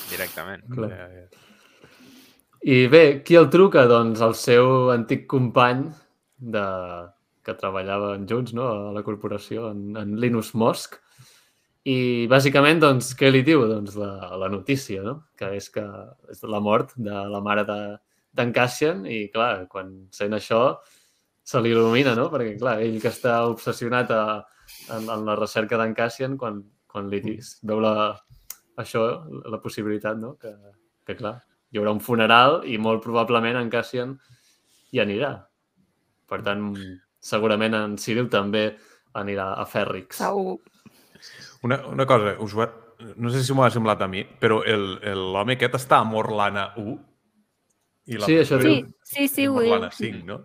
Directament. 0.09 0.63
Clar. 0.71 0.91
Ja, 0.93 1.07
ja. 1.11 1.25
I 2.61 2.85
bé, 2.87 3.03
qui 3.25 3.35
el 3.35 3.49
truca? 3.51 3.87
Doncs 3.89 4.21
el 4.21 4.35
seu 4.37 4.91
antic 4.93 5.25
company 5.27 5.87
de... 6.37 6.65
que 7.41 7.55
treballaven 7.57 8.27
junts 8.29 8.53
no? 8.53 8.67
a 8.69 8.91
la 8.93 9.01
corporació, 9.01 9.71
en, 9.73 9.95
en 9.97 10.13
Linus 10.21 10.53
Mosk. 10.53 10.99
I 11.89 12.27
bàsicament, 12.29 12.79
doncs, 12.81 13.15
què 13.17 13.31
li 13.31 13.41
diu? 13.45 13.63
Doncs 13.65 13.95
la, 13.97 14.11
la 14.37 14.49
notícia, 14.53 15.01
no? 15.01 15.15
que 15.37 15.49
és 15.57 15.69
que 15.73 15.81
és 16.29 16.43
la 16.45 16.59
mort 16.61 16.91
de 16.95 17.23
la 17.31 17.41
mare 17.41 17.63
de- 17.65 17.97
d'en 18.37 18.51
Cassian 18.53 19.05
i, 19.09 19.27
clar, 19.33 19.67
quan 19.67 20.07
sent 20.13 20.35
això 20.37 20.77
se 21.43 21.59
l'il·lumina, 21.59 22.13
no? 22.15 22.29
Perquè, 22.31 22.53
clar, 22.59 22.77
ell 22.85 22.99
que 23.01 23.09
està 23.09 23.41
obsessionat 23.49 24.11
a, 24.13 24.21
en, 24.93 25.09
en 25.09 25.25
la 25.25 25.35
recerca 25.35 25.79
d'en 25.81 25.95
Cassian, 25.97 26.37
quan, 26.37 26.61
quan 26.87 27.09
li 27.09 27.19
dis, 27.19 27.57
veu 27.67 27.81
la, 27.83 28.13
això, 28.79 29.25
la 29.49 29.59
possibilitat, 29.59 30.21
no? 30.21 30.35
Que, 30.39 30.53
que, 31.07 31.17
clar, 31.17 31.39
hi 31.71 31.81
haurà 31.81 31.91
un 31.97 31.99
funeral 32.03 32.61
i 32.69 32.77
molt 32.77 33.03
probablement 33.03 33.57
en 33.59 33.71
Cassian 33.73 34.13
hi 34.93 35.01
anirà. 35.03 35.33
Per 36.29 36.39
tant, 36.45 36.69
segurament 37.19 37.75
en 37.75 37.97
Cyril 37.99 38.29
també 38.31 38.69
anirà 39.17 39.55
a 39.59 39.65
Fèrrix. 39.67 40.21
Segur. 40.21 40.59
Una, 41.63 41.77
una 41.87 42.05
cosa, 42.09 42.35
us 42.41 42.55
va... 42.57 42.69
no 43.17 43.29
sé 43.33 43.43
si 43.43 43.53
m'ho 43.53 43.63
ha 43.65 43.71
semblat 43.73 44.01
a 44.01 44.07
mi, 44.07 44.23
però 44.25 44.61
el- 44.65 44.99
el- 45.01 45.23
l'home 45.33 45.53
aquest 45.57 45.75
està 45.79 45.99
a 46.01 46.03
Morlana 46.05 46.71
1 46.77 46.95
i 48.07 48.17
la 48.17 48.25
Sí, 48.29 48.35
això 48.41 48.59
Sí, 48.61 48.67
diu. 48.67 48.93
sí, 49.03 49.27
sí, 49.27 49.47
ho 49.47 49.53
Morlana 49.53 49.89
diu. 49.89 49.97
5, 50.11 50.25
no? 50.25 50.39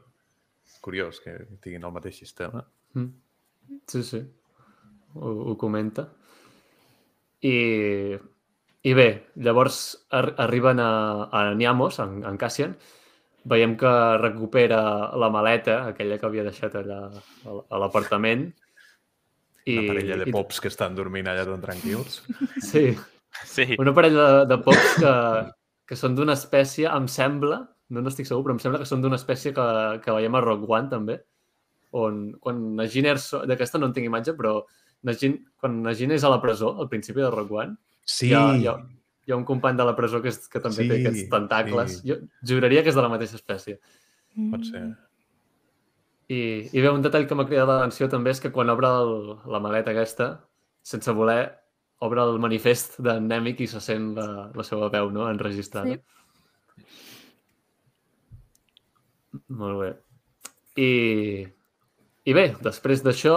Curiós 0.80 1.20
que 1.20 1.34
tinguin 1.60 1.84
el 1.84 1.92
mateix 1.92 2.16
sistema. 2.18 2.64
Mm. 2.94 3.08
Sí, 3.86 4.02
sí. 4.02 4.20
Ho, 5.16 5.30
ho 5.50 5.56
comenta. 5.58 6.08
I, 7.42 8.16
I 8.86 8.92
bé, 8.94 9.08
llavors 9.36 9.80
ar 10.14 10.34
arriben 10.38 10.80
a, 10.80 10.90
a 11.32 11.54
Niamos, 11.54 11.98
en, 12.00 12.22
en 12.24 12.36
Cassian, 12.40 12.76
veiem 13.44 13.76
que 13.78 13.90
recupera 14.18 14.80
la 15.16 15.28
maleta, 15.30 15.86
aquella 15.92 16.18
que 16.18 16.26
havia 16.26 16.44
deixat 16.46 16.74
allà 16.80 17.00
a 17.46 17.78
l'apartament. 17.82 18.48
I, 19.66 19.76
una 19.78 19.86
parella 19.92 20.16
de 20.22 20.28
i- 20.30 20.32
pops 20.34 20.60
que 20.62 20.68
estan 20.72 20.94
dormint 20.94 21.26
allà 21.28 21.44
tan 21.48 21.60
tranquils. 21.64 22.22
Sí, 22.70 22.88
Sí, 23.44 23.74
una 23.82 23.92
parella 23.92 24.22
de, 24.30 24.44
de 24.48 24.56
pocs 24.64 24.94
que, 24.96 25.10
que 25.90 25.96
són 26.00 26.14
d'una 26.16 26.32
espècie, 26.38 26.86
em 26.88 27.04
sembla, 27.10 27.58
no 27.92 28.00
n'estic 28.00 28.24
segur, 28.24 28.40
però 28.46 28.54
em 28.56 28.60
sembla 28.62 28.78
que 28.80 28.86
són 28.88 29.02
d'una 29.04 29.18
espècie 29.20 29.52
que, 29.52 29.66
que 30.00 30.14
veiem 30.16 30.38
a 30.38 30.40
Rock 30.40 30.64
One, 30.72 30.88
també, 30.88 31.18
on 31.92 32.32
quan 32.40 32.62
Nagin 32.78 33.06
Erso... 33.12 33.42
D'aquesta 33.46 33.78
no 33.78 33.90
en 33.90 33.92
tinc 33.96 34.08
imatge, 34.08 34.32
però 34.38 34.54
Nagin, 35.04 35.36
quan 35.60 35.82
Nagin 35.84 36.14
és 36.16 36.24
a 36.24 36.30
la 36.32 36.40
presó, 36.40 36.72
al 36.80 36.88
principi 36.88 37.20
de 37.20 37.28
Rock 37.34 37.52
One, 37.60 37.76
Sí, 38.08 38.30
hi, 38.30 38.34
ha, 38.38 38.46
hi, 38.56 38.66
ha, 38.72 38.74
hi 39.26 39.34
ha 39.34 39.36
un 39.36 39.44
company 39.44 39.76
de 39.76 39.84
la 39.84 39.94
presó 39.98 40.22
que, 40.24 40.32
és, 40.32 40.40
que 40.48 40.62
també 40.64 40.86
Sí, 40.86 40.88
té 40.88 41.00
aquests 41.02 41.28
tentacles. 41.36 41.98
sí. 42.00 42.08
Jo 42.08 42.16
juraria 42.54 42.82
que 42.86 42.94
és 42.94 42.96
de 42.96 43.04
la 43.04 43.12
mateixa 43.12 43.36
espècie. 43.36 43.76
pot 44.50 44.64
ser. 44.64 44.86
I, 46.28 46.38
i 46.74 46.80
bé, 46.82 46.90
un 46.90 47.02
detall 47.04 47.26
que 47.30 47.36
m'ha 47.38 47.46
cridat 47.46 47.68
l'atenció 47.70 48.08
també 48.10 48.32
és 48.34 48.40
que 48.42 48.50
quan 48.54 48.70
obre 48.72 48.88
el, 49.02 49.12
la 49.52 49.60
maleta 49.62 49.92
aquesta, 49.94 50.26
sense 50.82 51.12
voler, 51.14 51.52
obre 52.02 52.24
el 52.26 52.40
manifest 52.42 52.98
d'en 53.02 53.28
Nemic 53.30 53.62
i 53.62 53.68
se 53.70 53.80
sent 53.80 54.14
la, 54.18 54.48
la 54.54 54.64
seva 54.66 54.88
veu 54.92 55.10
no? 55.14 55.28
enregistrada. 55.30 55.94
Sí. 55.94 56.84
Molt 59.60 59.80
bé. 59.80 59.90
I, 60.82 60.90
I 62.26 62.34
bé, 62.36 62.46
després 62.64 63.04
d'això, 63.04 63.36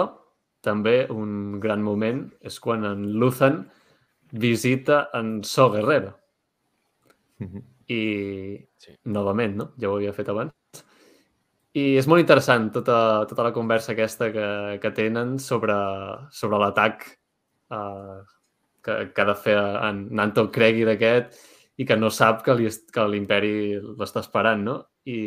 també 0.66 1.06
un 1.14 1.60
gran 1.62 1.80
moment 1.84 2.24
és 2.44 2.58
quan 2.60 2.84
en 2.84 3.06
Luthen 3.20 3.62
visita 4.32 5.06
en 5.16 5.40
So 5.44 5.70
Guerrero. 5.72 6.16
Mhm. 7.40 7.62
I 7.90 8.02
Sí. 8.80 8.92
novament, 9.04 9.56
no? 9.56 9.72
Ja 9.80 9.88
ho 9.90 9.96
havia 9.96 10.12
fet 10.14 10.28
abans. 10.28 10.52
I 11.78 11.84
és 12.00 12.08
molt 12.10 12.22
interessant 12.22 12.66
tota, 12.74 12.98
tota 13.30 13.46
la 13.46 13.54
conversa 13.54 13.92
aquesta 13.92 14.30
que, 14.34 14.46
que 14.82 14.90
tenen 14.94 15.36
sobre, 15.38 15.76
sobre 16.34 16.58
l'atac 16.58 17.04
uh, 17.70 18.18
que, 18.82 18.96
que 19.14 19.22
ha 19.22 19.28
de 19.28 19.36
fer 19.38 19.56
en 19.60 20.04
Nanto 20.18 20.48
Cregui 20.50 20.86
d'aquest 20.88 21.38
i 21.78 21.86
que 21.86 21.96
no 21.96 22.10
sap 22.10 22.42
que 22.44 22.56
l'imperi 22.58 23.52
l'està 24.00 24.24
esperant, 24.24 24.64
no? 24.66 24.76
I, 25.06 25.20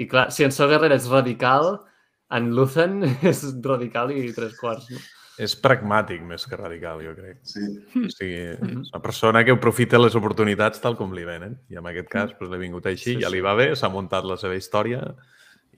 I 0.00 0.06
clar, 0.08 0.28
si 0.32 0.46
en 0.46 0.54
So 0.54 0.68
Guerrero 0.70 0.96
és 0.96 1.10
radical, 1.10 1.74
en 2.30 2.52
Luthen 2.54 3.02
és 3.32 3.42
radical 3.66 4.14
i 4.14 4.30
tres 4.36 4.54
quarts, 4.60 4.88
no? 4.94 5.02
És 5.40 5.54
pragmàtic 5.56 6.20
més 6.26 6.44
que 6.46 6.56
radical, 6.58 7.00
jo 7.04 7.14
crec. 7.16 7.38
Sí. 7.48 7.62
O 7.96 8.10
sigui, 8.12 8.40
és 8.52 8.90
una 8.92 9.00
persona 9.02 9.40
que 9.46 9.54
aprofita 9.56 9.98
les 10.00 10.14
oportunitats 10.18 10.82
tal 10.84 10.96
com 10.98 11.14
li 11.16 11.24
venen. 11.24 11.54
I 11.72 11.78
en 11.80 11.86
aquest 11.88 12.10
cas 12.12 12.34
doncs, 12.34 12.50
l'ha 12.52 12.58
vingut 12.60 12.86
així, 12.90 13.14
Sí, 13.14 13.20
ja 13.22 13.30
li 13.32 13.40
sí. 13.40 13.44
va 13.46 13.54
bé, 13.56 13.70
s'ha 13.76 13.88
muntat 13.88 14.26
la 14.28 14.36
seva 14.40 14.58
història 14.58 15.00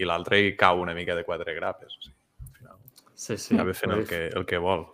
i 0.01 0.09
l'altre 0.09 0.41
hi 0.41 0.57
cau 0.59 0.81
una 0.83 0.95
mica 0.97 1.15
de 1.15 1.23
quatre 1.25 1.55
grapes. 1.55 1.95
O 1.95 2.03
sigui, 2.03 2.17
al 2.17 2.51
final, 2.59 2.79
Sí, 3.15 3.37
sí. 3.39 3.55
acaba 3.55 3.75
fent 3.75 3.93
el 3.95 4.07
que, 4.09 4.23
el 4.35 4.45
que 4.47 4.59
vol. 4.59 4.87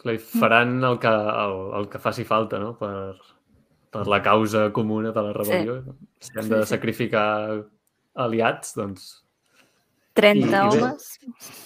Clar, 0.00 0.16
faran 0.18 0.82
el 0.82 0.98
que, 0.98 1.08
el, 1.12 1.56
el 1.78 1.88
que 1.92 1.98
faci 2.00 2.24
falta, 2.24 2.58
no? 2.58 2.72
Per, 2.80 3.14
per 3.92 4.06
la 4.08 4.22
causa 4.24 4.70
comuna 4.72 5.12
de 5.12 5.22
la 5.28 5.32
rebel·lió. 5.36 5.82
Si 6.18 6.32
han 6.38 6.44
Sí, 6.48 6.50
de 6.56 6.62
sí. 6.64 6.70
sacrificar 6.74 7.26
aliats, 8.14 8.74
doncs 8.74 9.10
30 10.20 10.46
I- 10.46 10.62
homes. 10.68 11.08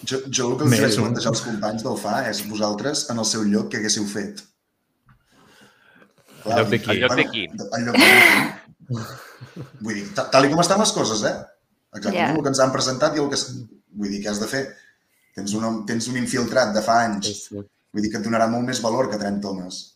Jo, 0.05 0.19
jo 0.31 0.49
el 0.51 0.57
que 0.59 0.65
els 0.67 0.71
Més 0.75 0.83
vaig 0.87 0.97
plantejar 1.03 1.31
als 1.35 1.43
companys 1.47 1.85
del 1.87 1.97
FA 2.01 2.17
és 2.31 2.43
vosaltres, 2.51 3.07
en 3.13 3.19
el 3.23 3.29
seu 3.31 3.45
lloc, 3.49 3.71
què 3.73 3.81
haguéssiu 3.83 4.07
fet? 4.11 4.43
Clar, 6.45 6.59
lloc 6.61 6.69
de 6.75 6.79
qui? 6.85 6.91
Al 6.91 7.01
lloc 7.05 7.17
de 7.17 7.25
qui? 7.33 7.45
Al 7.73 7.87
lloc 7.87 7.97
de 7.97 8.09
qui? 8.11 9.03
Vull 9.81 9.95
dir, 10.01 10.07
ta- 10.17 10.27
tal 10.33 10.49
com 10.53 10.61
estan 10.61 10.81
les 10.83 10.93
coses, 10.93 11.23
eh? 11.25 11.35
Exactament 11.95 12.21
Ja. 12.29 12.35
el 12.37 12.43
que 12.43 12.49
ens 12.53 12.61
han 12.61 12.73
presentat 12.75 13.17
i 13.17 13.23
el 13.23 13.31
que... 13.31 13.39
Vull 13.95 14.11
dir, 14.11 14.21
què 14.25 14.29
has 14.33 14.41
de 14.43 14.49
fer? 14.51 14.65
Tens 15.35 15.55
un, 15.55 15.85
tens 15.87 16.09
un 16.11 16.17
infiltrat 16.19 16.75
de 16.75 16.83
fa 16.83 17.05
anys. 17.07 17.49
Vull 17.55 18.03
dir 18.03 18.11
que 18.11 18.19
et 18.19 18.25
donarà 18.27 18.49
molt 18.51 18.67
més 18.67 18.81
valor 18.83 19.09
que 19.11 19.19
30 19.19 19.47
homes. 19.49 19.94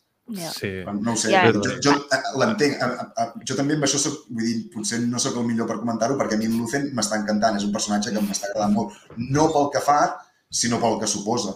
Sí. 0.53 0.71
No 1.01 1.13
ho 1.13 1.17
sé, 1.17 1.31
Ja. 1.33 1.45
jo, 1.53 1.61
jo 1.85 1.93
eh, 2.13 2.19
l'entenc. 2.39 2.75
Eh, 2.83 3.07
eh, 3.23 3.29
Jo 3.49 3.55
també 3.57 3.75
amb 3.75 3.85
això 3.85 3.97
soc, 3.99 4.27
vull 4.29 4.45
dir, 4.45 4.71
potser 4.75 5.01
no 5.07 5.19
sóc 5.19 5.37
el 5.41 5.47
millor 5.49 5.67
per 5.67 5.79
comentar-ho 5.81 6.19
perquè 6.19 6.35
a 6.35 6.39
mi 6.39 6.45
en 6.51 6.59
Lucen 6.59 6.91
m'està 6.95 7.17
encantant. 7.23 7.57
És 7.57 7.65
un 7.65 7.73
personatge 7.73 8.13
que 8.13 8.21
m'està 8.21 8.51
agradant 8.51 8.75
molt. 8.75 8.93
No 9.17 9.49
pel 9.53 9.71
que 9.73 9.81
fa, 9.81 10.19
sinó 10.51 10.79
pel 10.81 10.99
que 11.01 11.07
suposa. 11.07 11.55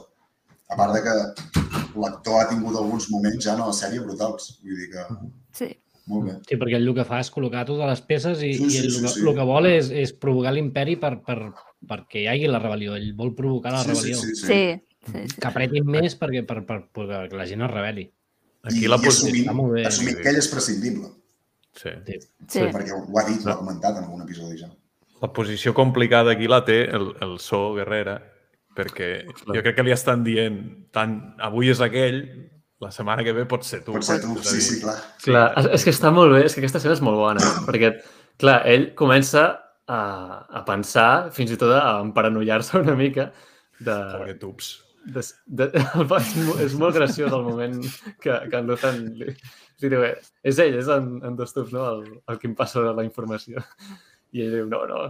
A 0.72 0.76
part 0.76 0.94
de 0.94 1.02
que 1.04 1.14
l'actor 2.00 2.40
ha 2.40 2.48
tingut 2.48 2.76
alguns 2.76 3.10
moments 3.12 3.44
ja 3.44 3.56
no, 3.58 3.64
a 3.64 3.72
la 3.72 3.76
sèrie 3.76 4.00
brutals. 4.00 4.58
Vull 4.64 4.76
dir 4.78 4.88
que 4.94 5.04
Sí. 5.52 5.68
molt 6.06 6.24
bé. 6.30 6.38
Sí, 6.48 6.56
perquè 6.56 6.76
ell 6.78 6.88
el 6.88 6.94
que 6.94 7.04
fa 7.04 7.20
és 7.20 7.30
col·locar 7.30 7.66
totes 7.66 7.86
les 7.86 8.00
peces 8.08 8.40
i, 8.42 8.54
Sí, 8.54 8.64
i 8.64 8.70
sí, 8.70 8.90
sí, 8.90 9.02
el, 9.04 9.08
sí. 9.08 9.20
el 9.20 9.34
que 9.36 9.44
vol 9.44 9.66
és, 9.66 9.90
és 9.90 10.12
provocar 10.14 10.52
l'imperi 10.54 10.96
per, 10.96 11.18
per, 11.22 11.52
perquè 11.86 12.22
hi 12.22 12.26
hagi 12.26 12.48
la 12.48 12.58
rebel·lió. 12.62 12.96
Ell 12.96 13.12
vol 13.14 13.34
provocar 13.34 13.72
la 13.72 13.84
Sí, 13.84 13.94
sí, 13.94 14.12
rebel·lió. 14.12 14.16
sí, 14.16 14.34
sí. 14.34 14.46
Sí, 14.46 14.82
sí, 15.12 15.28
sí. 15.28 15.40
Que 15.40 15.46
apretin 15.48 15.84
més 15.84 16.16
perquè, 16.18 16.46
per, 16.46 16.64
per, 16.64 16.80
perquè 16.94 17.32
la 17.36 17.46
gent 17.46 17.62
es 17.62 17.70
rebel·li. 17.70 18.10
Aquí 18.62 18.84
I, 18.84 18.90
la 18.90 18.98
i 19.00 19.04
posició... 19.04 19.28
assumint, 19.28 19.46
està 19.46 19.56
molt 19.58 19.74
bé. 19.74 19.84
assumint 19.88 20.20
que 20.22 20.30
ell 20.30 20.38
és 20.38 20.48
prescindible. 20.52 21.10
Sí. 21.78 21.90
Sí. 22.06 22.18
sí. 22.46 22.62
Perquè 22.74 22.94
ho 22.94 23.18
ha 23.18 23.26
dit, 23.28 23.42
ho 23.42 23.50
ha 23.52 23.58
comentat 23.58 23.98
en 23.98 24.06
algun 24.06 24.22
episodi 24.26 24.60
ja. 24.60 24.70
La 25.22 25.30
posició 25.32 25.72
complicada 25.74 26.34
aquí 26.34 26.48
la 26.50 26.62
té 26.66 26.82
el, 26.90 27.12
el 27.22 27.36
So 27.42 27.72
Guerrera, 27.76 28.16
perquè 28.76 29.10
jo 29.28 29.60
crec 29.60 29.76
que 29.78 29.84
li 29.86 29.94
estan 29.94 30.24
dient 30.26 30.58
tant 30.94 31.14
avui 31.42 31.70
és 31.70 31.82
aquell, 31.84 32.22
la 32.82 32.90
setmana 32.90 33.22
que 33.22 33.34
ve 33.36 33.44
pot 33.46 33.62
ser 33.66 33.82
tu. 33.86 33.94
Pot 33.94 34.06
ser 34.06 34.18
tu, 34.22 34.34
sí, 34.42 34.60
sí, 34.64 34.80
clar. 34.82 34.96
Clar, 35.22 35.46
és, 35.60 35.68
és 35.78 35.86
que 35.86 35.94
està 35.94 36.10
molt 36.14 36.34
bé, 36.34 36.42
és 36.48 36.54
que 36.54 36.62
aquesta 36.64 36.80
escena 36.82 36.96
és 36.98 37.04
molt 37.04 37.20
bona, 37.20 37.52
perquè, 37.68 37.92
clar, 38.42 38.60
ell 38.72 38.88
comença 38.98 39.44
a, 39.86 40.00
a 40.50 40.64
pensar, 40.66 41.30
fins 41.36 41.54
i 41.54 41.58
tot 41.60 41.74
a 41.76 42.00
emparanoiar-se 42.02 42.80
una 42.82 42.96
mica 42.98 43.30
de, 43.78 43.94
Pobre 43.94 44.34
tubs. 44.40 44.72
De, 45.06 45.22
de, 45.46 45.66
el, 46.00 46.06
és, 46.18 46.34
mo- 46.46 46.58
és 46.66 46.74
molt 46.78 46.94
graciós 46.96 47.32
el 47.32 47.42
moment 47.46 47.78
que, 48.22 48.36
que 48.50 48.56
en 48.60 48.66
Luthen 48.70 49.00
li, 49.18 49.32
li 49.82 49.88
diu, 49.92 50.04
"Eh, 50.06 50.14
és 50.44 50.58
ell, 50.62 50.76
és 50.78 50.88
en, 50.92 51.16
en 51.26 51.36
dos 51.36 51.52
tubs, 51.54 51.72
no? 51.74 51.84
El, 51.90 52.04
el 52.28 52.38
que 52.38 52.46
em 52.50 52.54
passa 52.58 52.80
la 52.92 53.04
informació. 53.06 53.62
I 54.32 54.44
ell 54.46 54.54
diu, 54.60 54.66
no, 54.70 54.84
no. 54.86 55.02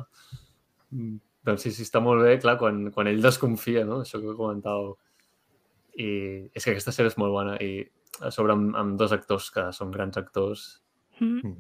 Mm, 0.91 1.19
Doncs 1.43 1.65
sí, 1.67 1.73
sí, 1.75 1.83
està 1.83 1.99
molt 1.99 2.23
bé, 2.23 2.37
clar, 2.39 2.55
quan, 2.61 2.85
quan 2.95 3.09
ell 3.11 3.21
desconfia, 3.23 3.83
no? 3.85 4.01
Això 4.05 4.21
que 4.23 4.37
comentàveu. 4.39 4.93
I 5.99 6.07
és 6.55 6.63
que 6.65 6.71
aquesta 6.77 6.93
sèrie 6.95 7.11
és 7.11 7.19
molt 7.19 7.35
bona 7.35 7.57
i 7.61 7.83
a 8.23 8.31
sobre 8.31 8.55
amb, 8.55 8.77
amb 8.79 8.95
dos 9.01 9.11
actors 9.13 9.49
que 9.51 9.65
són 9.75 9.91
grans 9.91 10.17
actors. 10.21 10.63
Mm. 11.43 11.57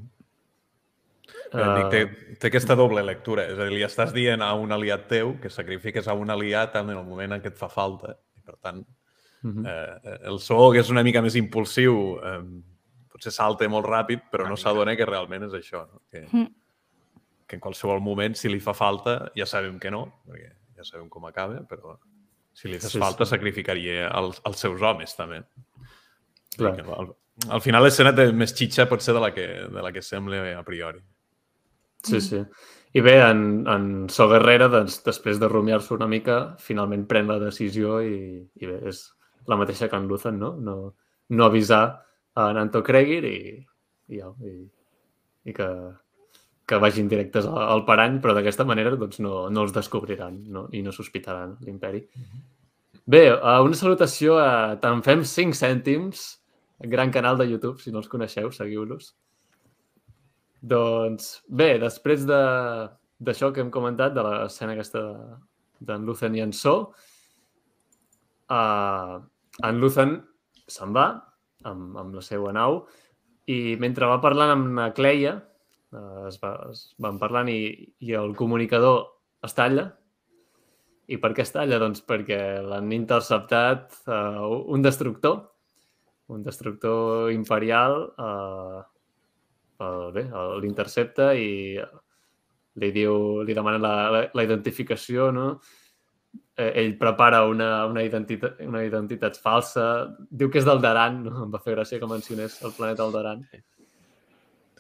Eh, 1.53 1.69
Nick, 1.77 1.91
té, 1.93 2.35
té 2.41 2.49
aquesta 2.49 2.75
doble 2.79 3.03
lectura. 3.05 3.45
És 3.53 3.59
a 3.59 3.67
dir, 3.69 3.77
li 3.77 3.85
estàs 3.85 4.13
dient 4.15 4.41
a 4.43 4.55
un 4.55 4.73
aliat 4.73 5.07
teu 5.11 5.35
que 5.43 5.51
sacrifiques 5.53 6.09
a 6.09 6.15
un 6.17 6.31
aliat 6.33 6.77
en 6.81 6.91
el 6.91 7.05
moment 7.05 7.33
en 7.37 7.43
què 7.45 7.53
et 7.53 7.59
fa 7.61 7.69
falta. 7.69 8.17
I, 8.39 8.41
per 8.47 8.57
tant, 8.61 8.85
Uh, 9.43 9.65
eh, 9.67 10.19
el 10.31 10.37
so, 10.39 10.71
que 10.71 10.79
és 10.79 10.91
una 10.95 11.03
mica 11.03 11.19
més 11.21 11.35
impulsiu, 11.35 11.97
eh, 12.23 12.37
potser 13.11 13.33
salta 13.35 13.67
molt 13.69 13.89
ràpid, 13.91 14.21
però 14.31 14.45
no 14.47 14.55
s'adona 14.55 14.95
que 14.95 15.05
realment 15.05 15.49
és 15.49 15.57
això. 15.59 15.81
No? 15.89 15.99
Que, 16.09 16.21
Mm. 16.31 16.47
que 17.49 17.57
en 17.57 17.61
qualsevol 17.61 17.99
moment, 18.01 18.37
si 18.39 18.49
li 18.49 18.61
fa 18.61 18.73
falta, 18.73 19.33
ja 19.35 19.45
sabem 19.45 19.81
que 19.81 19.91
no, 19.91 20.05
perquè 20.29 20.53
ja 20.77 20.85
sabem 20.85 21.09
com 21.09 21.27
acaba, 21.27 21.59
però 21.67 21.97
si 22.55 22.69
li 22.69 22.79
fes 22.79 22.93
Sí, 22.93 23.01
falta, 23.01 23.25
sí. 23.27 23.31
sacrificaria 23.35 24.07
els, 24.15 24.41
els 24.47 24.59
seus 24.63 24.81
homes, 24.81 25.17
també. 25.17 25.43
Clar. 26.57 26.77
Al, 27.01 27.11
al 27.51 27.61
final 27.61 27.83
l'escena 27.83 28.15
té 28.15 28.31
més 28.33 28.55
xitxa 28.55 28.87
potser 28.89 29.13
de 29.13 29.21
la 29.21 29.33
que, 29.35 29.47
de 29.75 29.83
la 29.83 29.91
que 29.91 30.03
sembla 30.03 30.57
a 30.57 30.63
priori. 30.63 31.01
Sí, 32.03 32.21
sí. 32.21 32.43
I 32.93 33.01
bé, 33.01 33.15
en, 33.25 33.65
en 33.73 33.89
So 34.13 34.27
Guerrera, 34.29 34.69
doncs, 34.69 34.99
després 35.07 35.41
de 35.41 35.49
rumiar-s'ho 35.49 35.97
una 35.97 36.09
mica, 36.11 36.39
finalment 36.61 37.07
pren 37.09 37.31
la 37.31 37.39
decisió 37.41 38.01
i, 38.05 38.43
i 38.61 38.69
bé, 38.69 38.79
és 38.91 39.07
la 39.49 39.57
mateixa 39.57 39.89
que 39.89 39.97
en 39.97 40.09
Luthen, 40.11 40.39
no? 40.39 40.53
No, 40.61 40.77
no 41.33 41.47
avisar 41.47 41.83
a 42.35 42.53
Nanto 42.53 42.83
Kregir 42.85 43.25
i, 43.29 43.39
i, 44.13 44.21
i, 44.21 44.55
i 45.49 45.55
que, 45.57 45.69
que 46.69 46.81
vagin 46.83 47.09
directes 47.09 47.49
al, 47.49 47.63
al 47.77 47.85
parany, 47.89 48.21
però 48.23 48.37
d'aquesta 48.37 48.67
manera 48.69 48.95
doncs, 48.97 49.21
no, 49.25 49.47
no 49.51 49.65
els 49.67 49.75
descobriran 49.75 50.43
no? 50.53 50.67
i 50.73 50.83
no 50.85 50.93
sospitaran 50.95 51.57
l'imperi. 51.65 52.05
Bé, 53.05 53.25
eh, 53.33 53.59
una 53.67 53.79
salutació 53.79 54.39
a 54.39 54.77
Te'n 54.83 55.03
fem 55.07 55.25
5 55.27 55.59
cèntims, 55.59 56.27
gran 56.93 57.11
canal 57.15 57.39
de 57.39 57.49
YouTube, 57.51 57.81
si 57.81 57.93
no 57.93 58.03
els 58.03 58.11
coneixeu, 58.11 58.53
seguiu-los. 58.55 59.15
Doncs 60.63 61.43
bé, 61.49 61.79
després 61.83 62.25
de- 62.27 62.89
d'això 63.23 63.53
que 63.53 63.61
hem 63.61 63.71
comentat, 63.71 64.15
de 64.15 64.23
l'escena 64.23 64.73
aquesta 64.73 65.01
de- 65.03 65.37
d'en 65.81 66.05
Luthen 66.07 66.35
i 66.37 66.41
en 66.41 66.53
So, 66.53 66.93
uh, 68.51 69.19
en 69.63 69.81
Luthen 69.81 70.21
se'n 70.67 70.93
va 70.95 71.07
amb, 71.65 71.97
amb 71.99 72.15
la 72.15 72.23
seva 72.23 72.53
nau 72.53 72.87
i 73.51 73.77
mentre 73.83 74.07
va 74.07 74.21
parlant 74.23 74.51
amb 74.55 74.79
la 74.79 74.93
Cleia, 74.95 75.35
uh, 75.93 76.27
es, 76.29 76.39
va, 76.43 76.53
es 76.71 76.95
van 76.99 77.19
parlant 77.19 77.49
i, 77.51 77.95
i 77.99 78.13
el 78.13 78.37
comunicador 78.39 79.09
es 79.43 79.55
talla. 79.55 79.89
I 81.09 81.19
per 81.19 81.33
què 81.35 81.43
es 81.43 81.51
talla? 81.53 81.81
Doncs 81.83 82.05
perquè 82.07 82.63
l'han 82.63 82.93
interceptat 82.95 83.99
uh, 84.07 84.47
un 84.71 84.83
destructor, 84.83 85.51
un 86.29 86.43
destructor 86.47 87.33
imperial 87.35 88.15
uh, 88.17 88.83
el, 89.83 90.13
bé, 90.17 90.25
el- 90.31 90.59
l'intercepta 90.65 91.33
i 91.39 91.79
li 92.81 92.91
diu, 92.95 93.43
li 93.45 93.53
demana 93.57 93.79
la, 93.83 93.95
la, 94.15 94.21
la 94.33 94.45
identificació, 94.47 95.31
no? 95.35 95.49
Eh, 96.57 96.71
ell 96.83 96.95
prepara 97.01 97.43
una, 97.49 97.85
una, 97.89 98.03
identitat, 98.05 98.59
una 98.65 98.83
identitat 98.85 99.37
falsa, 99.41 99.85
diu 100.31 100.49
que 100.53 100.61
és 100.61 100.67
del 100.69 100.81
Daran, 100.85 101.23
no? 101.25 101.45
em 101.47 101.53
va 101.53 101.61
fer 101.65 101.75
gràcia 101.77 102.01
que 102.01 102.09
mencionés 102.09 102.59
el 102.65 102.73
planeta 102.77 103.05
Alderan. 103.05 103.43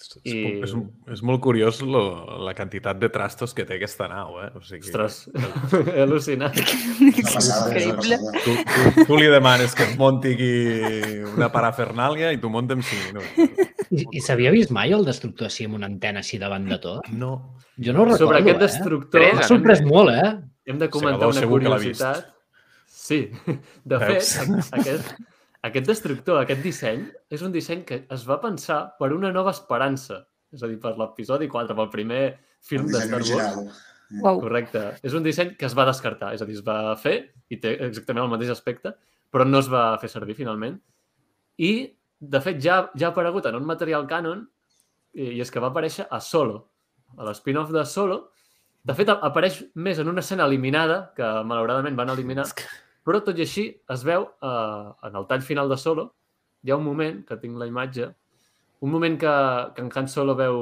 És, 0.02 0.08
I- 0.24 0.62
és, 0.66 0.72
és 1.14 1.20
molt 1.22 1.40
curiós 1.44 1.78
lo, 1.84 2.00
la 2.44 2.52
quantitat 2.58 2.98
de 2.98 3.08
trastos 3.12 3.52
que 3.54 3.64
té 3.68 3.76
aquesta 3.76 4.08
nau, 4.10 4.38
eh? 4.42 4.48
O 4.58 4.62
sigui, 4.66 4.88
Ostres, 4.88 5.18
he 5.94 6.02
al·lucinat. 6.02 6.56
És 6.58 7.50
Increïble. 7.52 8.18
Tu, 8.44 8.56
tu, 8.72 9.04
tu 9.12 9.20
li 9.20 9.28
demanes 9.32 9.76
que 9.78 9.86
et 9.86 9.94
munti 10.00 10.32
aquí 10.34 10.52
una 11.36 11.48
parafernàlia 11.54 12.32
i 12.34 12.40
tu 12.42 12.50
munta 12.52 12.74
en 12.74 12.82
5 12.82 13.12
minuts. 13.12 13.81
I, 13.92 14.06
i 14.16 14.22
s'havia 14.24 14.52
vist 14.54 14.72
mai 14.72 14.94
el 14.96 15.04
destructor 15.04 15.50
així 15.50 15.66
amb 15.68 15.76
una 15.76 15.88
antena 15.90 16.22
així 16.22 16.38
davant 16.40 16.64
de 16.70 16.78
tot? 16.80 17.08
No. 17.12 17.32
Jo 17.76 17.92
no 17.92 18.04
ho 18.04 18.06
recordo, 18.08 18.24
Sobre 18.26 18.40
aquest 18.40 18.56
eh? 18.56 18.62
destructor 18.64 19.20
Tres, 19.20 19.34
M'ha 19.36 19.44
eh? 19.44 19.50
sorprès 19.50 19.82
molt, 19.84 20.14
eh? 20.16 20.32
hem 20.66 20.78
de 20.78 20.88
comentar 20.92 21.28
una 21.28 21.44
curiositat. 21.50 22.32
Sí, 22.86 23.20
de 23.90 23.98
Veus? 23.98 24.32
fet, 24.38 24.74
aquest, 24.78 25.14
aquest 25.68 25.88
destructor, 25.88 26.40
aquest 26.42 26.62
disseny, 26.64 27.06
és 27.32 27.42
un 27.42 27.54
disseny 27.54 27.82
que 27.88 28.02
es 28.14 28.26
va 28.28 28.38
pensar 28.42 28.82
per 28.98 29.10
una 29.16 29.32
nova 29.34 29.54
esperança. 29.56 30.22
És 30.52 30.62
a 30.62 30.68
dir, 30.68 30.78
per 30.80 30.94
l'episodi 30.98 31.48
4, 31.50 31.74
pel 31.78 31.90
primer 31.92 32.22
film 32.62 32.90
de 32.92 33.00
Star 33.00 33.22
Wars. 33.24 33.80
Uau. 34.20 34.42
Correcte. 34.42 34.82
És 35.02 35.16
un 35.16 35.24
disseny 35.24 35.54
que 35.56 35.66
es 35.66 35.74
va 35.76 35.86
descartar, 35.88 36.34
és 36.36 36.42
a 36.44 36.48
dir, 36.48 36.58
es 36.60 36.64
va 36.66 36.92
fer 37.00 37.16
i 37.48 37.56
té 37.60 37.78
exactament 37.88 38.26
el 38.26 38.32
mateix 38.34 38.52
aspecte, 38.52 38.92
però 39.32 39.46
no 39.48 39.62
es 39.64 39.70
va 39.72 39.86
fer 40.02 40.10
servir 40.12 40.36
finalment. 40.36 40.76
I, 41.56 41.72
de 42.22 42.40
fet, 42.40 42.60
ja, 42.62 42.84
ja 42.94 43.08
ha 43.08 43.10
aparegut 43.10 43.48
en 43.50 43.58
un 43.58 43.66
material 43.66 44.06
canon 44.06 44.44
i, 45.12 45.32
i 45.34 45.40
és 45.42 45.50
que 45.50 45.60
va 45.62 45.72
aparèixer 45.72 46.06
a 46.06 46.20
Solo, 46.22 46.60
a 47.18 47.26
l'spin-off 47.26 47.72
de 47.74 47.82
Solo. 47.88 48.20
De 48.86 48.94
fet, 48.98 49.10
apareix 49.10 49.60
més 49.74 49.98
en 49.98 50.10
una 50.10 50.22
escena 50.22 50.46
eliminada, 50.46 51.12
que 51.16 51.26
malauradament 51.46 51.98
van 51.98 52.14
eliminar, 52.14 52.46
però 53.06 53.20
tot 53.26 53.38
i 53.38 53.44
així 53.46 53.66
es 53.90 54.06
veu 54.06 54.26
eh, 54.26 54.86
en 55.08 55.18
el 55.18 55.26
tall 55.30 55.42
final 55.42 55.70
de 55.70 55.78
Solo, 55.78 56.08
hi 56.62 56.70
ha 56.70 56.78
un 56.78 56.86
moment, 56.86 57.20
que 57.26 57.38
tinc 57.42 57.58
la 57.58 57.66
imatge, 57.66 58.08
un 58.82 58.90
moment 58.90 59.18
que, 59.18 59.34
que 59.74 59.82
en 59.82 59.90
Han 59.94 60.10
Solo 60.10 60.38
veu 60.38 60.56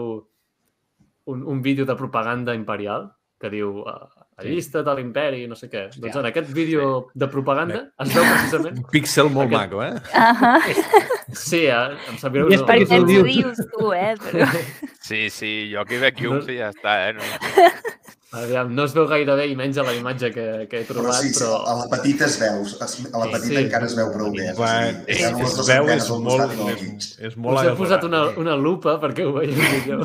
un, 1.33 1.45
un 1.45 1.63
vídeo 1.63 1.85
de 1.89 1.97
propaganda 1.97 2.55
imperial 2.57 3.11
que 3.41 3.49
diu 3.53 3.80
uh, 3.82 3.95
allista't 4.41 4.88
a 4.88 4.95
l'imperi, 4.97 5.47
no 5.49 5.57
sé 5.57 5.68
què. 5.72 5.86
Doncs 5.97 6.16
en 6.20 6.26
aquest 6.28 6.51
vídeo 6.57 7.09
de 7.14 7.28
propaganda 7.32 7.86
es 8.01 8.12
veu 8.14 8.24
precisament... 8.24 8.78
Un 8.82 8.88
píxel 8.93 9.30
molt 9.32 9.53
Aquest- 9.53 9.59
maco, 9.59 9.82
eh? 9.84 9.95
Ahà. 10.14 10.55
Sí, 11.41 11.61
eh? 11.70 11.95
em 12.11 12.16
sap 12.18 12.32
greu. 12.34 12.49
I 12.51 12.57
és 12.59 12.62
perquè 12.66 12.97
ens 12.99 13.12
ho 13.16 13.22
dius 13.26 13.61
tu, 13.76 13.93
eh? 13.95 14.14
Però... 14.20 14.49
Sí, 15.11 15.28
sí, 15.32 15.51
jo 15.72 15.80
aquí 15.84 15.99
veig 16.03 16.18
llums 16.22 16.49
i 16.53 16.59
ja 16.61 16.68
està, 16.74 16.97
eh? 17.09 17.14
No? 17.16 17.24
Aviam, 18.41 18.68
no 18.70 18.84
es 18.86 18.93
veu 18.95 19.09
gaire 19.11 19.34
bé 19.34 19.49
i 19.51 19.57
menys 19.59 19.78
a 19.80 19.82
la 19.82 19.91
imatge 19.97 20.28
que, 20.30 20.45
que 20.70 20.82
he 20.82 20.84
Però 20.86 21.01
trobat, 21.01 21.16
sí, 21.18 21.32
sí, 21.34 21.41
però... 21.41 21.57
a 21.66 21.72
la 21.80 21.86
petita 21.91 22.28
es 22.28 22.36
veu, 22.38 22.61
es- 22.62 22.76
a 22.78 22.86
la 22.86 23.24
Sí, 23.26 23.32
petita 23.32 23.57
sí. 23.57 23.62
encara 23.64 23.88
es 23.88 23.97
veu 23.99 24.12
prou 24.14 24.28
bé. 24.36 24.45
és 24.45 24.53
a 24.53 24.59
Bueno, 24.61 25.01
dir, 25.09 25.16
sí, 25.16 25.24
estan 25.24 25.41
les 25.41 25.49
es 25.49 25.57
dues 25.57 25.70
veu, 25.72 25.88
és 25.97 26.11
molt, 26.28 26.61
és, 26.76 27.09
és 27.30 27.34
molt 27.43 27.59
Us 27.59 27.66
he 27.66 27.74
posat 27.80 28.07
una, 28.07 28.20
una 28.45 28.55
lupa 28.55 28.95
perquè 29.03 29.26
ho 29.26 29.32
veieu 29.34 29.59
millor. 29.59 30.05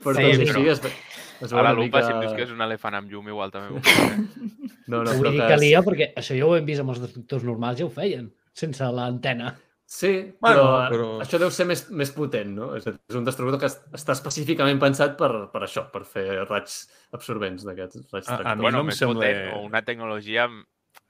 però 0.00 0.16
Sí, 0.16 0.24
tot 0.24 0.40
però- 0.40 0.54
així 0.56 0.72
es, 0.72 0.80
es 0.80 1.13
A 1.42 1.62
la 1.62 1.72
lupa, 1.72 1.98
mica... 1.98 2.02
si 2.06 2.12
em 2.12 2.20
dius 2.20 2.32
que 2.34 2.42
és 2.46 2.50
un 2.54 2.60
elefant 2.62 2.94
amb 2.94 3.10
llum, 3.10 3.26
igual 3.28 3.50
també 3.50 3.74
ho 3.74 3.80
No, 4.86 5.02
no, 5.02 5.12
Vull 5.16 5.22
però 5.24 5.30
dir 5.32 5.40
que 5.40 5.48
calia, 5.48 5.80
perquè 5.82 6.06
això 6.20 6.36
ja 6.36 6.44
ho 6.46 6.54
hem 6.56 6.66
vist 6.68 6.80
amb 6.82 6.90
els 6.92 7.00
destructors 7.00 7.44
normals, 7.44 7.78
ja 7.80 7.86
ho 7.86 7.90
feien, 7.90 8.26
sense 8.52 8.84
l'antena. 8.92 9.54
Sí, 9.86 10.10
Bueno, 10.40 10.62
però, 10.64 10.88
però- 10.90 11.08
això 11.24 11.38
deu 11.40 11.50
ser 11.50 11.66
més, 11.68 11.86
més 11.90 12.10
potent, 12.12 12.50
no? 12.56 12.70
És, 12.76 12.86
a 12.86 12.92
dir, 12.92 13.00
és 13.08 13.16
un 13.16 13.24
destructor 13.24 13.58
que 13.60 13.66
es- 13.66 13.78
està 13.92 14.12
específicament 14.16 14.78
pensat 14.80 15.16
per, 15.18 15.30
per 15.52 15.62
això, 15.66 15.86
per 15.92 16.04
fer 16.08 16.24
raigs 16.48 16.88
absorbents 17.12 17.64
d'aquests 17.64 18.10
raigs 18.12 18.28
A- 18.28 18.34
a 18.34 18.36
tractors. 18.38 18.56
mi 18.58 18.62
Bueno, 18.62 18.76
no 18.78 18.80
em 18.84 18.86
més 18.92 18.98
sembla- 18.98 19.14
potent 19.24 19.54
o 19.54 19.62
una 19.66 19.82
tecnologia 19.82 20.48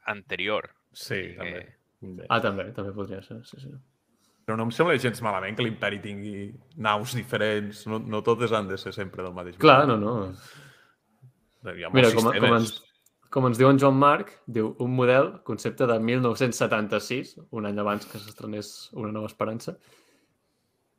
anterior. 0.06 0.70
Sí, 0.92 1.20
Que- 1.34 1.38
també. 1.38 2.26
Ah, 2.28 2.40
també, 2.40 2.66
també 2.76 2.92
podria 2.92 3.22
ser, 3.22 3.40
sí, 3.46 3.58
sí. 3.60 3.70
Però 4.44 4.58
no 4.60 4.66
em 4.68 4.72
sembla 4.76 4.96
gens 5.00 5.22
malament 5.24 5.56
que 5.56 5.64
l'imperi 5.64 6.00
tingui 6.04 6.48
naus 6.84 7.14
diferents. 7.16 7.86
No, 7.88 7.98
no 7.98 8.20
totes 8.26 8.52
han 8.52 8.68
de 8.68 8.76
ser 8.80 8.92
sempre 8.96 9.24
del 9.24 9.32
mateix. 9.36 9.56
Clar, 9.62 9.84
no, 9.88 9.96
no. 10.00 10.14
Hi 11.64 11.86
ha 11.86 11.88
molts 11.88 11.96
Mira, 11.96 12.10
com, 12.12 12.26
sistemes. 12.28 12.42
com, 12.44 12.56
ens, 12.58 13.28
com 13.32 13.48
ens 13.48 13.60
diu 13.60 13.70
en 13.72 13.80
Joan 13.80 13.96
Marc, 13.96 14.34
diu 14.58 14.74
un 14.84 14.92
model, 14.98 15.30
concepte 15.48 15.88
de 15.88 15.96
1976, 16.10 17.38
un 17.56 17.70
any 17.70 17.80
abans 17.80 18.04
que 18.10 18.20
s'estrenés 18.20 18.74
Una 19.00 19.14
nova 19.16 19.32
esperança, 19.32 19.78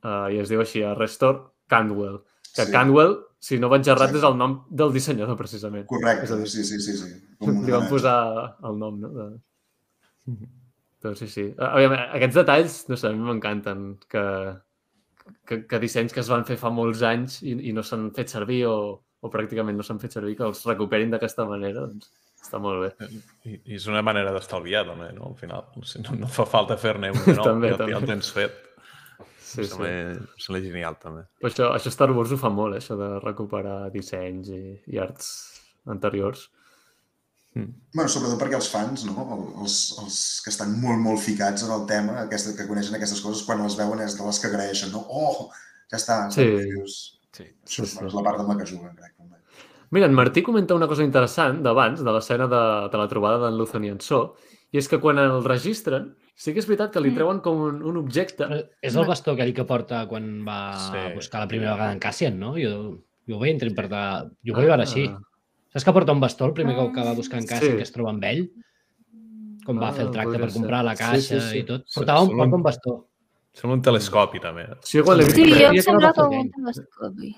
uh, 0.02 0.26
i 0.34 0.42
es 0.42 0.50
diu 0.50 0.66
així, 0.66 0.82
a 0.82 0.96
Restore 0.98 1.46
Cantwell. 1.70 2.24
Que 2.56 2.66
Sí. 2.66 2.72
Cantwell, 2.72 3.18
si 3.40 3.60
no 3.60 3.70
vaig 3.70 3.88
errat, 3.92 4.16
és 4.16 4.24
el 4.26 4.38
nom 4.40 4.62
del 4.72 4.94
dissenyador, 4.96 5.38
precisament. 5.38 5.86
Correcte, 5.92 6.38
dir, 6.40 6.50
sí, 6.50 6.64
sí, 6.64 6.80
sí. 6.82 6.98
sí. 6.98 7.10
Com 7.38 7.62
Li 7.68 7.74
van 7.76 7.90
posar 7.92 8.18
el 8.66 8.80
nom, 8.80 9.02
no? 9.02 9.12
De... 9.14 10.38
Però 11.06 11.14
sí, 11.14 11.28
sí. 11.30 11.44
A 11.62 11.76
veure, 11.78 12.00
aquests 12.18 12.38
detalls, 12.40 12.76
no 12.90 12.98
sé, 12.98 13.12
a 13.12 13.14
mi 13.14 13.22
m'encanten, 13.28 13.82
que, 14.10 14.24
que, 15.46 15.60
que 15.70 15.80
dissenys 15.84 16.16
que 16.16 16.24
es 16.24 16.32
van 16.34 16.46
fer 16.48 16.58
fa 16.58 16.72
molts 16.74 17.04
anys 17.06 17.44
i, 17.46 17.54
i 17.70 17.74
no 17.78 17.84
s'han 17.86 18.08
fet 18.16 18.34
servir 18.34 18.64
o, 18.66 18.78
o 19.22 19.30
pràcticament 19.30 19.78
no 19.78 19.86
s'han 19.86 20.02
fet 20.02 20.18
servir, 20.18 20.34
que 20.40 20.48
els 20.48 20.64
recuperin 20.66 21.14
d'aquesta 21.14 21.46
manera, 21.46 21.86
doncs 21.86 22.10
està 22.42 22.58
molt 22.62 22.88
bé. 22.88 23.12
I, 23.46 23.54
I 23.54 23.78
és 23.78 23.86
una 23.92 24.02
manera 24.06 24.34
d'estalviar, 24.34 24.82
també, 24.90 25.12
no? 25.14 25.30
Al 25.30 25.38
final, 25.38 25.70
si 25.86 26.02
no, 26.02 26.18
no 26.24 26.32
fa 26.32 26.48
falta 26.50 26.78
fer-ne 26.82 27.14
un 27.14 27.22
de 27.22 27.36
nou, 27.38 27.52
També, 27.52 27.76
ja, 27.76 27.78
ja 27.84 27.88
el 27.92 27.96
també. 28.00 28.12
tens 28.16 28.34
fet. 28.34 28.58
Sí, 29.46 29.62
em 29.62 29.68
sí. 29.68 29.70
sembla, 29.76 29.94
em 30.18 30.42
sembla 30.42 30.64
genial, 30.66 30.98
també. 31.06 31.26
Però 31.38 31.54
això, 31.54 31.70
això 31.78 31.94
Star 31.94 32.10
Wars 32.18 32.34
ho 32.34 32.42
fa 32.42 32.50
molt, 32.54 32.74
eh? 32.74 32.82
això 32.82 32.98
de 32.98 33.14
recuperar 33.22 33.78
dissenys 33.94 34.50
i, 34.58 34.64
i 34.90 35.06
arts 35.06 35.30
anteriors. 35.94 36.48
Bueno, 37.56 38.10
sobretot 38.12 38.40
perquè 38.42 38.58
els 38.60 38.68
fans, 38.70 39.06
no? 39.08 39.24
els, 39.64 39.76
els 40.04 40.16
que 40.44 40.50
estan 40.52 40.74
molt, 40.82 41.00
molt 41.00 41.22
ficats 41.24 41.64
en 41.64 41.72
el 41.72 41.86
tema, 41.88 42.18
aquesta, 42.26 42.52
que 42.58 42.68
coneixen 42.68 42.96
aquestes 42.98 43.22
coses, 43.24 43.46
quan 43.48 43.62
les 43.64 43.78
veuen 43.80 44.02
és 44.04 44.18
de 44.18 44.26
les 44.26 44.40
que 44.40 44.48
agraeixen, 44.48 44.92
no? 44.92 45.06
Oh, 45.08 45.50
ja 45.92 45.98
està. 46.02 46.26
Sí. 46.36 46.44
Dius, 46.44 46.98
Sí. 47.36 47.44
Sí, 47.68 47.84
sí. 47.86 48.00
és 48.06 48.14
la 48.16 48.22
part 48.24 48.40
amb 48.40 48.48
la 48.48 48.56
que 48.58 48.66
juguen, 48.70 48.94
crec. 48.96 49.12
També. 49.18 49.36
Mira, 49.92 50.06
en 50.08 50.14
Martí 50.16 50.42
comenta 50.42 50.74
una 50.76 50.88
cosa 50.88 51.04
interessant 51.04 51.62
d'abans, 51.64 52.00
de 52.04 52.12
l'escena 52.16 52.48
de, 52.48 52.62
de 52.92 52.98
la 52.98 53.08
trobada 53.12 53.42
d'en 53.42 53.58
Luzon 53.60 53.84
i 53.84 53.90
en 53.92 54.00
So, 54.00 54.38
i 54.72 54.78
és 54.80 54.88
que 54.88 55.00
quan 55.04 55.20
el 55.20 55.44
registren, 55.44 56.14
sí 56.36 56.54
que 56.54 56.60
és 56.64 56.68
veritat 56.68 56.92
que 56.94 57.00
li 57.04 57.12
Mm. 57.12 57.16
treuen 57.16 57.40
com 57.44 57.60
un, 57.62 57.82
un 57.84 57.98
objecte. 57.98 58.48
Però 58.48 58.62
és 58.82 58.96
el 58.96 59.06
bastó 59.06 59.32
aquell 59.36 59.54
que 59.54 59.66
porta 59.68 60.06
quan 60.08 60.46
va 60.48 60.78
Sí. 60.80 61.04
buscar 61.16 61.42
la 61.44 61.48
primera 61.48 61.74
vegada 61.74 61.92
en 61.92 62.00
Cassian, 62.00 62.40
no? 62.40 62.54
Jo, 62.56 62.98
jo 63.28 63.36
ho 63.36 63.40
vaig 63.40 63.52
interpretar... 63.52 64.30
Jo 64.44 64.54
ho 64.54 64.56
vaig 64.58 64.68
veure 64.68 64.84
així. 64.84 65.08
Ah. 65.12 65.20
Saps 65.76 65.84
que 65.84 65.92
porta 65.92 66.14
un 66.16 66.22
bastó 66.24 66.46
el 66.48 66.54
primer 66.56 66.74
cop 66.78 66.94
que 66.96 67.04
va 67.04 67.12
buscar 67.14 67.40
en 67.42 67.46
Cassian, 67.50 67.72
Sí. 67.74 67.78
que 67.78 67.84
es 67.84 67.92
troba 67.92 68.12
amb 68.14 68.24
ell? 68.24 68.46
Com 69.66 69.80
va 69.82 69.90
Ah, 69.90 69.94
fer 69.94 70.06
el 70.06 70.12
tracte 70.14 70.40
per 70.40 70.48
comprar 70.54 70.80
ser. 70.80 70.86
la 70.86 70.96
Sí, 70.96 71.04
caixa 71.04 71.40
sí, 71.42 71.50
sí. 71.52 71.58
i 71.60 71.64
tot. 71.66 71.84
Sí, 71.88 72.00
Portava 72.00 72.22
un, 72.22 72.30
porta 72.30 72.44
un- 72.46 72.54
un 72.54 72.64
bastó. 72.64 72.94
Sembla 73.52 73.76
un 73.76 73.82
telescopi, 73.82 74.40
també. 74.40 74.66
Sí, 74.82 75.02
quan 75.02 75.18
l'he 75.18 75.26
vist... 75.26 75.36
Sí, 75.36 75.50
jo 75.52 75.68
em 75.72 75.82
sembla 75.82 76.14
com 76.14 76.34
un 76.40 76.52
telescopi. 76.52 77.36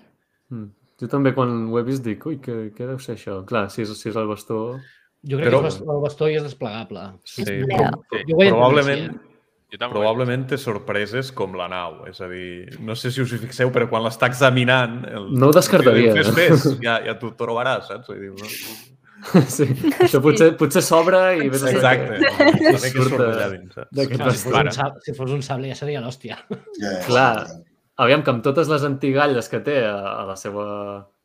Mm. 0.49 0.67
Jo 0.99 1.07
també 1.07 1.33
quan 1.33 1.67
ho 1.71 1.79
he 1.79 1.83
vist 1.83 2.03
dic, 2.03 2.25
ui, 2.25 2.37
què, 2.37 2.73
què 2.75 2.85
deu 2.87 2.99
ser 2.99 3.15
això? 3.15 3.43
Clar, 3.45 3.69
si 3.71 3.81
és, 3.83 3.97
si 3.99 4.09
és 4.09 4.15
el 4.15 4.27
bastó... 4.27 4.79
Jo 5.23 5.37
crec 5.37 5.49
Però- 5.49 5.61
que 5.61 5.91
el 5.91 6.01
bastó 6.01 6.29
i 6.29 6.35
és 6.35 6.43
desplegable. 6.43 7.19
Sí, 7.23 7.43
Bleu. 7.43 7.65
però- 7.67 8.23
Jo 8.27 8.35
ho 8.35 8.49
probablement, 8.49 9.01
així, 9.01 9.07
Jo 9.07 9.13
també 9.13 9.36
probablement 9.75 10.45
té 10.47 10.57
sorpreses 10.57 11.31
com 11.35 11.55
la 11.59 11.67
nau. 11.71 12.01
És 12.07 12.21
a 12.23 12.27
dir, 12.31 12.77
no 12.79 12.95
sé 12.95 13.11
si 13.11 13.21
us 13.21 13.33
hi 13.35 13.39
fixeu, 13.41 13.71
però 13.75 13.89
quan 13.91 14.05
l'està 14.05 14.29
examinant... 14.31 15.01
El... 15.11 15.25
No 15.35 15.49
ho 15.49 15.55
descartaria, 15.55 16.13
Fes, 16.15 16.29
eh? 16.31 16.35
fes, 16.37 16.67
ja, 16.83 16.99
ja 17.03 17.17
t'ho 17.19 17.33
trobaràs, 17.39 17.89
saps? 17.91 18.07
Vull 18.07 18.21
dir, 18.21 18.31
no? 18.37 18.47
sí, 19.49 19.65
això 20.05 20.21
potser, 20.23 20.51
potser 20.59 20.83
s'obre 20.85 21.19
i 21.41 21.47
vés 21.49 21.63
a 21.65 21.71
Exacte. 21.73 22.19
surt 22.77 22.83
surt 22.93 23.15
de- 23.17 23.29
allà 23.33 23.47
dins, 23.55 23.73
saps? 23.73 23.89
d'aquest 23.97 24.21
Clar, 24.21 24.35
si, 24.37 24.43
fos 24.45 24.61
un 24.61 24.71
sable, 24.77 25.01
si 25.07 25.15
fos 25.17 25.33
un 25.35 25.41
sable 25.47 25.71
ja 25.71 25.77
seria 25.79 26.03
l'hòstia. 26.03 26.37
Ja, 26.47 26.59
ja, 26.83 26.99
Clar. 27.07 27.31
sí, 27.49 27.57
Aviam, 27.97 28.21
que 28.23 28.29
amb 28.29 28.43
totes 28.45 28.67
les 28.69 28.83
antigalles 28.85 29.47
que 29.49 29.59
té 29.65 29.79
a, 29.89 29.95
a 30.21 30.25
la 30.29 30.35
seva... 30.39 30.65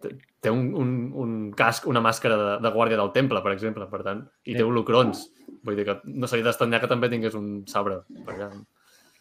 té- 0.00 0.14
Té 0.42 0.50
un, 0.50 0.72
un, 0.74 0.88
un 1.22 1.32
casc, 1.54 1.84
una 1.86 2.00
màscara 2.02 2.34
de, 2.40 2.46
de 2.64 2.70
guàrdia 2.74 2.96
del 2.98 3.12
temple, 3.14 3.38
per 3.44 3.52
exemple, 3.52 3.84
per 3.86 4.00
tant, 4.02 4.24
i 4.42 4.56
té 4.56 4.58
Sí. 4.58 4.64
holocrons. 4.66 5.20
Vull 5.62 5.76
dir 5.78 5.84
que 5.86 5.94
no 6.10 6.26
seria 6.26 6.48
d'estranyar 6.48 6.80
que 6.82 6.88
també 6.90 7.06
tingués 7.12 7.36
un 7.38 7.60
sabre 7.70 8.00
per 8.26 8.34
allà. 8.34 8.48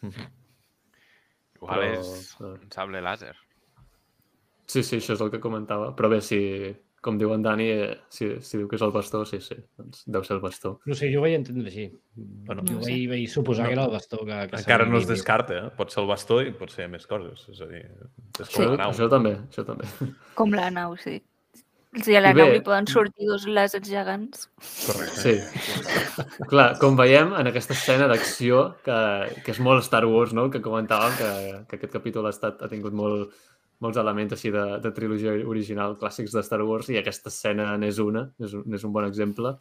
Igual 1.60 1.78
Però- 1.78 1.92
és 2.00 2.34
un 2.42 2.64
sable 2.74 3.02
làser. 3.04 3.36
Sí, 4.66 4.82
sí, 4.82 4.96
això 4.98 5.14
és 5.14 5.20
el 5.22 5.30
que 5.30 5.38
comentava. 5.44 5.92
Però 5.94 6.08
bé, 6.10 6.18
si, 6.24 6.40
com 7.02 7.16
diu 7.18 7.32
en 7.34 7.42
Dani, 7.42 7.64
eh, 7.74 7.96
si, 8.08 8.28
si 8.46 8.56
diu 8.60 8.68
que 8.70 8.76
és 8.78 8.82
el 8.86 8.92
bastó, 8.94 9.24
sí, 9.26 9.40
sí, 9.42 9.56
doncs 9.76 10.04
deu 10.06 10.22
ser 10.22 10.36
el 10.36 10.42
bastó. 10.44 10.76
No 10.86 10.94
sé, 10.94 11.08
jo 11.12 11.18
ho 11.18 11.24
vaig 11.26 11.34
entendre 11.34 11.66
així. 11.68 11.88
Bueno, 12.14 12.62
Jo 12.68 12.76
No 12.78 12.82
sé. 12.84 12.92
vaig, 12.92 13.08
vaig 13.10 13.26
suposar 13.32 13.64
No. 13.64 13.68
que 13.68 13.74
era 13.80 13.84
el 13.88 13.90
bastó 13.96 14.18
que... 14.24 14.38
que 14.52 14.60
encara 14.62 14.86
no 14.86 14.98
es 15.02 15.08
descarta, 15.10 15.58
eh? 15.58 15.70
Pot 15.76 15.90
ser 15.90 16.02
el 16.04 16.08
bastó 16.12 16.40
i 16.46 16.52
pot 16.54 16.70
ser 16.70 16.86
més 16.88 17.06
coses. 17.10 17.42
És 17.50 17.60
a 17.60 17.66
dir, 17.66 17.82
és 17.82 18.46
com 18.46 18.46
Això, 18.46 18.70
la 18.70 18.76
nau. 18.84 18.94
això 18.94 19.10
també, 19.10 19.34
això 19.50 19.66
també. 19.66 19.84
Com 20.38 20.54
la 20.54 20.70
nau, 20.70 20.96
sí. 20.96 21.18
Si 22.02 22.14
a 22.16 22.22
la 22.24 22.30
I 22.30 22.34
nau 22.38 22.46
bé- 22.48 22.52
li 22.54 22.60
poden 22.64 22.86
sortir 22.88 23.26
dos 23.28 23.42
làsers 23.44 23.84
gegants. 23.84 24.46
Correcte. 24.86 25.34
Sí. 25.42 26.44
Clar, 26.48 26.78
com 26.80 26.96
veiem 26.96 27.34
en 27.36 27.50
aquesta 27.50 27.74
escena 27.76 28.06
d'acció, 28.08 28.62
que, 28.86 28.96
que 29.44 29.52
és 29.52 29.60
molt 29.60 29.84
Star 29.84 30.06
Wars, 30.08 30.32
no? 30.32 30.46
que 30.54 30.62
comentàvem, 30.64 31.18
que, 31.18 31.32
que 31.68 31.76
aquest 31.76 31.92
capítol 31.92 32.30
ha, 32.30 32.32
estat, 32.32 32.62
ha 32.64 32.70
tingut 32.72 32.96
molt, 32.96 33.34
molts 33.82 33.98
elements 33.98 34.32
així 34.36 34.52
de, 34.54 34.62
de 34.84 34.92
trilogia 34.94 35.34
original 35.50 35.96
clàssics 35.98 36.34
de 36.36 36.42
Star 36.46 36.60
Wars 36.62 36.88
i 36.92 36.98
aquesta 37.00 37.32
escena 37.32 37.72
n'és 37.82 37.98
una, 38.02 38.28
n'és 38.38 38.54
un, 38.54 38.62
n'és 38.70 38.84
un 38.86 38.92
bon 38.94 39.06
exemple. 39.08 39.56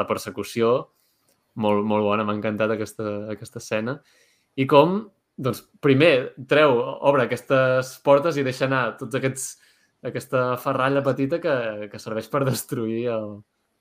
La 0.00 0.06
persecució, 0.08 0.72
molt, 1.60 1.84
molt 1.84 2.06
bona, 2.06 2.24
m'ha 2.24 2.36
encantat 2.38 2.72
aquesta, 2.76 3.08
aquesta 3.34 3.60
escena. 3.60 3.98
I 4.56 4.66
com, 4.70 5.02
doncs, 5.36 5.64
primer 5.84 6.12
treu, 6.48 6.78
obre 7.10 7.26
aquestes 7.28 7.96
portes 8.06 8.38
i 8.40 8.46
deixa 8.46 8.66
anar 8.70 8.84
tots 9.00 9.18
aquests 9.20 9.50
aquesta 10.08 10.54
ferralla 10.56 11.02
petita 11.04 11.36
que, 11.44 11.54
que 11.92 11.98
serveix 12.00 12.30
per 12.32 12.40
destruir 12.48 13.02
el, 13.12 13.34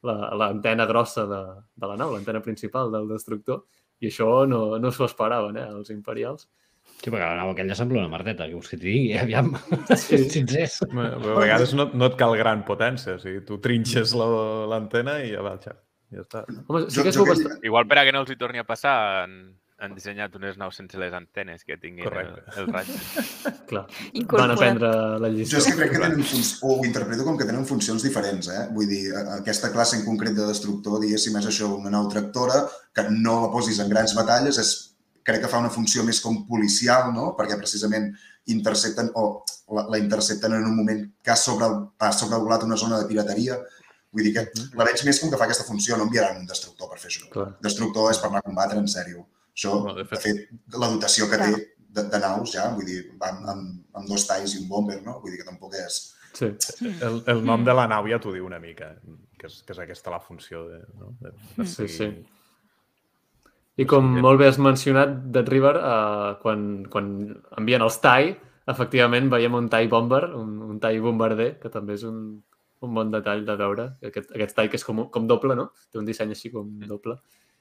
la- 0.03 0.33
l'antena 0.35 0.83
grossa 0.89 1.23
de, 1.29 1.39
de 1.79 1.87
la 1.87 1.95
nau, 1.95 2.11
l'antena 2.11 2.41
principal 2.43 2.91
del 2.91 3.07
destructor, 3.07 3.61
i 4.03 4.09
això 4.11 4.27
no, 4.47 4.75
no 4.83 4.91
s'ho 4.91 5.07
esperaven, 5.07 5.55
eh, 5.55 5.69
els 5.77 5.93
imperials. 5.95 6.49
Sí, 6.99 7.07
perquè 7.07 7.23
la 7.23 7.37
nau 7.39 7.53
aquella 7.53 7.75
sembla 7.79 8.01
una 8.01 8.11
mardeta, 8.11 8.45
que 8.49 8.57
vols 8.57 8.67
que 8.67 8.77
t'hi 8.77 8.89
digui, 8.89 9.13
eh? 9.13 9.21
aviam. 9.25 9.53
Sí. 9.95 10.17
Sincers. 10.29 10.81
A 10.83 11.37
vegades 11.39 11.71
no, 11.73 11.89
no 11.93 12.09
et 12.11 12.17
cal 12.19 12.35
gran 12.35 12.65
potència. 12.67 13.15
O 13.15 13.21
sigui, 13.23 13.45
tu 13.47 13.57
trinxes 13.63 14.11
la- 14.19 14.65
l'antena 14.73 15.19
i 15.23 15.31
ja 15.31 15.41
va, 15.45 15.55
ja, 15.63 15.77
ja 16.11 16.25
està. 16.25 16.43
Home, 16.67 16.85
sí 16.89 16.99
Jo- 16.99 17.05
que 17.07 17.13
jo 17.15 17.23
aquell- 17.23 17.31
bastant... 17.37 17.63
Igual 17.71 17.87
per 17.87 18.01
a 18.01 18.05
que 18.09 18.11
no 18.11 18.25
els 18.25 18.33
hi 18.35 18.37
torni 18.41 18.59
a 18.59 18.65
passar, 18.67 18.97
han, 19.23 19.37
han 19.79 19.95
dissenyat 19.95 20.35
unes 20.35 20.57
naus 20.59 20.75
sense 20.75 20.99
les 20.99 21.13
antenes 21.15 21.63
que 21.63 21.77
tinguin 21.79 22.03
el, 22.03 22.11
Correcte. 22.11 22.43
el 22.59 22.67
raig. 22.67 22.91
Clar, 23.69 23.85
van 24.35 24.51
aprendre 24.57 24.91
la 25.23 25.29
Jo 25.31 25.37
lliçó. 25.37 25.57
és 25.61 25.69
que 25.69 25.77
crec 25.79 25.93
que 25.95 26.01
tenen 26.03 26.19
funcions, 26.19 26.51
o 26.67 26.75
ho 26.81 26.83
interpreto 26.83 27.23
com 27.23 27.37
que 27.39 27.47
tenen 27.47 27.63
funcions 27.69 28.03
diferents, 28.03 28.51
eh? 28.51 28.65
Vull 28.75 28.91
dir, 28.91 29.05
aquesta 29.39 29.71
classe 29.71 29.95
en 29.95 30.03
concret 30.03 30.35
de 30.35 30.49
destructor, 30.51 30.99
diguéssim, 30.99 31.39
és 31.39 31.47
això, 31.47 31.71
una 31.79 31.95
nau 31.95 32.11
tractora, 32.11 32.65
que 32.91 33.07
no 33.13 33.39
la 33.45 33.51
posis 33.55 33.79
en 33.79 33.87
grans 33.95 34.17
batalles, 34.19 34.59
és, 34.59 34.75
crec 35.23 35.41
que 35.43 35.47
fa 35.51 35.59
una 35.61 35.69
funció 35.73 36.03
més 36.03 36.19
com 36.21 36.43
policial, 36.47 37.11
no? 37.13 37.33
Perquè 37.37 37.57
precisament 37.57 38.11
intercepten, 38.49 39.11
o 39.15 39.43
la, 39.75 39.83
la 39.93 39.97
intercepten 40.01 40.53
en 40.57 40.65
un 40.65 40.75
moment 40.77 41.03
que 41.23 41.31
ha, 41.31 41.35
sobre, 41.37 41.67
ha 41.99 42.11
sobrevolat 42.15 42.63
una 42.65 42.77
zona 42.77 42.99
de 43.01 43.07
pirateria. 43.09 43.59
Vull 44.11 44.25
dir 44.25 44.31
que 44.33 44.45
la 44.79 44.85
veig 44.87 45.03
més 45.05 45.19
com 45.21 45.29
que 45.29 45.37
fa 45.37 45.45
aquesta 45.45 45.67
funció, 45.67 45.97
no 45.97 46.07
enviaran 46.07 46.39
un 46.41 46.47
destructor 46.49 46.89
per 46.89 46.97
fer 46.97 47.11
això. 47.11 47.27
Clar. 47.33 47.49
Destructor 47.61 48.09
és 48.11 48.17
per 48.21 48.31
anar 48.31 48.41
a 48.41 48.47
combatre, 48.47 48.79
en 48.81 48.87
sèrio. 48.89 49.25
Això, 49.53 49.75
No, 49.85 49.93
de 49.93 50.01
de 50.03 50.07
fet- 50.09 50.23
fet, 50.23 50.47
la 50.73 50.87
dotació 50.89 51.27
que 51.29 51.37
Clar. 51.37 51.51
té 51.53 51.75
de, 51.89 52.03
de 52.09 52.19
naus 52.23 52.51
ja, 52.55 52.69
vull 52.73 52.85
dir, 52.89 53.03
amb, 53.19 53.45
amb, 53.53 53.67
amb 53.93 54.07
dos 54.09 54.25
talls 54.25 54.55
i 54.55 54.63
un 54.63 54.67
bomber, 54.71 55.01
no? 55.05 55.19
Vull 55.21 55.31
dir 55.35 55.43
que 55.43 55.49
tampoc 55.51 55.75
és... 55.77 55.99
Sí. 56.39 56.45
El, 57.01 57.23
el 57.27 57.39
nom 57.45 57.63
de 57.65 57.73
la 57.73 57.87
nau 57.89 58.05
ja 58.07 58.19
t'ho 58.21 58.31
diu 58.33 58.45
una 58.45 58.59
mica, 58.61 58.91
que 59.37 59.47
és, 59.49 59.61
que 59.65 59.73
és 59.73 59.79
aquesta 59.85 60.11
la 60.13 60.19
funció 60.21 60.63
de... 60.69 60.79
No? 60.97 61.13
de, 61.21 61.31
de 61.57 61.65
Sí, 61.65 61.87
seguir- 61.87 61.97
sí. 61.97 62.09
I 63.79 63.85
com 63.87 64.09
molt 64.19 64.39
bé 64.41 64.49
has 64.49 64.57
mencionat, 64.59 65.13
Dead 65.31 65.47
River, 65.47 65.75
eh, 65.79 66.35
quan, 66.43 66.63
quan 66.91 67.09
envien 67.61 67.81
els 67.85 67.99
TIE, 68.03 68.33
efectivament 68.69 69.29
veiem 69.31 69.55
un 69.55 69.69
TIE 69.71 69.87
Bomber, 69.91 70.23
un, 70.35 70.55
un 70.73 70.79
TIE 70.83 70.99
bombarder, 71.01 71.53
que 71.61 71.71
també 71.73 71.95
és 71.95 72.03
un, 72.03 72.17
un 72.85 72.93
bon 72.97 73.11
detall 73.13 73.45
de 73.47 73.55
veure. 73.59 73.85
Aquest, 74.05 74.33
aquest 74.35 74.55
TIE 74.57 74.69
que 74.73 74.77
és 74.81 74.83
com, 74.85 75.05
com 75.13 75.27
doble, 75.29 75.55
no? 75.55 75.69
Té 75.91 75.99
un 76.01 76.05
disseny 76.09 76.35
així 76.35 76.51
com 76.53 76.67
doble. 76.87 77.15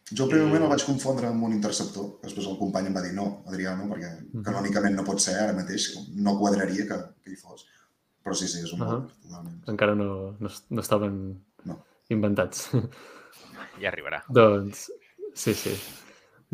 Jo 0.09 0.25
al 0.25 0.31
primer 0.33 0.47
moment 0.49 0.63
el 0.65 0.71
vaig 0.73 0.85
confondre 0.89 1.29
amb 1.29 1.43
un 1.45 1.53
interceptor. 1.53 2.15
Després 2.25 2.47
el 2.49 2.57
company 2.59 2.87
em 2.89 2.95
va 2.97 3.03
dir 3.05 3.13
no, 3.17 3.27
Adriano, 3.47 3.85
perquè 3.91 4.11
Mhm. 4.33 4.43
canònicament 4.47 4.97
no 4.97 5.05
pot 5.05 5.21
ser 5.21 5.35
ara 5.39 5.53
mateix, 5.57 5.91
no 6.17 6.39
quadraria 6.39 6.87
que, 6.89 6.99
que 7.25 7.31
hi 7.35 7.37
fos. 7.37 7.67
Però 8.25 8.35
sí, 8.35 8.49
sí, 8.49 8.63
és 8.65 8.73
un 8.73 8.81
Ahà. 8.83 8.95
bomber, 8.97 9.13
totalment. 9.23 9.59
Encara 9.69 9.95
no, 9.95 10.09
no, 10.41 10.49
no 10.71 10.81
estaven 10.81 11.19
No. 11.65 11.79
inventats. 12.11 12.71
Ja 13.81 13.91
arribarà. 13.93 14.23
doncs, 14.29 14.91
sí, 15.35 15.53
sí. 15.55 15.75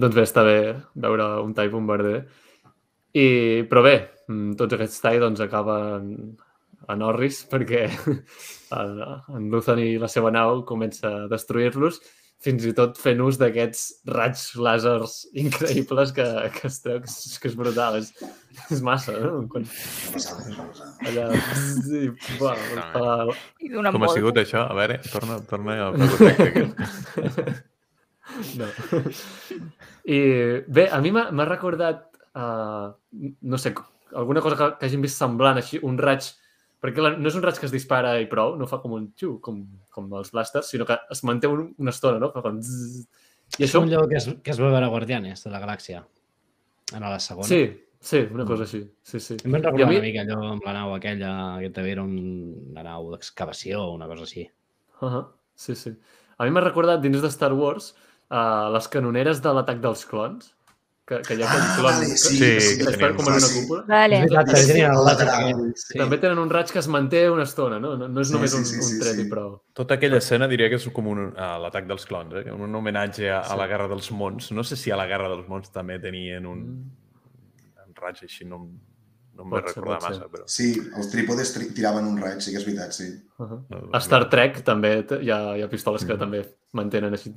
Doncs 0.01 0.17
bé, 0.17 0.25
està 0.27 0.45
bé 0.47 0.59
veure 1.07 1.29
un 1.45 1.55
Tai 1.55 1.71
bombarder. 1.73 2.25
I, 3.15 3.27
però 3.71 3.85
bé, 3.87 3.95
mm, 4.29 4.57
tots 4.59 4.75
aquests 4.75 5.01
Tai 5.05 5.21
doncs, 5.23 5.43
acaben 5.45 6.11
a 6.89 6.97
Norris 6.99 7.45
perquè 7.53 7.87
en, 7.87 9.01
en 9.39 9.49
Luthen 9.53 9.81
i 9.81 9.95
la 10.01 10.11
seva 10.11 10.33
nau 10.35 10.65
comença 10.69 11.09
a 11.09 11.27
destruir-los 11.31 12.01
fins 12.45 12.65
i 12.69 12.75
tot 12.77 12.99
fent 13.01 13.23
ús 13.25 13.39
d'aquests 13.41 13.85
raigs 14.11 14.43
làsers 14.61 15.15
increïbles 15.45 16.13
que, 16.17 16.27
que 16.57 16.67
es 16.69 16.81
treu, 16.85 17.01
que 17.05 17.09
és, 17.09 17.37
que 17.41 17.51
és 17.51 17.57
brutal. 17.57 18.01
És, 18.03 18.11
és 18.75 18.83
massa, 18.85 19.15
no? 19.23 19.45
Quan 19.53 19.65
allà... 21.09 21.29
I, 21.33 22.11
bueno, 22.41 22.89
fa, 22.93 23.15
I 23.65 23.73
Com 23.87 24.09
ha 24.09 24.13
sigut 24.17 24.43
això? 24.43 24.67
A 24.69 24.77
veure, 24.77 25.01
torna, 25.13 25.39
torna 25.49 25.79
a 25.87 25.93
aquest. 25.95 27.65
No. 28.59 28.67
I 30.15 30.19
bé, 30.67 30.89
a 30.93 31.01
mi 31.05 31.13
m'ha 31.15 31.45
recordat, 31.49 32.07
uh, 32.37 32.93
no 33.43 33.59
sé, 33.61 33.75
alguna 34.15 34.41
cosa 34.45 34.57
que, 34.57 34.69
que 34.79 34.87
hagin 34.89 35.03
vist 35.05 35.21
semblant 35.21 35.61
així, 35.61 35.81
un 35.83 35.99
raig, 36.01 36.27
perquè 36.85 37.01
la, 37.05 37.15
no 37.17 37.29
és 37.31 37.37
un 37.39 37.45
raig 37.45 37.59
que 37.61 37.67
es 37.69 37.73
dispara 37.75 38.15
i 38.21 38.27
prou, 38.31 38.57
no 38.61 38.67
fa 38.71 38.81
com 38.83 38.93
un 38.97 39.11
xiu, 39.17 39.39
com, 39.45 39.63
com 39.95 40.11
els 40.21 40.33
blasters, 40.35 40.69
sinó 40.73 40.87
que 40.89 40.99
es 41.11 41.25
manté 41.25 41.49
un, 41.49 41.71
una 41.79 41.95
estona, 41.95 42.19
no? 42.23 42.33
Fa 42.35 42.43
com... 42.45 42.61
zzz. 42.61 43.07
I 43.59 43.65
És 43.65 43.71
això... 43.71 43.83
un 43.85 43.91
lloc 43.93 44.09
que 44.11 44.17
es, 44.21 44.29
que 44.43 44.53
es 44.55 44.61
va 44.61 44.71
veure 44.73 44.87
a 44.89 44.93
Guardianes 44.93 45.45
de 45.45 45.51
la 45.53 45.61
Galàxia. 45.63 46.03
En 46.95 47.01
la 47.05 47.19
segona. 47.21 47.49
Sí, 47.49 47.63
sí, 48.01 48.21
una 48.33 48.45
cosa 48.49 48.65
així. 48.67 48.83
Sí, 49.05 49.21
sí. 49.21 49.37
Em 49.45 49.53
van 49.53 49.63
recordar 49.65 49.89
mi- 49.89 49.97
una 50.01 50.05
mica 50.05 50.25
allò 50.25 50.41
amb 50.53 50.65
la 50.67 50.75
nau 50.77 50.95
aquella, 50.97 51.31
que 51.61 51.71
també 51.77 51.93
era 51.93 52.03
un, 52.05 52.17
una 52.73 52.85
nau 52.87 53.11
d'excavació 53.13 53.83
o 53.85 53.95
una 53.97 54.09
cosa 54.11 54.25
així. 54.29 54.45
Uh 55.01 55.09
-huh. 55.09 55.25
Sí, 55.55 55.75
sí. 55.77 55.93
A 56.39 56.45
mi 56.45 56.51
m'ha 56.51 56.61
recordat 56.65 57.01
dins 57.01 57.21
de 57.23 57.29
Star 57.29 57.53
Wars 57.55 57.95
uh, 58.35 58.73
les 58.75 58.89
canoneres 58.91 59.41
de 59.45 59.53
l'atac 59.55 59.79
dels 59.85 60.03
clons, 60.11 60.51
que, 61.07 61.19
que 61.21 61.35
hi 61.37 61.43
ha 61.45 61.49
aquell 61.51 61.65
Ah, 61.69 61.75
clon 61.77 61.85
vale, 61.93 62.07
que, 62.09 62.17
sí, 62.17 62.39
que, 62.41 62.61
sí, 62.65 62.79
que 62.81 62.85
com 62.87 63.27
en 63.29 63.33
un- 63.35 63.35
una 63.37 63.49
cúpula. 63.55 63.83
Vale. 63.89 64.21
És 64.25 64.31
Lateral, 64.33 65.51
aquell. 65.51 65.73
sí. 65.77 65.99
També 66.01 66.17
tenen 66.23 66.39
un 66.41 66.49
raig 66.49 66.71
que 66.73 66.79
es 66.81 66.89
manté 66.89 67.21
una 67.31 67.45
estona, 67.45 67.79
no? 67.79 67.91
No, 68.01 68.09
no 68.09 68.21
és 68.23 68.29
Sí, 68.31 68.35
només 68.39 68.51
sí, 68.55 68.57
un, 68.63 68.65
sí, 68.65 68.77
un 68.81 68.83
sí, 68.89 69.01
tret 69.03 69.19
sí. 69.19 69.27
i 69.27 69.29
prou. 69.29 69.59
Tota 69.77 69.99
aquella 69.99 70.17
escena 70.23 70.49
diria 70.49 70.71
que 70.73 70.77
és 70.81 70.89
com 70.97 71.07
un, 71.13 71.27
a 71.37 71.59
l'atac 71.61 71.85
dels 71.87 72.07
clons, 72.09 72.33
eh? 72.41 72.51
un 72.53 72.75
homenatge 72.75 73.29
a, 73.31 73.41
a 73.43 73.51
Sí. 73.53 73.59
la 73.61 73.67
Guerra 73.69 73.89
dels 73.93 74.11
Mons. 74.17 74.51
No 74.57 74.65
sé 74.65 74.77
si 74.81 74.91
a 74.91 74.97
la 74.97 75.05
Guerra 75.07 75.29
dels 75.29 75.47
Mons 75.49 75.71
també 75.71 75.99
tenien 76.01 76.47
un, 76.47 76.65
Mm. 76.65 77.87
un 77.87 77.95
raig 78.01 78.25
així, 78.25 78.45
no, 78.49 78.63
no 79.35 79.43
em 79.45 79.51
Pot 79.51 79.61
vaig 79.65 79.69
ser, 79.69 79.77
recordar 79.83 80.01
ser. 80.01 80.11
massa. 80.11 80.29
Però... 80.33 80.45
Sí, 80.47 80.69
els 80.97 81.11
trípodes 81.11 81.53
tri 81.55 81.69
tiraven 81.75 82.07
un 82.07 82.19
raig, 82.23 82.41
sí 82.41 82.53
que 82.55 82.59
és 82.63 82.67
veritat, 82.67 82.93
sí. 82.93 83.09
Uh 83.39 83.47
-huh. 83.47 83.61
No, 83.71 83.91
A 83.93 84.01
Star 84.01 84.29
Trek 84.31 84.63
també 84.65 85.05
hi 85.21 85.31
ha, 85.31 85.57
hi 85.59 85.63
ha 85.63 85.69
pistoles 85.69 86.05
que 86.05 86.17
també 86.17 86.45
mantenen 86.73 87.13
així. 87.13 87.33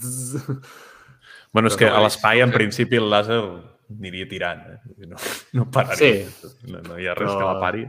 Bueno, 1.54 1.68
és 1.70 1.78
que 1.78 1.86
no 1.90 1.96
a 1.96 2.02
l'espai, 2.04 2.42
en 2.42 2.52
principi, 2.52 2.98
el 2.98 3.10
làser 3.10 3.40
aniria 3.90 4.28
tirant. 4.28 4.62
Eh? 4.74 5.08
No, 5.08 5.16
no 5.54 5.70
pararia. 5.72 6.26
No, 6.68 6.82
no 6.82 7.00
hi 7.00 7.08
ha 7.08 7.14
res 7.16 7.30
Però- 7.32 7.38
que 7.40 7.46
la 7.54 7.60
pari. 7.60 7.86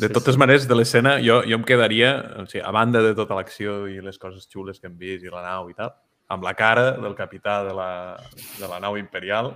De 0.00 0.06
Sí, 0.06 0.12
totes 0.14 0.34
sí. 0.34 0.38
maneres, 0.38 0.66
de 0.66 0.74
l'escena, 0.74 1.18
jo, 1.20 1.42
jo 1.44 1.56
em 1.58 1.64
quedaria, 1.64 2.12
o 2.40 2.46
sigui, 2.46 2.62
a 2.64 2.70
banda 2.72 3.02
de 3.02 3.14
tota 3.14 3.34
l'acció 3.34 3.86
i 3.86 4.00
les 4.00 4.16
coses 4.18 4.46
xules 4.48 4.80
que 4.80 4.86
hem 4.86 4.96
vist 4.96 5.24
i 5.24 5.28
la 5.28 5.42
nau 5.42 5.68
i 5.68 5.74
tal, 5.74 5.92
amb 6.30 6.44
la 6.46 6.52
cara 6.54 6.92
del 7.02 7.14
capità 7.18 7.56
de 7.66 7.72
la, 7.74 7.90
de 8.60 8.68
la 8.70 8.78
nau 8.82 8.96
imperial, 9.00 9.50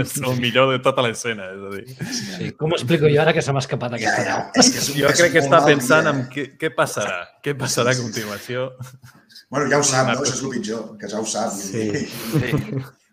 és 0.00 0.14
el 0.16 0.38
millor 0.40 0.70
de 0.72 0.78
tota 0.84 1.04
l'escena. 1.04 1.50
És 1.52 1.66
a 1.68 1.72
dir, 1.74 2.12
Sí. 2.18 2.50
Com 2.58 2.72
ho 2.72 2.78
explico 2.78 3.10
jo 3.12 3.20
ara 3.20 3.34
que 3.36 3.44
se 3.44 3.52
m'ha 3.52 3.62
escapat 3.64 3.96
Ja, 3.96 3.98
aquesta 4.00 4.24
ja, 4.24 4.36
nau? 4.38 4.50
és 4.62 4.70
que 4.72 4.80
és 4.80 4.90
un, 4.92 5.00
jo 5.02 5.10
és 5.12 5.20
crec 5.20 5.34
que 5.36 5.42
està 5.44 5.58
mal 5.58 5.68
pensant 5.68 6.10
en 6.12 6.22
què, 6.32 6.46
què 6.60 6.72
passarà, 6.76 7.18
què 7.44 7.56
passarà 7.58 7.92
a 7.92 8.00
continuació. 8.00 8.70
Bueno, 9.50 9.68
ja 9.72 9.80
ho 9.80 9.84
sap, 9.86 10.08
no? 10.12 10.22
Això 10.22 10.36
és 10.36 10.44
el 10.44 10.54
pitjor, 10.56 10.84
que 11.00 11.08
ja 11.12 11.20
ho 11.20 11.28
sap. 11.28 11.52
Sí. 11.56 11.88
Sí. 12.06 12.52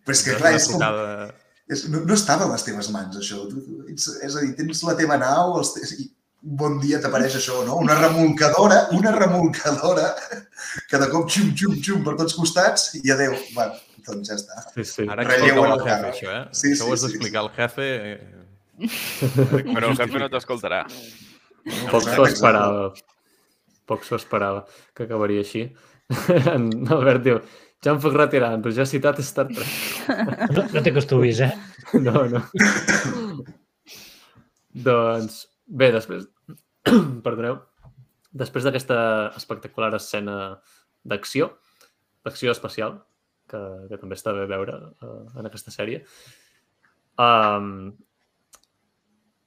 Però 0.05 0.15
és 0.15 0.23
que, 0.23 0.37
clar, 0.39 0.55
és 0.55 0.67
com... 0.71 0.83
És, 1.65 1.87
no, 1.89 2.03
no 2.05 2.13
estava 2.13 2.45
a 2.45 2.51
les 2.51 2.63
teves 2.65 2.91
mans, 2.93 3.15
això. 3.17 3.41
Ets, 3.89 4.11
és 4.23 4.35
a 4.35 4.43
dir, 4.43 4.51
tens 4.59 4.83
la 4.85 4.95
teva 4.99 5.17
nau, 5.17 5.55
els 5.59 5.73
te... 5.73 5.87
bon 6.45 6.77
dia 6.81 6.99
t'apareix 7.01 7.39
això, 7.39 7.63
no? 7.65 7.79
Una 7.81 7.95
remolcadora, 7.97 8.85
una 8.95 9.11
remolcadora, 9.15 10.11
que 10.89 11.01
de 11.01 11.09
cop 11.09 11.29
xum, 11.33 11.51
xum, 11.57 11.75
xum 11.81 12.03
per 12.05 12.15
tots 12.19 12.37
costats 12.37 12.91
i 13.01 13.11
adeu. 13.13 13.33
Va, 13.57 13.71
doncs 14.05 14.29
ja 14.29 14.37
està. 14.37 14.61
Sí, 14.75 14.85
sí. 14.91 15.07
Ara 15.09 15.25
Relleu 15.25 15.63
al 15.63 15.73
el 15.73 15.81
jefe, 15.81 15.89
carro. 15.89 16.11
això, 16.13 16.29
eh? 16.35 16.43
Sí, 16.51 16.71
això 16.75 16.83
sí, 16.83 16.89
ho 16.89 16.93
has 16.93 17.01
sí, 17.01 17.09
d'explicar 17.09 17.41
al 17.41 17.51
jefe. 17.57 17.89
Eh? 18.11 18.17
Però 19.73 19.89
el 19.89 19.97
jefe 19.97 20.21
no 20.21 20.29
t'escoltarà. 20.31 20.83
Poc 21.89 22.05
s'ho 22.05 22.29
esperava. 22.29 22.87
Poc 23.89 24.05
s'ho 24.05 24.17
esperava 24.21 24.65
que 24.93 25.05
acabaria 25.09 25.41
així. 25.45 25.65
En 26.53 26.69
Albert 26.93 27.25
diu, 27.25 27.41
ja 27.81 27.93
em 27.95 28.01
puc 28.01 28.13
retirar, 28.17 28.51
però 28.61 28.73
ja 28.73 28.85
he 28.85 28.89
citat 28.89 29.21
Star 29.25 29.47
Trek. 29.49 29.73
No, 30.53 30.67
no 30.73 30.85
t'acostumis, 30.85 31.41
eh? 31.45 31.51
No, 32.05 32.25
no. 32.29 32.41
doncs, 34.85 35.43
bé, 35.65 35.91
després... 35.93 36.25
Perdoneu. 37.25 37.59
Després 38.35 38.65
d'aquesta 38.67 38.97
espectacular 39.39 39.93
escena 39.95 40.37
d'acció, 41.07 41.53
d'acció 42.25 42.51
especial, 42.51 42.97
que, 43.49 43.61
que 43.89 43.99
també 44.01 44.17
està 44.17 44.33
bé 44.35 44.47
veure 44.49 44.75
uh, 44.75 45.21
en 45.39 45.47
aquesta 45.47 45.71
sèrie, 45.71 46.01
um, 47.21 47.93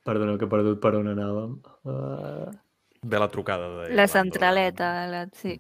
perdoneu 0.08 0.38
que 0.40 0.48
he 0.48 0.52
perdut 0.54 0.80
per 0.80 0.94
on 0.96 1.10
anàvem. 1.12 1.58
Uh, 1.84 2.48
Ve 3.02 3.20
la 3.20 3.28
trucada 3.30 3.68
de... 3.76 3.92
La 3.94 4.08
centraleta, 4.10 4.88
la, 5.06 5.20
sí. 5.32 5.52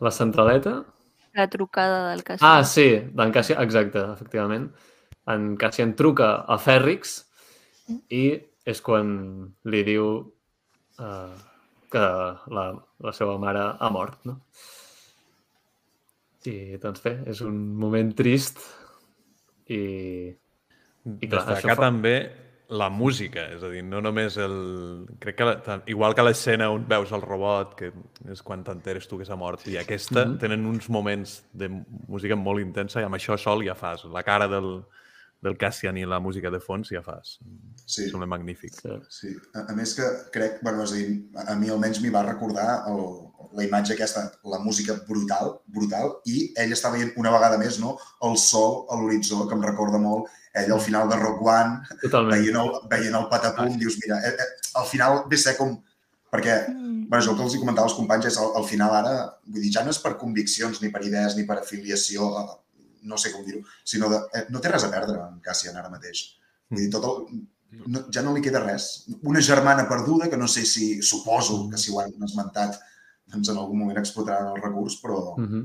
la 0.00 0.10
centraleta? 0.10 0.80
La 1.34 1.46
trucada 1.50 2.08
del 2.10 2.24
casino. 2.24 2.48
Ah, 2.48 2.64
sí, 2.66 2.88
d'en 3.14 3.30
Cassian, 3.34 3.60
exacte, 3.62 4.02
efectivament. 4.14 4.66
En 5.30 5.52
Cassian 5.58 5.94
truca 5.98 6.32
a 6.50 6.58
Fèrrix 6.58 7.14
i 8.10 8.24
és 8.64 8.80
quan 8.80 9.08
li 9.68 9.82
diu 9.84 10.06
uh, 10.98 11.34
que 11.92 12.04
la, 12.58 12.64
la 13.04 13.12
seva 13.12 13.36
mare 13.38 13.64
ha 13.78 13.90
mort, 13.92 14.22
no? 14.24 14.38
I, 16.44 16.76
doncs 16.80 17.00
bé, 17.04 17.14
és 17.32 17.40
un 17.44 17.56
moment 17.80 18.10
trist 18.16 18.58
i... 19.72 19.78
I 21.04 21.28
clar, 21.28 21.42
Destacar 21.44 21.76
fa- 21.76 21.86
també 21.90 22.14
la 22.74 22.88
música, 22.92 23.42
és 23.52 23.62
a 23.64 23.68
dir, 23.72 23.82
no 23.84 24.00
només 24.04 24.36
el... 24.40 24.54
Crec 25.20 25.36
que, 25.36 25.46
la- 25.48 25.76
igual 25.92 26.14
que 26.16 26.24
l'escena 26.24 26.70
on 26.72 26.84
veus 26.88 27.12
el 27.16 27.20
robot, 27.24 27.74
que 27.78 27.90
és 28.32 28.40
quan 28.44 28.64
t'enteres 28.64 29.08
tu 29.08 29.18
que 29.20 29.26
s'ha 29.28 29.36
mort, 29.36 29.66
i 29.68 29.76
aquesta, 29.80 30.24
Mhm. 30.26 30.38
tenen 30.40 30.64
uns 30.68 30.88
moments 30.92 31.42
de 31.52 31.68
música 32.08 32.36
molt 32.36 32.60
intensa 32.64 33.00
i 33.00 33.04
amb 33.08 33.16
això 33.20 33.36
sol 33.40 33.64
ja 33.64 33.74
fas. 33.76 34.04
La 34.12 34.22
cara 34.24 34.48
del, 34.48 34.82
del 35.44 35.58
Cassian 35.60 35.98
i 36.00 36.06
la 36.08 36.18
música 36.24 36.50
de 36.50 36.60
fons 36.64 36.88
ja 36.92 37.02
fas. 37.04 37.36
Sí. 37.84 38.08
Sembla 38.08 38.26
magnífic. 38.30 38.74
Sí. 38.80 38.96
Sí, 39.12 39.32
a, 39.52 39.66
a 39.70 39.76
més 39.76 39.92
que 39.98 40.06
crec, 40.32 40.58
bueno, 40.64 40.82
és 40.86 40.92
a 40.94 40.98
dir, 41.00 41.18
a 41.36 41.50
a 41.52 41.56
mi 41.60 41.68
almenys 41.72 42.00
m'hi 42.02 42.12
va 42.14 42.22
recordar 42.24 42.84
el, 42.90 43.02
la 43.54 43.66
imatge 43.68 43.94
aquesta, 43.94 44.24
la 44.50 44.58
música 44.64 44.96
brutal, 45.08 45.58
brutal, 45.66 46.14
i 46.26 46.48
ell 46.64 46.72
està 46.74 46.90
veient 46.94 47.12
una 47.20 47.30
vegada 47.34 47.58
més 47.60 47.76
no, 47.82 47.96
el 48.24 48.38
sol 48.40 48.86
a 48.90 48.96
l'horitzó, 48.98 49.44
que 49.48 49.54
em 49.58 49.62
recorda 49.68 50.00
molt 50.00 50.32
ell 50.54 50.72
al 50.72 50.80
final 50.80 51.08
de 51.10 51.16
Rock 51.20 51.42
One, 51.42 51.80
Totalment. 52.02 52.34
veient 52.40 52.56
el, 52.60 52.72
veient 52.90 53.14
el 53.20 53.28
patapum, 53.30 53.76
dius, 53.78 53.96
mira, 54.02 54.20
eh, 54.24 54.32
eh, 54.38 54.50
al 54.80 54.86
final 54.90 55.24
ve 55.28 55.36
ser 55.36 55.56
com... 55.60 55.76
Perquè, 56.34 56.54
Mm. 56.66 57.04
bueno, 57.10 57.20
és 57.22 57.28
el 57.30 57.36
que 57.38 57.42
els 57.44 57.54
hi 57.54 57.58
comentava 57.60 57.86
als 57.86 57.94
companys, 57.94 58.24
és 58.26 58.36
al, 58.42 58.48
al 58.58 58.64
final 58.66 58.90
ara, 58.96 59.10
vull 59.46 59.62
dir, 59.62 59.70
ja 59.76 59.84
no 59.84 59.92
és 59.94 59.98
per 60.02 60.16
conviccions, 60.18 60.80
ni 60.82 60.88
per 60.90 61.02
idees, 61.06 61.36
ni 61.38 61.44
per 61.46 61.60
afiliació, 61.60 62.26
no 63.04 63.16
sé 63.20 63.30
com 63.32 63.44
dir-ho, 63.44 63.60
sinó 63.84 64.08
de, 64.10 64.18
eh, 64.34 64.44
no 64.50 64.60
té 64.64 64.70
res 64.72 64.84
a 64.86 64.90
perdre 64.92 65.18
en 65.20 65.40
Cassian 65.44 65.76
ara 65.76 65.90
mateix. 65.92 66.24
Vull 66.70 66.80
dir, 66.80 66.90
tot 66.94 67.04
el, 67.10 67.42
no, 67.86 68.04
ja 68.14 68.22
no 68.24 68.32
li 68.34 68.40
queda 68.44 68.60
res. 68.64 69.04
Una 69.22 69.42
germana 69.44 69.86
perduda, 69.88 70.28
que 70.30 70.36
no 70.40 70.48
sé 70.48 70.64
si, 70.64 71.02
suposo 71.02 71.68
que 71.70 71.78
si 71.78 71.92
ho 71.92 72.00
han 72.00 72.12
esmentat, 72.24 72.78
doncs 73.32 73.48
en 73.52 73.56
algun 73.60 73.78
moment 73.78 73.98
explotaran 73.98 74.50
el 74.56 74.62
recurs, 74.62 74.98
però, 75.02 75.36
Mm 75.38 75.44
-hmm. 75.48 75.64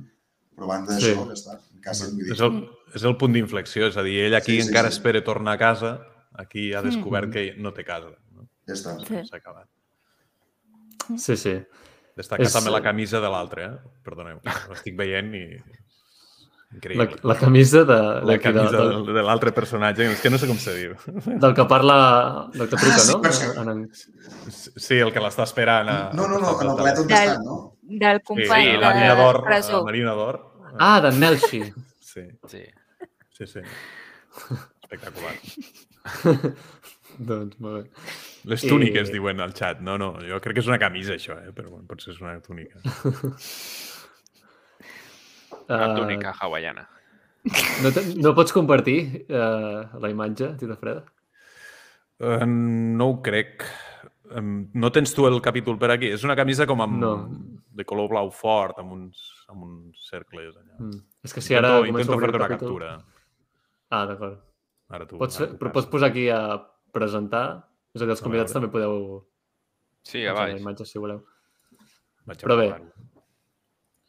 però 0.55 0.63
a 0.63 0.67
banda 0.67 0.99
Sí. 0.99 1.07
d'això, 1.13 1.25
ja 1.27 1.33
està. 1.33 1.59
Cassian, 1.81 2.11
vull 2.15 2.23
dir, 2.25 2.33
És 2.33 2.39
el, 2.41 2.69
és 2.95 3.03
el 3.03 3.17
punt 3.17 3.33
d'inflexió, 3.33 3.87
és 3.87 3.97
a 3.97 4.03
dir, 4.03 4.19
ell 4.25 4.35
aquí 4.35 4.55
Sí, 4.57 4.61
sí, 4.61 4.67
encara 4.67 4.89
sí. 4.91 4.97
espera 4.97 5.23
tornar 5.23 5.53
a 5.53 5.57
casa, 5.57 6.01
aquí 6.33 6.73
ha 6.73 6.81
descobert 6.81 7.27
Mm. 7.27 7.31
que 7.31 7.55
no 7.57 7.73
té 7.73 7.83
casa. 7.85 8.09
No? 8.35 8.47
ja 8.67 8.73
està. 8.73 8.97
Sí. 9.07 9.27
S'ha 9.29 9.37
acabat. 9.37 9.67
Sí, 11.17 11.35
sí. 11.37 11.55
Destacar 12.15 12.45
És- 12.45 12.53
també 12.53 12.69
la 12.69 12.81
camisa 12.83 13.19
de 13.19 13.29
l'altre, 13.29 13.65
eh? 13.65 13.77
Perdoneu, 14.03 14.39
ho 14.69 14.73
estic 14.73 14.97
veient 14.97 15.33
i... 15.33 15.45
La, 16.71 16.77
Increïble. 16.77 17.19
la 17.23 17.35
camisa 17.35 17.83
de, 17.83 17.95
La 18.29 18.37
camisa 18.37 18.69
de, 18.77 18.89
de, 19.07 19.13
de 19.13 19.21
l'altre 19.25 19.51
personatge, 19.51 20.05
és 20.11 20.19
que 20.21 20.29
no 20.29 20.37
sé 20.37 20.45
com 20.47 20.57
se 20.61 20.75
diu. 20.77 20.91
del 21.25 21.55
que 21.57 21.65
parla, 21.65 21.95
del 22.53 22.69
que 22.69 22.77
truca, 22.77 22.93
Ah, 22.95 22.99
sí, 22.99 23.13
no? 23.15 23.21
que- 23.21 23.61
En, 23.61 23.69
en, 23.69 23.89
Sí, 24.53 24.99
el 25.01 25.11
que 25.11 25.19
l'està 25.19 25.43
esperant. 25.49 25.89
A, 25.89 26.11
No, 26.13 26.27
no, 26.27 26.37
no, 26.37 26.53
en 26.61 26.69
el 26.69 26.75
planeta 26.77 27.01
on 27.01 27.07
Del- 27.07 27.17
estan, 27.17 27.43
no? 27.43 27.57
Del 27.81 28.17
Sí, 28.19 28.23
company 28.23 28.65
sí, 28.65 28.71
de 28.71 28.77
la 28.77 28.93
Marina 28.93 29.15
d'Or. 29.15 29.41
La 29.49 29.81
Marina 29.83 30.11
d'Or. 30.13 30.39
ah, 30.77 31.01
d'en 31.01 31.19
Melchi. 31.19 31.63
Sí, 31.99 32.21
Sí. 32.45 32.63
sí, 33.33 33.47
sí. 33.47 33.59
Espectacular. 34.83 35.33
doncs, 37.17 37.59
molt 37.59 37.83
bé. 37.83 37.89
Les 38.45 38.63
I- 38.63 38.69
túniques 38.69 39.11
diuen 39.11 39.41
al 39.41 39.53
xat. 39.53 39.81
No, 39.81 39.97
no, 39.97 40.13
jo 40.21 40.39
crec 40.39 40.53
que 40.55 40.61
és 40.63 40.67
una 40.69 40.77
camisa, 40.79 41.13
això, 41.17 41.35
eh? 41.41 41.51
però 41.51 41.69
bueno, 41.73 41.85
potser 41.89 42.13
és 42.13 42.21
una 42.21 42.37
túnica. 42.45 42.79
Una 45.69 45.93
túnica 45.95 46.33
hawaiana. 46.39 46.87
No, 47.83 47.89
te, 47.95 48.01
no 48.19 48.33
pots 48.35 48.51
compartir 48.51 49.25
uh, 49.31 49.85
la 50.03 50.09
imatge, 50.11 50.49
Tita 50.59 50.75
Freda? 50.75 51.05
Uh, 52.19 52.43
no 52.45 53.05
ho 53.13 53.21
crec. 53.23 53.63
Um, 54.35 54.67
no 54.75 54.91
tens 54.91 55.13
tu 55.15 55.23
el 55.25 55.39
capítol 55.41 55.77
per 55.79 55.89
aquí? 55.95 56.09
És 56.13 56.25
una 56.27 56.35
camisa 56.35 56.67
com 56.69 56.83
amb, 56.83 56.99
No. 57.01 57.13
de 57.79 57.85
color 57.87 58.09
blau 58.11 58.29
fort, 58.35 58.77
amb 58.83 58.91
uns, 58.91 59.23
amb 59.47 59.63
uns 59.63 60.03
cercles 60.11 60.51
allà. 60.59 60.75
Mm. 60.83 60.99
És 61.25 61.33
que 61.33 61.41
si 61.41 61.55
ara 61.55 61.77
intento, 61.79 61.87
començo 61.93 62.11
intento 62.11 62.19
fer-te 62.25 62.37
una 62.41 62.49
capítol- 62.51 62.75
captura. 62.83 62.91
Ah, 63.89 64.03
d'acord. 64.05 64.37
Ara 64.89 65.07
tu, 65.07 65.17
Pots, 65.17 65.39
ara 65.39 65.47
tu 65.53 65.57
però 65.63 65.71
pots 65.79 65.87
posar 65.89 66.09
aquí 66.11 66.27
a 66.29 66.41
presentar? 66.91 67.45
És 67.95 68.01
a 68.01 68.05
dir, 68.05 68.11
els 68.17 68.21
convidats 68.21 68.53
també 68.53 68.67
podeu 68.69 69.23
Sí, 70.03 70.25
a 70.27 70.33
la 70.35 70.41
baix. 70.43 70.59
imatge, 70.61 70.85
si 70.85 70.99
voleu. 70.99 71.23
Vaig 72.27 72.43
a 72.43 72.47
Però 72.47 72.57
bé. 72.59 72.69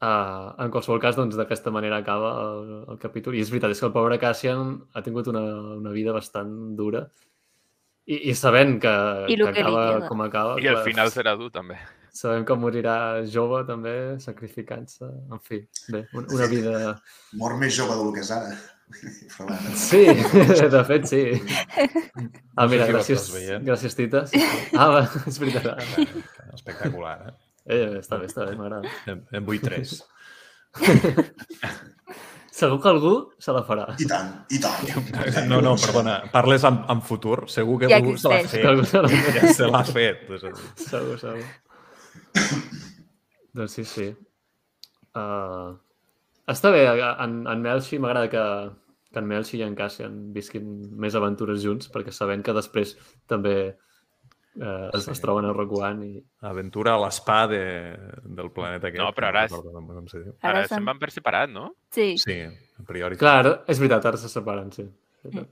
Uh, 0.01 0.55
en 0.65 0.71
qualsevol 0.73 0.97
cas, 1.03 1.13
doncs, 1.19 1.35
d'aquesta 1.37 1.69
manera 1.71 1.99
acaba 2.01 2.31
el, 2.41 2.71
el 2.95 2.99
capítol. 3.03 3.35
I 3.37 3.43
és 3.45 3.51
veritat, 3.53 3.75
és 3.75 3.81
que 3.83 3.85
el 3.91 3.93
pobre 3.93 4.17
Cassian 4.19 4.79
ha 4.97 5.03
tingut 5.05 5.27
una, 5.29 5.43
una 5.77 5.93
vida 5.93 6.15
bastant 6.17 6.55
dura. 6.79 7.03
I, 8.09 8.17
i 8.31 8.35
sabent 8.35 8.79
que, 8.81 8.95
I 9.29 9.37
que 9.37 9.51
que 9.53 9.61
acaba 9.61 10.09
com 10.09 10.23
acaba... 10.25 10.55
I 10.59 10.71
al 10.73 10.81
final 10.87 11.13
serà 11.13 11.37
dur, 11.37 11.51
també. 11.53 11.77
Sabem 12.17 12.43
que 12.49 12.57
morirà 12.59 12.95
jove, 13.29 13.61
també, 13.69 13.93
sacrificant-se. 14.25 15.05
En 15.31 15.39
fi, 15.45 15.61
bé, 15.93 16.07
un- 16.17 16.27
una 16.33 16.49
vida... 16.51 16.97
Mor 17.39 17.55
més 17.61 17.77
jove 17.77 17.95
del 18.01 18.11
que 18.17 18.25
és 18.25 18.33
ara. 18.35 18.57
Sí, 19.79 20.01
de 20.73 20.81
fet, 20.89 21.05
sí. 21.07 21.21
Ah, 22.57 22.65
No 22.65 22.67
sé 22.67 22.73
mira, 22.73 22.89
gràcies, 22.91 23.29
gràcies, 23.69 23.95
Tita. 23.95 24.25
Sí. 24.33 24.41
Ah, 24.75 24.89
va, 24.97 25.05
és 25.31 25.39
veritat. 25.39 25.85
Espectacular, 26.57 27.15
eh? 27.29 27.37
Eh, 27.67 27.99
està 28.01 28.19
bé, 28.21 28.31
està 28.31 28.47
bé, 28.49 28.57
m'agrada. 28.59 28.91
En, 29.11 29.25
en 29.37 29.47
vull 29.47 29.61
tres. 29.63 30.01
Segur 32.61 32.81
que 32.83 32.91
algú 32.91 33.13
se 33.41 33.53
la 33.55 33.63
farà. 33.65 33.87
I 34.03 34.07
tant, 34.11 34.33
i 34.53 34.59
tant. 34.61 34.89
No, 35.49 35.61
no, 35.65 35.77
perdona. 35.81 36.17
Parles 36.33 36.65
en, 36.69 36.81
en 36.93 37.01
futur. 37.07 37.45
Segur 37.49 37.79
que 37.81 37.89
Ja 37.89 38.01
algú 38.01 38.17
se 38.21 38.29
l'ha. 38.29 38.41
Que 38.51 38.67
algú 38.69 38.85
fet. 38.85 38.91
se 38.91 39.01
la 39.01 39.11
Ja 39.37 39.53
se 39.55 39.69
l'ha 39.71 39.85
fet. 39.87 40.27
És 40.37 40.45
a 40.45 40.51
dir, 40.51 40.73
Segur, 40.83 41.17
segur. 41.23 41.47
doncs 43.57 43.79
sí, 43.79 43.87
sí. 43.89 44.09
Uh, 45.17 45.79
està 46.51 46.73
bé, 46.75 46.85
en, 46.91 47.41
en 47.49 47.65
Melchi 47.65 48.01
m'agrada 48.03 48.29
que, 48.33 48.45
que 49.15 49.23
en 49.23 49.31
Melchi 49.31 49.61
i 49.61 49.65
en 49.67 49.79
Cassian 49.79 50.19
visquin 50.35 50.69
més 51.01 51.17
aventures 51.19 51.63
junts, 51.65 51.89
perquè 51.95 52.13
sabent 52.15 52.45
que 52.47 52.57
després 52.57 52.97
també 53.31 53.55
uh, 54.57 54.91
es, 54.97 55.05
Sí. 55.05 55.11
es 55.13 55.21
troben 55.21 55.45
a 55.47 55.53
One 55.53 56.07
i... 56.07 56.25
Aventura 56.43 56.95
a 56.95 57.01
l'espa 57.01 57.47
de, 57.49 57.61
del 58.25 58.51
planeta 58.51 58.89
aquest. 58.89 59.03
No, 59.03 59.13
però 59.15 59.29
ara 59.29 59.45
és- 59.45 59.53
recordo 59.53 59.73
com 59.73 60.07
se 60.09 60.19
diu. 60.25 60.35
Ara 60.43 60.59
Ara 60.59 60.69
se'n 60.69 60.85
van 60.85 60.99
per 60.99 61.11
separat, 61.11 61.51
no? 61.51 61.77
Sí. 61.91 62.17
Sí, 62.19 62.41
a 62.43 62.83
priori. 62.87 63.17
Clar, 63.17 63.65
és 63.69 63.79
veritat, 63.79 64.07
ara 64.07 64.17
se 64.17 64.29
separen, 64.29 64.73
sí. 64.73 64.85
Veritat. 65.25 65.49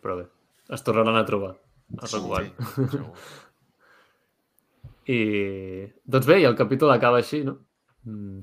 Però 0.00 0.16
bé, 0.16 0.26
es 0.70 0.82
tornaran 0.82 1.16
a 1.16 1.24
trobar 1.26 1.50
a 1.52 2.06
One. 2.16 2.52
Sí, 2.64 2.86
segur. 2.88 3.12
I, 5.10 5.18
doncs 6.04 6.26
bé, 6.28 6.40
i 6.40 6.44
el 6.46 6.54
capítol 6.56 6.92
acaba 6.94 7.18
així, 7.18 7.42
no? 7.44 7.56
Mm. 8.06 8.40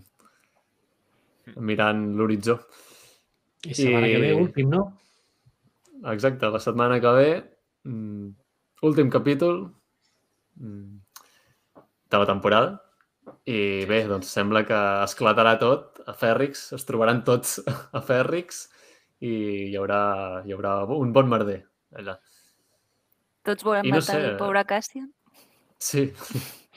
Mirant 1.64 2.02
l'horitzó. 2.18 2.58
I 3.66 3.74
setmana 3.74 4.08
que 4.12 4.20
ve, 4.20 4.32
I- 4.34 4.42
últim, 4.42 4.70
no? 4.74 4.82
Exacte, 6.12 6.50
la 6.54 6.60
setmana 6.60 7.00
que 7.02 7.14
ve, 7.16 7.30
mm, 7.88 8.28
últim 8.86 9.10
capítol 9.10 9.74
mm, 10.60 10.98
de 12.12 12.18
la 12.18 12.26
temporada. 12.30 12.82
I 13.48 13.86
bé, 13.90 14.04
doncs 14.08 14.30
sembla 14.32 14.62
que 14.68 14.78
esclatarà 15.04 15.58
tot 15.60 16.00
a 16.08 16.14
Fèrrix, 16.16 16.72
es 16.78 16.86
trobaran 16.88 17.24
tots 17.28 17.58
a 17.68 18.02
Fèrrix 18.04 18.68
i 19.24 19.32
hi 19.72 19.76
haurà, 19.76 20.44
hi 20.46 20.54
haurà 20.56 20.78
un 20.96 21.12
bon 21.16 21.28
merder 21.32 21.62
allà. 21.98 22.18
Tots 23.48 23.64
volen 23.64 23.86
I 23.88 23.92
no 23.92 24.00
matar 24.00 24.16
sé, 24.16 24.24
el 24.32 24.38
pobre 24.40 24.64
Cassian. 24.68 25.10
Sí, 25.80 26.06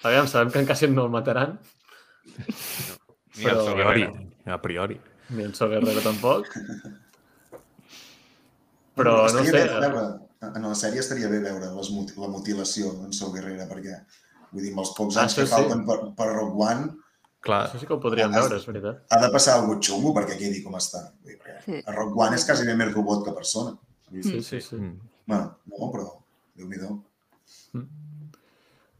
aviam, 0.02 0.26
sabem 0.30 0.50
que 0.54 0.60
en 0.62 0.66
Cassian 0.68 0.94
no 0.94 1.04
el 1.06 1.14
mataran, 1.14 1.58
Ni 3.38 3.44
el 3.46 3.56
Però- 3.56 3.70
A 3.70 3.74
priori. 3.74 4.04
A 4.46 4.58
priori. 4.60 5.00
ni 5.30 5.44
en 5.44 5.54
So 5.54 5.68
Guerrero 5.68 6.00
tampoc. 6.02 6.46
Però 8.98 9.14
no 9.20 9.26
estaria 9.26 9.50
sé, 9.50 9.60
veure, 9.70 10.08
en 10.42 10.62
la 10.62 10.74
sèrie 10.78 11.00
estaria 11.02 11.28
bé 11.28 11.38
veure 11.44 11.68
les, 11.74 11.90
la 12.16 12.28
mutilació 12.32 12.92
en 13.04 13.12
Sou 13.12 13.32
Guerrera, 13.34 13.66
perquè 13.68 13.98
vull 14.52 14.62
dir, 14.64 14.70
amb 14.72 14.80
els 14.84 14.92
pocs 14.96 15.16
Ah, 15.16 15.22
anys 15.26 15.34
que 15.36 15.42
això 15.44 15.50
sí. 15.50 15.62
falten 15.62 15.84
per, 15.86 15.98
per 16.16 16.30
Rogue 16.34 16.64
One, 16.66 16.90
Clar, 17.40 17.62
això 17.70 17.78
sí 17.80 17.86
que 17.88 17.94
ho 17.96 18.00
podríem 18.00 18.32
veure, 18.34 18.56
és 18.60 18.66
veritat. 18.68 18.98
ha 19.08 19.18
de 19.22 19.30
passar 19.32 19.54
alguna 19.56 19.80
xungo 19.80 20.10
perquè 20.12 20.34
quedi 20.36 20.58
com 20.62 20.74
està. 20.76 21.06
Vull 21.22 21.32
dir, 21.32 21.38
perquè 21.40 21.62
Sí. 21.64 21.78
a 21.86 21.92
Rogue 21.96 22.20
One 22.26 22.36
és 22.36 22.44
quasi 22.44 22.66
bé 22.68 22.74
més 22.76 22.92
robot 22.92 23.24
que 23.24 23.32
persona. 23.32 23.78
Sí, 24.10 24.42
sí, 24.42 24.60
sí. 24.60 24.76
mm. 24.76 24.98
Bueno, 25.26 25.56
no, 25.66 25.88
però 25.92 26.08
Déu-n'hi-do. 26.56 26.90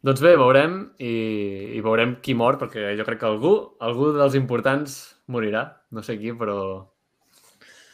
Doncs 0.02 0.22
bé, 0.24 0.30
veurem 0.40 0.78
i, 0.96 1.10
i 1.76 1.80
veurem 1.84 2.14
qui 2.24 2.32
mor, 2.32 2.56
perquè 2.56 2.94
jo 2.96 3.04
crec 3.04 3.18
que 3.20 3.28
algú, 3.28 3.50
algú 3.84 4.12
dels 4.16 4.34
importants 4.38 4.94
morirà. 5.28 5.66
No 5.92 6.00
sé 6.02 6.16
qui, 6.18 6.32
però... 6.32 6.56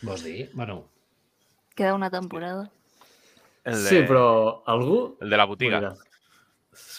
Vols 0.07 0.22
dir? 0.22 0.51
Bueno, 0.55 0.84
Queda 1.74 1.94
una 1.97 2.09
temporada. 2.11 2.70
El 3.67 3.81
de, 3.83 3.89
Sí, 3.91 4.03
però 4.07 4.62
algú 4.71 5.17
El 5.21 5.31
de 5.31 5.37
la 5.41 5.45
botiga. 5.51 5.81
morirà. 5.81 5.97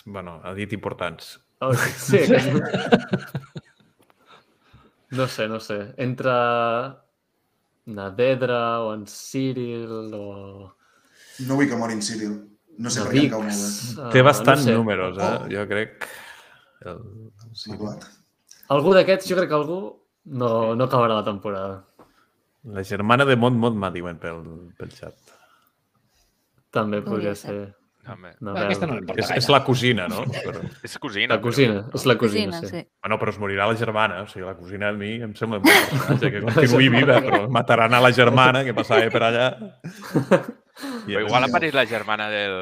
bueno, 0.05 0.39
ha 0.43 0.53
dit 0.53 0.73
importants. 0.73 1.39
Oh, 1.59 1.73
sí, 1.73 2.17
que... 2.27 2.37
No 5.11 5.27
sé, 5.27 5.47
no 5.47 5.59
sé. 5.59 5.93
Entre 5.97 6.29
Nadedra 7.85 8.81
o 8.83 8.93
en 8.93 9.05
Cyril 9.07 10.11
o... 10.13 10.75
No 11.47 11.55
vull 11.55 11.69
que 11.69 11.77
morin 11.79 12.01
Cyril. 12.01 12.35
No 12.77 12.91
sé 12.93 13.01
per 13.05 13.13
què 13.15 13.23
Navix, 13.23 13.25
em 13.25 13.31
cau 13.31 13.43
molt 13.45 13.99
uh, 14.03 14.09
Té 14.13 14.21
bastants 14.25 14.65
no 14.65 14.71
sé. 14.71 14.75
números, 14.75 15.17
eh? 15.17 15.29
Oh. 15.31 15.47
Jo 15.53 15.63
crec... 15.69 16.07
El... 16.85 16.99
Sí. 17.57 17.71
M'ha 17.73 17.95
Algú 18.75 18.91
d'aquests, 18.93 19.29
jo 19.31 19.37
crec 19.39 19.47
que 19.49 19.55
algú 19.55 19.77
no, 20.27 20.75
no 20.75 20.85
acabarà 20.85 21.15
la 21.15 21.23
temporada. 21.23 21.85
La 22.67 22.83
germana 22.83 23.23
de 23.25 23.37
Mont 23.39 23.55
Montma, 23.55 23.89
diuen 23.95 24.19
pel, 24.19 24.41
pel 24.77 24.91
xat. 24.91 25.15
També 26.73 27.01
Podria 27.01 27.33
podria 27.33 27.35
ser. 27.35 27.53
ser. 27.55 27.73
No, 28.39 28.53
aquesta 28.55 28.87
no 28.87 28.97
És, 29.19 29.31
és 29.41 29.49
la 29.51 29.59
cosina, 29.67 30.05
no? 30.07 30.23
Però... 30.31 30.61
És 30.85 30.93
cosina. 31.01 31.35
La 31.35 31.41
cosina, 31.43 31.81
és 31.93 32.05
la 32.07 32.15
cosina, 32.19 32.53
Cosina, 32.55 32.61
sí. 32.61 32.69
sí. 32.71 32.87
Bueno, 33.03 33.17
però 33.19 33.33
es 33.33 33.39
morirà 33.41 33.67
la 33.67 33.75
germana, 33.75 34.21
o 34.23 34.29
sigui, 34.31 34.45
la 34.47 34.55
cosina 34.55 34.93
a 34.93 34.95
mi 34.95 35.15
em 35.25 35.33
sembla 35.35 35.59
un 35.59 35.65
bon 35.67 35.81
personatge 35.91 36.31
que 36.31 36.43
continuï 36.45 36.87
viva, 36.93 37.19
però 37.25 37.41
mataran 37.51 37.97
a 37.97 38.01
la 38.03 38.13
germana 38.15 38.63
que 38.63 38.75
passava 38.77 39.09
per 39.11 39.23
allà. 39.27 39.49
I 41.09 41.15
Però 41.15 41.23
igual 41.25 41.47
apareix 41.47 41.73
la 41.73 41.87
germana 41.89 42.29
del, 42.29 42.55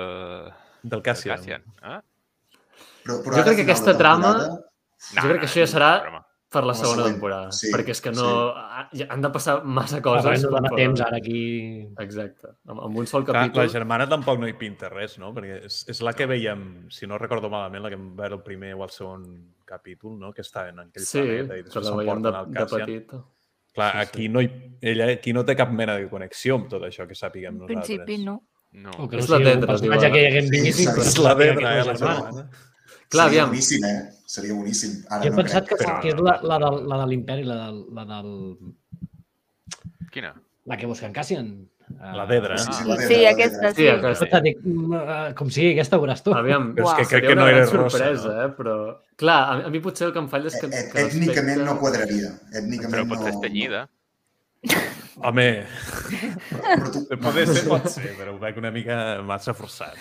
del 0.82 0.92
del 0.96 1.02
Cassian. 1.04 1.36
Cassian. 1.38 1.66
Eh? 1.84 2.00
Però, 3.06 3.20
Jo 3.26 3.44
crec 3.44 3.58
que 3.60 3.66
aquesta 3.68 3.94
trama 4.00 4.32
Jo 4.40 5.26
crec 5.28 5.42
que 5.44 5.50
això 5.50 5.62
ja 5.62 5.68
serà 5.70 5.90
broma. 6.02 6.22
Per 6.56 6.64
la 6.64 6.72
La 6.72 6.78
segona 6.80 7.02
següent, 7.04 7.16
temporada. 7.18 7.52
sí, 7.52 7.70
perquè 7.74 7.92
és 7.94 8.02
que 8.02 8.14
no... 8.16 8.30
ja 8.96 9.08
Han 9.14 9.22
de 9.26 9.30
passar 9.36 9.58
massa 9.64 10.00
Coses, 10.02 10.24
coses. 10.26 10.44
no 10.48 10.54
dona 10.56 10.70
per- 10.72 10.80
temps 10.80 11.02
ara 11.06 11.20
aquí... 11.20 11.42
Exacte. 12.00 12.54
Amb, 12.72 12.80
amb 12.88 12.98
un 13.04 13.08
sol 13.12 13.26
Clar, 13.28 13.44
capítol... 13.44 13.66
la 13.68 13.74
germana 13.76 14.08
tampoc 14.10 14.40
no 14.40 14.48
hi 14.50 14.56
pinta 14.60 14.90
res, 14.90 15.18
no? 15.20 15.34
Perquè 15.36 15.60
és, 15.68 15.82
és 15.92 16.02
la 16.08 16.14
que 16.16 16.26
veiem, 16.32 16.66
si 16.90 17.06
no 17.12 17.20
recordo 17.22 17.50
malament, 17.52 17.84
la 17.84 17.92
que 17.94 18.00
vam 18.00 18.16
veure 18.16 18.40
el 18.40 18.44
primer 18.48 18.74
o 18.80 18.84
el 18.88 18.90
segon 18.96 19.28
capítol, 19.66 20.18
no? 20.20 20.32
Que 20.34 20.42
està 20.48 20.70
en 20.72 20.80
aquell 20.88 21.06
Sí, 21.06 21.20
planeta 21.22 21.58
i 21.60 21.64
que 21.64 21.70
després 21.70 21.90
la 21.92 21.96
veiem 22.02 22.22
de, 22.26 22.32
s'emporten 22.32 22.42
al 22.42 22.52
de 22.52 22.60
Cassian. 22.60 22.86
petit. 22.86 23.16
Clar, 23.76 23.92
Sí, 23.92 23.98
sí. 24.00 24.04
aquí, 24.08 24.30
no 24.32 24.42
hi, 24.42 24.50
ella 24.82 25.10
aquí 25.12 25.34
no 25.36 25.42
té 25.44 25.54
cap 25.60 25.72
mena 25.76 25.98
de 26.00 26.06
connexió 26.08 26.56
amb 26.56 26.70
tot 26.72 26.84
això 26.88 27.04
que 27.10 27.16
sàpiguem 27.20 27.58
En 27.58 27.66
nosaltres. 27.66 27.90
principi 27.90 28.24
no. 28.24 28.38
No. 28.76 28.92
O 29.00 29.08
que 29.08 29.18
És 29.20 29.28
no 29.30 29.36
la 29.36 29.40
sigui 29.40 29.52
un 29.54 29.60
Dedra, 29.62 29.68
personatge 29.74 30.08
diuen. 30.08 30.14
que 30.16 30.28
haguem 30.28 30.48
Sí, 30.48 30.62
vist. 30.64 30.80
sí, 30.80 30.86
però 30.88 31.04
És 31.04 31.18
la 31.20 31.34
Dedra, 31.36 31.56
que 31.56 31.80
eh, 31.80 31.86
la 31.86 31.96
germana. 31.96 32.50
Clar, 33.10 33.28
Seria 33.30 33.44
aviam. 33.44 33.50
boníssim, 33.54 33.84
eh? 33.86 34.00
Seria 34.26 34.54
boníssim. 34.58 34.96
Ara 35.10 35.22
Jo 35.24 35.28
he 35.28 35.36
no 35.36 35.38
pensat 35.44 35.68
crec. 35.68 35.78
que, 35.78 35.84
però 35.86 36.00
que 36.02 36.10
és 36.10 36.20
la, 36.20 36.40
la, 36.42 36.58
del, 36.66 36.82
la 36.90 36.98
de 37.04 37.08
l'imperi, 37.12 37.44
la 37.46 37.58
del, 37.66 37.80
la 37.94 38.06
del... 38.10 38.32
Quina? 40.12 40.34
La 40.66 40.78
que 40.78 40.86
busquen 40.90 41.14
Cassian. 41.14 41.54
La 42.02 42.26
Dedra. 42.26 42.58
Sí, 42.58 42.72
sí, 42.74 42.82
Ah. 42.82 42.88
la 42.88 42.96
Sí, 42.98 43.18
aquesta. 43.30 43.70
Sí, 43.76 43.84
sí. 43.84 43.88
aquesta. 43.88 44.40
Dic, 44.42 44.58
mm, 44.66 44.94
ah, 44.98 45.34
com 45.38 45.52
sigui, 45.54 45.74
aquesta 45.76 46.00
veuràs 46.02 46.24
tu. 46.26 46.34
Aviam, 46.34 46.72
Però 46.74 46.88
és 46.90 46.98
que 46.98 47.06
crec 47.14 47.28
que 47.30 47.36
no 47.38 47.46
era 47.48 47.68
sorpresa, 47.70 48.32
no? 48.32 48.42
eh? 48.42 48.50
Però, 48.58 48.78
clar, 49.22 49.38
a, 49.52 49.60
a 49.68 49.70
mi 49.70 49.80
potser 49.84 50.08
el 50.08 50.14
que 50.16 50.24
em 50.24 50.30
falla 50.32 50.50
és 50.50 50.58
que... 50.58 50.66
Et, 50.72 50.90
que 50.92 51.04
ètnicament 51.06 51.62
no 51.68 51.78
quadraria. 51.78 52.32
Però 52.50 52.64
Ètnicament 52.64 53.12
pot 53.14 53.22
ser 53.22 53.36
no... 53.36 53.38
Home, 55.30 55.46
Però 56.50 56.90
tu... 56.92 57.06
poder 57.22 57.46
ser 57.48 57.68
pot 57.70 57.86
ser, 57.88 58.16
però 58.18 58.34
ho 58.34 58.40
veig 58.42 58.58
una 58.58 58.72
mica 58.74 59.22
massa 59.24 59.54
forçat. 59.54 59.94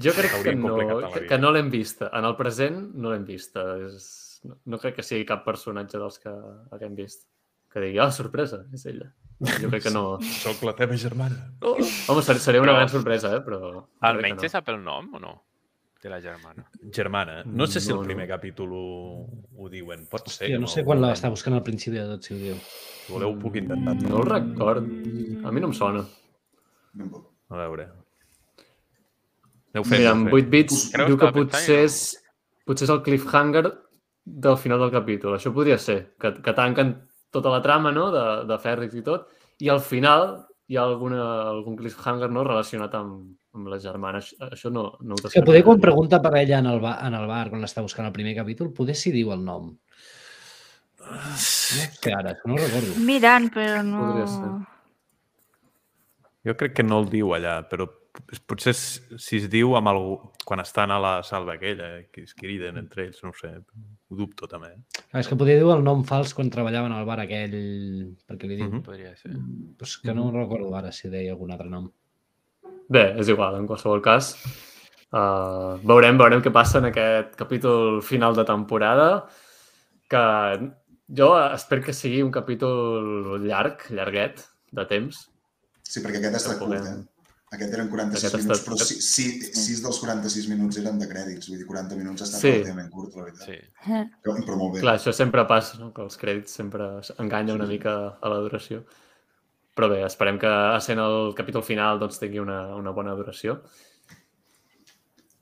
Jo 0.00 0.12
crec 0.16 0.32
que 0.42 0.54
no, 0.56 0.76
la 0.78 1.10
que, 1.12 1.38
no 1.38 1.50
l'hem 1.52 1.68
vista. 1.70 2.08
En 2.16 2.24
el 2.24 2.36
present 2.36 2.94
no 2.94 3.10
l'hem 3.12 3.24
vista. 3.28 3.64
És... 3.86 4.40
No, 4.44 4.56
no 4.66 4.78
crec 4.82 4.96
que 4.98 5.04
sigui 5.06 5.26
cap 5.28 5.44
personatge 5.46 5.98
dels 6.00 6.18
que 6.18 6.32
haguem 6.72 6.94
vist. 6.98 7.28
Que 7.72 7.80
digui, 7.80 8.00
oh, 8.02 8.10
sorpresa, 8.12 8.64
és 8.74 8.84
ella. 8.90 9.06
Jo 9.60 9.68
crec 9.70 9.84
que 9.86 9.92
no. 9.94 10.18
Soc 10.42 10.62
la 10.66 10.74
teva 10.78 10.96
germana. 10.96 11.52
Home, 11.62 12.22
ser- 12.24 12.38
seria 12.40 12.60
una 12.60 12.72
Però- 12.72 12.80
gran 12.82 12.88
sorpresa, 12.92 13.30
eh? 13.36 13.40
Però... 13.46 13.84
Almenys 14.00 14.40
que 14.40 14.48
se 14.48 14.56
sap 14.58 14.68
el 14.74 14.80
nom 14.82 15.14
o 15.14 15.22
no? 15.22 15.34
de 16.02 16.10
la 16.10 16.16
germana. 16.20 16.64
Germana. 16.90 17.44
No 17.46 17.64
sé 17.70 17.78
si 17.80 17.92
No, 17.92 18.00
el 18.00 18.06
primer 18.08 18.26
no. 18.26 18.32
capítol 18.34 18.72
ho, 18.74 19.26
ho 19.54 19.68
diuen. 19.70 20.00
Pot 20.10 20.24
ser. 20.26 20.48
Hòstia, 20.48 20.56
que 20.56 20.58
no 20.58 20.66
sé 20.66 20.82
quan 20.82 20.98
l'està 20.98 21.28
buscant 21.30 21.54
al 21.54 21.62
principi 21.62 21.94
de 22.00 22.06
tot, 22.10 22.24
si 22.26 22.34
ho 22.34 22.38
diu. 22.40 22.56
Si 22.58 23.12
voleu, 23.14 23.36
puc 23.38 23.54
intentar. 23.60 23.94
No 24.08 24.18
el 24.18 24.26
record. 24.26 24.82
A 25.46 25.52
mi 25.54 25.62
no 25.62 25.68
em 25.70 25.76
sona. 25.78 26.02
A 27.52 27.60
veure. 27.60 27.86
Aneu 29.72 29.86
fent, 29.88 30.02
Mira, 30.02 30.12
fent. 30.12 30.34
8 30.36 30.52
bits 30.52 30.82
Creus 30.92 31.10
diu 31.10 31.18
que 31.18 31.30
que 31.30 31.36
potser 31.38 31.78
és, 31.86 31.98
potser 32.68 32.86
és 32.88 32.94
el 32.94 33.02
cliffhanger 33.06 33.64
del 34.22 34.56
final 34.60 34.82
del 34.84 34.92
capítol. 34.94 35.36
Això 35.36 35.52
podria 35.54 35.78
ser, 35.80 36.14
que, 36.20 36.34
que 36.44 36.54
tanquen 36.56 36.94
tota 37.32 37.50
la 37.50 37.62
trama 37.64 37.92
no? 37.94 38.10
de, 38.14 38.24
de 38.48 38.58
Fèrrix 38.62 38.98
i 38.98 39.04
tot, 39.06 39.30
i 39.64 39.70
al 39.72 39.80
final 39.82 40.42
hi 40.68 40.78
ha 40.78 40.84
alguna, 40.84 41.22
algun 41.50 41.78
cliffhanger 41.80 42.28
no? 42.30 42.44
relacionat 42.46 42.94
amb, 42.98 43.32
amb 43.56 43.70
les 43.72 43.82
germanes. 43.84 44.32
Això, 44.36 44.50
això 44.52 44.72
no, 44.72 44.84
no 45.00 45.16
ho 45.16 45.32
Que 45.32 45.44
poder 45.46 45.64
quan 45.66 45.80
pregunta 45.80 46.20
per 46.22 46.34
ella 46.42 46.60
en 46.60 46.68
el, 46.70 46.80
bar, 46.82 46.98
en 47.06 47.16
el 47.18 47.26
bar, 47.30 47.46
quan 47.50 47.64
l'està 47.64 47.84
buscant 47.84 48.08
al 48.08 48.14
primer 48.14 48.36
capítol, 48.38 48.70
poder 48.76 48.96
si 48.98 49.14
diu 49.14 49.32
el 49.34 49.42
nom. 49.44 49.72
No 51.02 51.32
sé 51.40 51.88
ara, 52.14 52.36
no 52.46 52.60
recordo. 52.60 52.94
Mirant, 53.02 53.48
però 53.52 53.82
no... 53.86 54.04
Podria 54.04 54.28
ser. 54.30 54.52
Jo 56.46 56.54
crec 56.58 56.76
que 56.78 56.86
no 56.86 57.00
el 57.02 57.10
diu 57.10 57.34
allà, 57.36 57.60
però 57.70 57.86
potser 58.46 58.74
si 58.76 59.38
es 59.38 59.46
diu 59.52 59.76
amb 59.78 59.88
algú, 59.92 60.16
quan 60.44 60.60
estan 60.60 60.92
a 60.92 60.98
la 61.00 61.12
salva 61.24 61.54
aquella, 61.56 61.88
que 62.12 62.24
es 62.26 62.34
criden 62.36 62.76
entre 62.80 63.06
ells, 63.06 63.22
no 63.24 63.30
ho 63.32 63.36
sé, 63.38 63.52
ho 63.56 64.18
dubto 64.18 64.48
també. 64.50 64.72
Ah, 65.12 65.22
és 65.22 65.30
que 65.30 65.38
poder 65.38 65.58
dir 65.60 65.70
el 65.72 65.84
nom 65.84 66.04
fals 66.08 66.34
quan 66.36 66.50
treballaven 66.52 66.92
al 66.92 67.08
bar 67.08 67.20
aquell... 67.24 67.56
Perquè 68.28 68.50
li 68.50 68.58
diu... 68.58 68.68
Mhm. 68.68 68.82
Podria 68.84 69.14
ser. 69.16 69.32
Pues 69.78 69.96
que 70.02 70.14
no 70.16 70.28
recordo 70.34 70.74
ara 70.76 70.92
si 70.92 71.08
deia 71.12 71.32
algun 71.36 71.54
altre 71.54 71.70
nom. 71.72 71.88
Bé, 72.92 73.06
és 73.20 73.32
igual, 73.32 73.56
en 73.56 73.66
qualsevol 73.70 74.04
cas. 74.04 74.34
Uh, 75.12 75.76
veurem, 75.84 76.16
veurem 76.20 76.40
què 76.44 76.52
passa 76.52 76.80
en 76.80 76.88
aquest 76.88 77.34
capítol 77.36 78.00
final 78.04 78.36
de 78.36 78.44
temporada, 78.48 79.08
que 80.12 80.24
jo 81.12 81.32
espero 81.40 81.84
que 81.84 81.96
sigui 81.96 82.22
un 82.24 82.32
capítol 82.32 83.40
llarg, 83.44 83.88
llarguet, 83.92 84.44
de 84.72 84.84
temps. 84.88 85.26
Sí, 85.84 86.00
perquè 86.00 86.20
aquest 86.20 86.38
està 86.40 86.56
curt, 86.60 86.76
eh? 86.78 87.11
Aquest 87.52 87.74
eren 87.76 87.88
46 87.92 88.24
Aquest 88.32 88.44
minuts, 88.46 88.60
està- 88.60 88.70
però 88.70 88.76
sí, 88.80 88.94
sí, 89.04 89.24
6 89.52 89.82
dels 89.84 89.98
46 90.00 90.46
minuts 90.48 90.78
eren 90.80 90.98
de 90.98 91.06
crèdits. 91.10 91.48
Vull 91.50 91.58
dir, 91.60 91.66
40 91.68 91.96
minuts 91.98 92.22
està 92.24 92.38
Sí. 92.40 92.50
relativament 92.52 92.90
curt, 92.90 93.14
la 93.16 93.24
veritat. 93.24 93.46
Sí. 93.46 93.58
Però, 94.24 94.36
però 94.46 94.56
molt 94.56 94.74
bé. 94.74 94.80
Clar, 94.80 94.94
això 94.98 95.12
sempre 95.12 95.44
passa, 95.46 95.78
no? 95.78 95.92
que 95.92 96.00
els 96.02 96.16
crèdits 96.16 96.48
sempre 96.62 96.88
enganya 97.18 97.52
una 97.54 97.66
mica 97.66 98.18
a 98.20 98.28
la 98.32 98.38
duració. 98.40 98.84
Però 99.76 99.88
bé, 99.88 100.02
esperem 100.04 100.38
que 100.38 100.52
sent 100.80 100.98
el 100.98 101.34
capítol 101.34 101.62
final 101.62 101.98
doncs, 102.00 102.18
tingui 102.20 102.38
una, 102.40 102.74
una 102.76 102.90
bona 102.90 103.12
duració. 103.14 103.60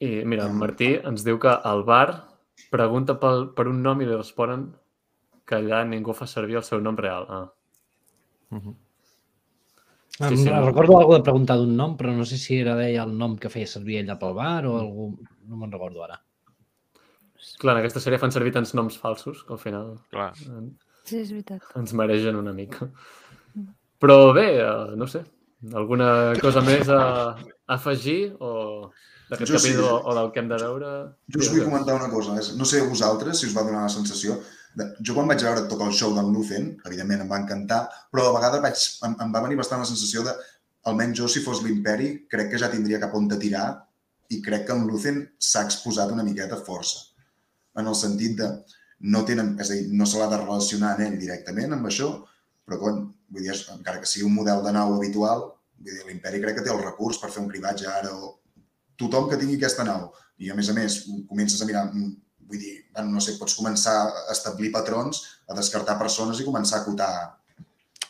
I 0.00 0.24
mira, 0.24 0.46
en 0.46 0.54
Martí 0.56 0.94
ens 1.04 1.22
diu 1.24 1.38
que 1.38 1.48
al 1.52 1.82
bar 1.84 2.24
pregunta 2.70 3.18
pel, 3.20 3.50
per 3.54 3.66
un 3.68 3.82
nom 3.82 4.00
i 4.00 4.06
li 4.06 4.14
responen 4.16 4.74
que 5.46 5.56
allà 5.56 5.82
ningú 5.86 6.14
fa 6.14 6.26
servir 6.26 6.56
el 6.56 6.62
seu 6.64 6.80
nom 6.80 6.96
real. 6.96 7.26
Ah. 7.28 7.52
Ah, 8.52 8.60
Sí, 8.60 8.74
sí, 10.18 10.36
sí, 10.36 10.48
recordo 10.50 10.98
algú 10.98 11.14
de 11.14 11.22
preguntar 11.24 11.56
d'un 11.60 11.76
nom, 11.76 11.96
però 11.96 12.12
no 12.16 12.24
sé 12.28 12.36
si 12.38 12.58
era 12.60 12.74
deia 12.76 13.04
el 13.06 13.16
nom 13.16 13.36
que 13.40 13.48
feia 13.52 13.66
servir 13.70 14.00
ella 14.02 14.18
pel 14.20 14.34
bar 14.36 14.66
o 14.66 14.76
algú... 14.78 15.10
No 15.50 15.56
me'n 15.58 15.72
recordo 15.72 16.04
ara. 16.04 16.18
Clar, 17.60 17.74
en 17.76 17.80
aquesta 17.82 18.00
sèrie 18.00 18.20
fan 18.20 18.32
servir 18.32 18.52
tants 18.54 18.72
noms 18.76 18.96
falsos 19.00 19.42
que 19.44 19.52
al 19.56 19.60
final 19.60 19.94
Clar. 20.12 20.32
eh, 20.46 20.68
Sí, 21.04 21.18
és 21.22 21.30
veritat. 21.32 21.64
ens 21.80 21.92
maregen 21.96 22.36
una 22.36 22.52
mica. 22.56 22.90
Però 24.00 24.32
bé, 24.36 24.46
eh, 24.62 24.96
no 24.96 25.06
sé, 25.10 25.24
alguna 25.74 26.32
cosa 26.40 26.62
més 26.64 26.88
a, 26.88 27.00
a 27.36 27.74
afegir 27.76 28.32
o 28.40 28.90
d'aquest 29.30 29.50
Jo 29.52 29.58
sí. 29.58 29.72
capítol 29.72 30.00
o 30.04 30.14
del 30.16 30.30
que 30.32 30.40
hem 30.40 30.48
de 30.52 30.60
veure? 30.62 30.92
Jo 31.32 31.42
us 31.42 31.50
vull 31.52 31.64
comentar 31.66 31.96
una 31.98 32.08
cosa. 32.12 32.38
És, 32.40 32.52
no 32.56 32.64
sé 32.68 32.80
a 32.80 32.88
vosaltres 32.88 33.40
si 33.40 33.48
us 33.50 33.56
va 33.56 33.64
donar 33.66 33.82
la 33.84 33.92
sensació. 33.92 34.38
De, 34.78 34.86
jo 35.02 35.16
quan 35.16 35.28
vaig 35.30 35.42
veure 35.42 35.66
tot 35.70 35.82
el 35.82 35.92
show 35.96 36.14
d'en 36.14 36.30
Lucen, 36.34 36.70
evidentment 36.86 37.24
em 37.24 37.30
va 37.30 37.40
encantar, 37.42 37.80
però 38.12 38.28
a 38.28 38.34
vegades 38.36 38.62
vaig, 38.64 38.82
em, 39.08 39.16
em 39.26 39.32
va 39.34 39.42
venir 39.44 39.58
bastant 39.58 39.82
la 39.82 39.88
sensació 39.88 40.22
de, 40.26 40.34
almenys 40.90 41.18
jo, 41.18 41.28
si 41.28 41.42
fos 41.44 41.62
l'imperi, 41.64 42.10
crec 42.30 42.52
que 42.52 42.60
ja 42.62 42.70
tindria 42.72 43.00
cap 43.02 43.14
on 43.18 43.28
de 43.28 43.38
tirar 43.40 43.66
i 44.30 44.40
crec 44.44 44.66
que 44.68 44.76
en 44.76 44.86
Lucen 44.88 45.22
s'ha 45.42 45.64
exposat 45.66 46.12
una 46.14 46.24
miqueta 46.26 46.60
força. 46.66 47.08
En 47.78 47.90
el 47.90 47.96
sentit 47.98 48.36
de, 48.38 48.48
no 49.14 49.24
tenen, 49.26 49.54
és 49.60 49.70
a 49.70 49.76
dir, 49.76 49.88
no 49.96 50.06
se 50.06 50.20
l'ha 50.20 50.28
de 50.30 50.40
relacionar 50.40 50.94
en 50.96 51.06
ell 51.08 51.18
directament 51.20 51.76
amb 51.76 51.90
això, 51.90 52.10
però 52.66 52.78
quan, 52.80 53.00
vull 53.32 53.46
dir, 53.46 53.56
encara 53.74 54.00
que 54.00 54.08
sigui 54.08 54.28
un 54.28 54.36
model 54.36 54.62
de 54.64 54.74
nau 54.76 54.94
habitual, 54.96 55.46
vull 55.80 55.92
dir, 55.92 56.06
l'imperi 56.06 56.42
crec 56.42 56.60
que 56.60 56.66
té 56.66 56.72
el 56.72 56.82
recurs 56.84 57.20
per 57.20 57.32
fer 57.34 57.42
un 57.42 57.50
cribatge 57.50 57.88
ara 57.90 58.12
o 58.14 58.36
tothom 59.00 59.28
que 59.30 59.38
tingui 59.40 59.58
aquesta 59.58 59.86
nau 59.88 60.10
i 60.40 60.50
a 60.52 60.56
més 60.56 60.68
a 60.70 60.76
més 60.76 61.00
comences 61.28 61.60
a 61.60 61.68
mirar, 61.68 61.86
mm, 61.92 62.12
vull 62.50 62.58
dir, 62.60 62.76
bueno, 62.94 63.14
no 63.16 63.20
sé, 63.24 63.38
pots 63.38 63.54
començar 63.58 63.96
a 64.10 64.32
establir 64.34 64.72
patrons, 64.74 65.22
a 65.48 65.54
descartar 65.54 65.98
persones 65.98 66.40
i 66.42 66.44
començar 66.48 66.80
a 66.80 66.82
acotar. 66.84 67.12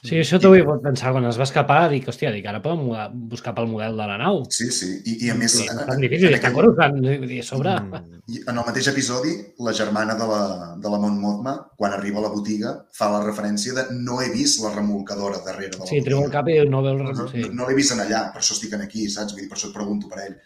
Sí, 0.00 0.14
això 0.16 0.38
t'ho 0.40 0.54
he 0.56 0.62
pogut 0.64 0.80
pensar 0.80 1.10
quan 1.12 1.26
es 1.28 1.36
va 1.36 1.44
escapar, 1.44 1.90
dic, 1.92 2.06
hòstia, 2.08 2.30
dic, 2.32 2.46
ara 2.48 2.62
podem 2.64 2.86
mudar- 2.86 3.10
buscar 3.12 3.52
pel 3.54 3.66
model 3.68 3.98
de 4.00 4.06
la 4.08 4.14
nau. 4.16 4.38
Sí, 4.48 4.70
sí, 4.72 4.88
i, 5.04 5.26
i 5.26 5.28
a 5.28 5.34
més, 5.36 5.52
Sí, 5.52 5.66
no 5.66 5.74
és 5.74 5.80
en, 5.82 5.86
tan 5.90 6.00
difícil, 6.00 6.30
en, 6.30 6.36
està 6.38 6.48
aquell, 6.48 6.56
Coruscant, 6.56 6.96
vull 7.04 7.26
dir, 7.28 7.40
a 7.42 7.44
sobre. 7.44 7.74
Mm. 7.82 8.22
i 8.32 8.40
en 8.48 8.56
el 8.62 8.64
mateix 8.70 8.88
episodi, 8.94 9.34
la 9.66 9.74
germana 9.76 10.14
de 10.16 10.28
la, 10.30 10.40
de 10.80 10.88
la 10.94 11.00
Mont 11.02 11.20
Mothma, 11.20 11.54
quan 11.76 11.92
arriba 11.92 12.22
a 12.22 12.24
la 12.24 12.32
botiga, 12.32 12.72
fa 12.96 13.10
la 13.12 13.20
referència 13.26 13.76
de 13.76 13.84
no 14.00 14.22
he 14.24 14.30
vist 14.32 14.62
la 14.64 14.72
remolcadora 14.72 15.42
darrere 15.44 15.74
de 15.76 15.82
la 15.84 15.90
Sí, 15.92 16.00
treu 16.00 16.16
el 16.22 16.30
botiga. 16.30 16.38
cap 16.40 16.48
i 16.48 16.56
no 16.72 16.80
veu 16.88 16.96
el... 16.96 17.04
No, 17.20 17.28
Sí. 17.28 17.44
no 17.52 17.68
l'he 17.68 17.76
vist 17.76 17.92
en 17.92 18.00
allà, 18.06 18.22
per 18.32 18.40
això 18.40 18.56
estic 18.56 18.72
en 18.72 18.86
aquí, 18.88 19.04
saps? 19.10 19.34
Vull 19.36 19.42
dir, 19.44 19.50
per 19.52 19.58
això 19.60 19.68
et 19.68 19.76
pregunto 19.76 20.08
per 20.08 20.24
ell. 20.24 20.36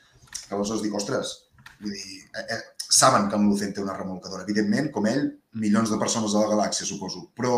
Que 0.49 0.55
aleshores 0.59 0.83
dic, 0.83 0.99
ostres, 0.99 1.37
vull 1.79 1.95
dir, 1.95 2.25
eh, 2.43 2.47
eh, 2.57 2.63
saben 2.95 3.29
que 3.31 3.37
en 3.39 3.49
Lucen 3.51 3.73
té 3.75 3.83
una 3.83 3.97
remolcadora. 3.97 4.45
Evidentment, 4.47 4.91
com 4.95 5.07
ell, 5.11 5.25
milions 5.61 5.91
de 5.91 5.99
persones 6.01 6.35
a 6.35 6.43
la 6.45 6.51
galàxia, 6.53 6.87
suposo. 6.87 7.25
Però, 7.37 7.55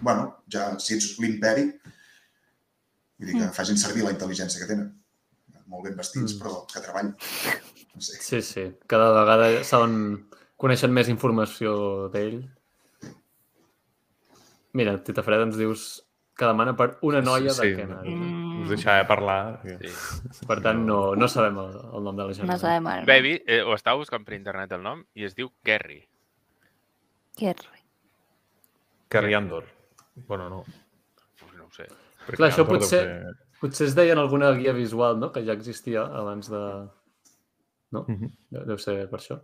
bueno, 0.00 0.28
ja, 0.52 0.70
si 0.80 0.94
ets 0.96 1.18
l'imperi, 1.20 1.66
vull 3.20 3.28
dir 3.32 3.36
que 3.42 3.50
facin 3.56 3.76
servir 3.80 4.06
la 4.06 4.14
intel·ligència 4.14 4.62
que 4.62 4.70
tenen. 4.70 4.88
Molt 5.70 5.84
ben 5.86 5.96
vestits, 5.98 6.34
Mm. 6.34 6.40
però 6.42 6.64
que 6.72 6.80
treball. 6.82 7.12
No 7.94 8.00
sé. 8.00 8.16
Sí, 8.22 8.40
sí. 8.42 8.64
Cada 8.90 9.12
vegada 9.12 9.50
saben, 9.64 10.26
coneixen 10.56 10.92
més 10.92 11.08
informació 11.08 12.08
d'ell. 12.10 12.40
Mira, 14.72 14.96
Tita 15.04 15.22
Freda 15.26 15.44
ens 15.48 15.56
dius 15.58 15.84
que 16.40 16.48
demana 16.48 16.72
per 16.76 16.86
una 17.06 17.20
noia 17.22 17.52
Sí, 17.52 17.68
de 17.68 17.76
Kennedy. 17.76 18.14
no? 18.16 18.28
Mm, 18.30 18.62
Us 18.64 18.68
deixava 18.72 19.06
parlar. 19.08 19.60
Sí. 19.64 20.44
Per 20.48 20.56
tant, 20.64 20.80
no, 20.86 21.14
no 21.16 21.28
sabem 21.28 21.58
el, 21.62 21.74
el 21.98 22.04
nom 22.06 22.16
de 22.16 22.24
la 22.28 22.32
germana. 22.36 22.54
no 22.56 22.58
sabem 22.62 22.86
ara. 22.92 23.04
Baby, 23.08 23.34
eh, 23.46 23.60
ho 23.62 23.74
estava 23.76 24.00
buscant 24.00 24.24
per 24.24 24.34
internet 24.38 24.72
el 24.76 24.82
nom 24.84 25.04
i 25.14 25.24
es 25.28 25.36
diu 25.36 25.52
Kerry. 25.64 26.00
Kerry. 27.36 27.84
Carrie 29.08 29.34
Andor. 29.36 29.64
Bueno, 30.28 30.48
no. 30.50 30.64
Pues 31.40 31.54
no 31.56 31.64
ho 31.66 31.70
sé. 31.72 31.86
perquè 32.26 32.36
Clar, 32.36 32.50
això 32.50 32.62
Andor 32.64 32.78
potser- 32.78 33.04
ser- 33.04 33.36
Potser 33.60 33.86
es 33.88 33.94
deia 33.94 34.14
en 34.14 34.18
alguna 34.18 34.52
guia 34.56 34.72
visual, 34.72 35.18
no?, 35.20 35.32
que 35.32 35.42
ja 35.44 35.52
existia 35.52 36.00
abans 36.06 36.48
de... 36.48 36.60
No? 37.92 38.04
Mhm. 38.08 38.30
Deu 38.50 38.64
deu 38.64 38.78
ser 38.80 39.02
per 39.10 39.18
això. 39.20 39.36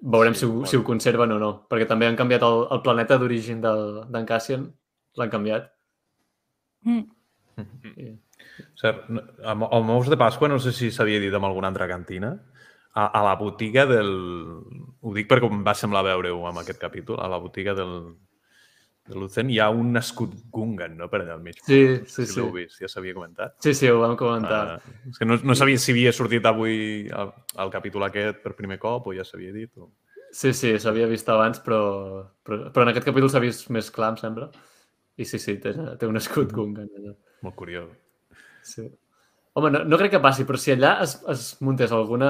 Veurem 0.00 0.34
Sí, 0.34 0.40
si, 0.40 0.46
ho, 0.46 0.54
pot. 0.60 0.66
si 0.66 0.76
ho 0.76 0.82
conserven 0.82 1.30
o 1.32 1.38
no, 1.38 1.50
perquè 1.70 1.86
també 1.86 2.08
han 2.08 2.16
canviat 2.18 2.42
el, 2.42 2.66
el 2.74 2.82
planeta 2.82 3.18
d'origen 3.18 3.60
del- 3.62 4.02
d'en 4.10 4.26
Cassian, 4.26 4.66
l'han 5.14 5.30
canviat. 5.30 5.70
Mm. 6.86 7.64
I, 7.96 8.12
Cert, 8.76 9.08
no- 9.12 9.24
amb 9.48 9.66
el 9.70 9.86
Mous 9.88 10.10
de 10.12 10.18
Pasqua 10.20 10.48
no 10.48 10.58
sé 10.62 10.72
si 10.76 10.92
s'havia 10.92 11.20
dit 11.22 11.34
en 11.34 11.44
alguna 11.44 11.72
altra 11.72 11.88
cantina. 11.90 12.34
A, 12.96 13.06
a 13.06 13.22
la 13.26 13.34
botiga 13.36 13.84
del... 13.88 14.12
Ho 15.04 15.12
dic 15.12 15.28
perquè 15.28 15.50
em 15.50 15.64
va 15.64 15.74
semblar 15.76 16.04
veure-ho 16.06 16.46
en 16.48 16.62
aquest 16.62 16.80
capítol. 16.80 17.20
A 17.20 17.28
la 17.28 17.40
botiga 17.42 17.74
del, 17.76 18.14
de 19.06 19.14
Lucen 19.14 19.50
hi 19.50 19.58
ha 19.60 19.68
un 19.70 19.96
escut 20.00 20.32
Gungan, 20.52 20.96
no? 20.98 21.08
Per 21.12 21.20
allà 21.20 21.36
al 21.36 21.42
mig. 21.44 21.58
Sí, 21.62 21.80
sí, 22.06 22.24
si 22.24 22.32
sí. 22.32 22.38
l'heu 22.40 22.50
vist, 22.54 22.80
ja 22.82 22.88
s'havia 22.90 23.14
comentat. 23.14 23.56
sí, 23.62 23.74
sí, 23.74 23.90
ho 23.90 24.00
vam 24.00 24.16
comentar. 24.18 24.62
Uh, 24.80 24.96
és 25.12 25.20
que 25.20 25.28
no, 25.28 25.38
no 25.44 25.58
sabia 25.58 25.78
si 25.78 25.92
havia 25.94 26.14
sortit 26.16 26.46
avui 26.48 27.06
el, 27.06 27.34
el 27.62 27.74
capítol 27.74 28.08
aquest 28.08 28.42
per 28.44 28.56
primer 28.58 28.80
cop 28.82 29.06
o 29.06 29.14
ja 29.16 29.26
s'havia 29.26 29.54
dit. 29.54 29.70
O... 29.76 29.92
Sí, 30.32 30.52
sí, 30.52 30.74
s'havia 30.82 31.06
vist 31.10 31.28
abans, 31.32 31.60
però, 31.62 31.82
però, 32.44 32.70
però 32.72 32.86
en 32.86 32.94
aquest 32.94 33.06
capítol 33.06 33.30
s'ha 33.32 33.44
vist 33.44 33.70
més 33.74 33.92
clar, 33.94 34.14
em 34.14 34.20
sembla. 34.24 34.50
I 35.16 35.24
sí, 35.24 35.38
sí, 35.40 35.56
té, 35.62 35.72
té 36.00 36.06
un 36.08 36.16
escut 36.20 36.52
Gungan 36.52 36.88
allà. 36.98 37.14
Molt 37.46 37.56
curiós. 37.56 37.88
Sí. 38.66 38.84
Home, 39.56 39.70
no, 39.72 39.80
no 39.88 39.96
crec 39.96 40.10
que 40.12 40.20
passi, 40.20 40.44
però 40.44 40.58
si 40.60 40.74
allà 40.74 40.90
es, 41.00 41.14
es 41.32 41.44
muntés 41.64 41.92
alguna 41.96 42.28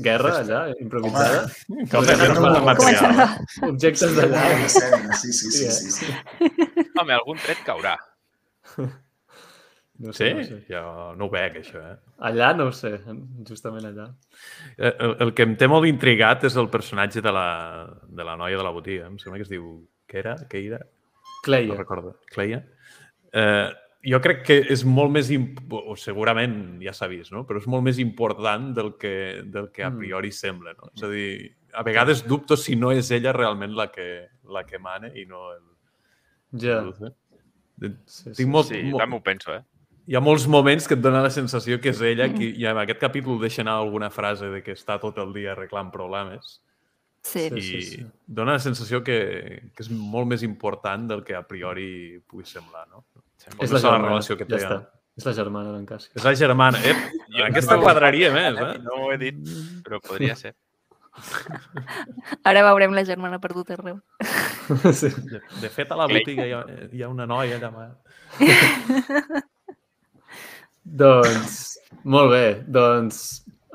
guerra 0.00 0.38
allà, 0.40 0.60
improvisada, 0.80 1.42
Home, 1.68 1.84
Que 1.90 1.98
els 2.00 2.08
agents 2.14 2.38
no, 2.40 2.46
no, 2.54 2.62
material. 2.64 3.02
Comencem 3.12 3.66
eh? 3.66 3.68
objectes 3.68 4.14
d'allà... 4.16 4.44
sí, 5.20 5.32
sí, 5.36 5.50
sí, 5.52 5.68
sí, 5.76 5.90
sí. 5.98 6.14
Home, 7.02 7.12
algun 7.18 7.42
tret 7.44 7.60
caurà. 7.66 7.98
No 10.02 10.10
Sí? 10.16 10.24
sé, 10.24 10.30
no 10.38 10.44
sé. 10.48 10.56
Jo 10.72 10.80
no 11.20 11.28
ho 11.28 11.30
veig, 11.30 11.60
això, 11.60 11.78
eh? 11.92 11.98
Allà 12.30 12.48
no 12.56 12.70
ho 12.70 12.72
sé, 12.74 12.94
justament 13.46 13.84
allà. 13.90 14.08
Eh, 14.78 14.88
El, 15.04 15.12
el 15.26 15.34
que 15.36 15.44
em 15.44 15.52
té 15.60 15.68
molt 15.70 15.86
intrigat 15.86 16.48
és 16.48 16.56
el 16.56 16.72
personatge 16.72 17.20
de 17.22 17.36
la, 17.36 17.44
de 18.08 18.24
la 18.26 18.38
noia 18.40 18.56
de 18.56 18.64
la 18.66 18.72
botiga. 18.74 19.12
Em 19.12 19.20
sembla 19.20 19.38
que 19.42 19.46
es 19.50 19.52
diu... 19.52 19.68
Què 20.08 20.18
era? 20.24 20.34
Què 20.48 20.64
era? 20.64 20.80
No 21.42 21.46
Cleia. 21.50 21.74
recordo. 21.74 22.18
Cleia. 22.30 22.60
Eh, 23.32 23.70
jo 24.10 24.20
crec 24.20 24.44
que 24.46 24.58
és 24.70 24.84
molt 24.84 25.10
més... 25.14 25.30
Imp... 25.30 25.58
o 25.72 25.96
segurament 25.96 26.78
ja 26.82 26.92
s'ha 26.94 27.08
vist, 27.10 27.32
no? 27.32 27.44
però 27.46 27.58
és 27.58 27.66
molt 27.66 27.82
més 27.86 27.98
important 27.98 28.72
del 28.74 28.94
que, 28.98 29.42
del 29.44 29.70
que 29.72 29.82
a 29.84 29.90
Mm. 29.90 29.98
priori 29.98 30.30
sembla. 30.32 30.74
No? 30.78 30.90
És 30.94 31.02
a 31.02 31.08
dir, 31.10 31.56
a 31.74 31.82
vegades 31.82 32.24
dubto 32.26 32.56
si 32.56 32.76
no 32.76 32.92
és 32.92 33.10
ella 33.10 33.32
realment 33.32 33.74
la 33.74 33.90
que, 33.90 34.28
la 34.44 34.64
que 34.66 34.78
mana 34.78 35.08
i 35.14 35.26
no 35.26 35.50
el... 35.52 35.62
Ja. 36.60 36.80
no 36.82 36.92
sé. 36.92 37.12
Sí, 37.80 37.90
sí. 38.06 38.30
Tinc 38.42 38.50
molt, 38.52 38.68
Sí, 38.68 38.82
molt, 38.84 39.00
també 39.02 39.16
ho 39.16 39.22
penso, 39.22 39.54
eh? 39.54 39.62
hi 40.06 40.16
ha 40.16 40.20
molts 40.20 40.48
moments 40.50 40.86
que 40.86 40.94
et 40.94 41.00
dona 41.02 41.22
la 41.22 41.30
sensació 41.30 41.80
que 41.80 41.90
és 41.90 42.00
ella 42.02 42.26
qui, 42.34 42.48
i 42.58 42.66
en 42.66 42.76
aquest 42.78 42.98
capítol 43.00 43.40
deixa 43.40 43.62
anar 43.62 43.76
alguna 43.78 44.10
frase 44.10 44.48
de 44.50 44.60
que 44.62 44.72
està 44.74 44.98
tot 45.00 45.18
el 45.18 45.32
dia 45.32 45.52
arreglant 45.52 45.90
problemes 45.94 46.60
Sí. 47.22 47.48
Sí, 47.48 47.54
i 47.54 47.62
sí, 47.62 47.82
sí. 47.86 48.06
dona 48.26 48.56
la 48.56 48.62
sensació 48.62 49.02
que, 49.06 49.70
que 49.76 49.84
és 49.84 49.90
molt 49.94 50.26
més 50.32 50.42
important 50.42 51.04
del 51.06 51.22
que 51.22 51.36
a 51.38 51.44
priori 51.46 52.18
pugui 52.26 52.44
semblar, 52.48 52.88
no? 52.90 53.04
És 53.38 53.46
no 53.54 53.62
la 53.62 53.68
sé 53.68 53.74
la 53.74 53.80
germana, 53.84 54.08
relació 54.08 54.36
que 54.40 54.46
ja 54.48 54.56
té. 54.56 54.58
està. 54.64 54.80
no? 54.80 55.02
És 55.20 55.26
la 55.28 55.32
germana 55.36 55.72
d'en 55.74 55.86
Cassi. 55.86 56.08
És 56.16 56.24
la 56.24 56.32
germana. 56.34 56.78
Eh, 56.88 56.94
Jo 57.36 57.44
aquesta 57.46 57.76
no- 57.76 57.82
quadraria 57.84 58.30
més, 58.32 58.58
eh? 58.58 58.78
No 58.82 58.98
ho 59.04 59.12
he 59.12 59.18
dit, 59.20 59.38
però 59.84 60.00
podria 60.00 60.34
ser. 60.36 60.54
Ara 62.48 62.62
veurem 62.70 62.94
la 62.96 63.04
germana 63.04 63.38
perdut 63.38 63.70
arreu. 63.74 64.00
sí. 65.00 65.10
De, 65.28 65.42
de 65.60 65.70
fet, 65.70 65.92
a 65.92 65.98
la 66.00 66.08
botiga 66.08 66.46
hi 66.48 66.54
ha, 66.56 66.62
hi 66.90 67.02
ha 67.04 67.10
una 67.12 67.26
noia 67.28 67.58
allà. 67.60 67.90
Doncs, 71.02 71.58
molt 72.04 72.32
bé. 72.32 72.44
Doncs, 72.66 73.20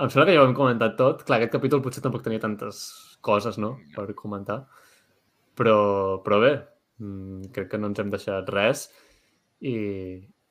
em 0.02 0.10
sembla 0.10 0.26
que 0.28 0.36
ja 0.36 0.41
ho 0.43 0.48
hem 0.50 0.58
comentat 0.58 0.98
tot. 1.00 1.22
Clar, 1.24 1.38
aquest 1.39 1.54
capítol 1.56 1.84
potser 1.86 2.04
tampoc 2.04 2.26
tenia 2.26 2.41
tantes 2.43 2.82
coses, 3.28 3.59
no?, 3.61 3.75
per 3.95 4.07
comentar. 4.15 4.61
Però, 5.57 5.78
però 6.23 6.39
bé, 6.43 6.53
mm, 7.03 7.51
crec 7.53 7.69
que 7.73 7.78
no 7.82 7.91
ens 7.91 7.99
hem 8.03 8.09
deixat 8.13 8.49
res. 8.53 8.88
I, 9.65 9.73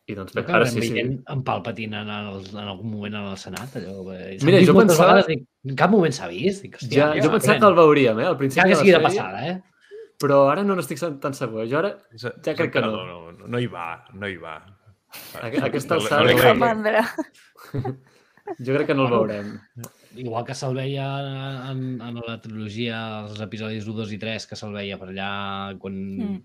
i 0.07 0.15
doncs 0.19 0.35
bé, 0.35 0.43
ara 0.51 0.67
sí, 0.67 0.81
sí. 0.83 0.99
en 1.03 1.43
Palpatine 1.47 2.01
en, 2.03 2.11
el, 2.11 2.41
en 2.53 2.59
algun 2.65 2.91
moment 2.91 3.15
en 3.21 3.29
el 3.33 3.37
Senat. 3.39 3.77
Allò, 3.79 4.01
eh, 4.15 4.37
Mira, 4.47 4.59
jo 4.67 4.75
pensava- 4.75 5.13
Vegades, 5.13 5.29
dic, 5.31 5.45
en 5.71 5.77
cap 5.79 5.91
moment 5.95 6.15
s'ha 6.15 6.27
vist. 6.31 6.63
Dic, 6.67 6.77
hòstia, 6.81 7.13
Ja, 7.15 7.23
jo 7.23 7.31
pensava 7.31 7.59
que 7.63 7.71
el 7.71 7.79
veuríem, 7.79 8.21
eh, 8.23 8.27
al 8.33 8.37
principi 8.41 8.63
Ja 8.65 8.69
que 8.73 8.79
sigui 8.83 8.95
de 8.97 9.01
passada, 9.07 9.45
eh? 9.51 9.57
però 10.19 10.41
ara 10.51 10.63
no 10.65 10.75
n'estic 10.75 10.99
tan 11.21 11.35
segur. 11.39 11.67
Jo 11.71 11.79
ara, 11.83 11.93
Ja 12.19 12.55
crec 12.57 12.73
que 12.73 12.81
no. 12.83 12.91
no. 12.97 13.33
no. 13.33 13.47
No 13.47 13.59
hi 13.63 13.67
va, 13.71 14.05
no 14.15 14.27
hi 14.27 14.37
va. 14.43 14.57
Aqu- 15.39 15.63
aquesta 15.69 15.95
No 15.95 16.01
li- 16.01 16.07
alçada 16.07 16.23
no 16.23 16.27
li 16.27 16.35
no 16.35 16.41
Que 16.41 16.43
li- 16.43 16.47
caigui. 16.47 16.61
mandra. 16.67 17.03
jo 18.59 18.75
crec 18.75 18.87
que 18.91 18.95
no 18.99 19.07
el 19.07 19.13
veurem. 19.13 19.53
Igual 20.23 20.45
que 20.49 20.55
se'l 20.57 20.77
veia 20.77 21.07
en, 21.71 21.83
en 22.03 22.21
la 22.25 22.37
trilogia, 22.43 23.01
els 23.25 23.41
episodis 23.45 23.87
1, 23.87 23.97
2 24.01 24.15
i 24.17 24.21
3, 24.23 24.47
que 24.51 24.59
se'l 24.59 24.77
veia 24.77 25.01
per 25.01 25.11
allà 25.13 25.33
quan... 25.83 25.99
Mm. 26.17 26.45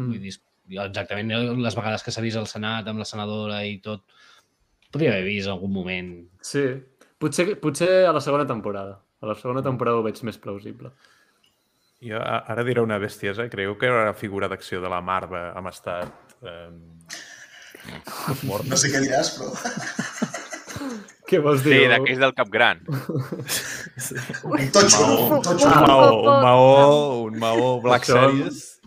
Vull 0.00 0.22
dir, 0.22 0.32
exactament 0.78 1.32
les 1.60 1.76
vegades 1.76 2.04
que 2.06 2.12
s'ha 2.14 2.22
vist 2.24 2.38
al 2.40 2.48
Senat 2.48 2.86
amb 2.88 3.02
la 3.02 3.08
senadora 3.08 3.58
i 3.66 3.78
tot, 3.84 4.06
podria 4.92 5.12
haver 5.12 5.26
vist 5.26 5.48
en 5.48 5.54
algun 5.54 5.72
moment. 5.74 6.10
Sí, 6.46 6.64
potser, 7.20 7.50
potser 7.60 7.90
a 8.08 8.14
la 8.16 8.22
segona 8.24 8.46
temporada. 8.48 9.00
A 9.20 9.28
la 9.28 9.36
segona 9.36 9.62
temporada 9.66 10.00
ho 10.00 10.06
veig 10.06 10.22
més 10.24 10.40
plausible. 10.40 10.94
Jo 12.00 12.20
ara 12.24 12.64
diré 12.64 12.80
una 12.80 12.96
bestiesa. 13.02 13.48
Creieu 13.52 13.76
que 13.76 13.90
la 13.92 14.14
figura 14.16 14.48
d'acció 14.48 14.80
de 14.80 14.88
la 14.92 15.02
Marva 15.04 15.50
hem 15.58 15.68
estat... 15.68 16.36
Eh, 16.40 16.70
mort? 18.48 18.64
No 18.68 18.80
sé 18.80 18.92
què 18.92 19.04
diràs, 19.04 19.34
però... 19.36 20.38
Què 21.30 21.38
vols 21.42 21.62
dir? 21.62 21.76
Sí, 21.76 21.86
d'aquells 21.92 22.18
del 22.24 22.32
Cap 22.34 22.48
Gran. 22.50 22.80
Un 22.90 24.64
totxo, 24.74 25.04
un 25.36 25.42
totxo. 25.46 25.68
Un 25.70 25.86
maó, 25.86 26.08
un 26.18 26.42
maó, 26.42 27.22
un 27.28 27.38
maó 27.44 27.68
Black 27.84 28.08
Això- 28.08 28.24
Series. 28.26 28.80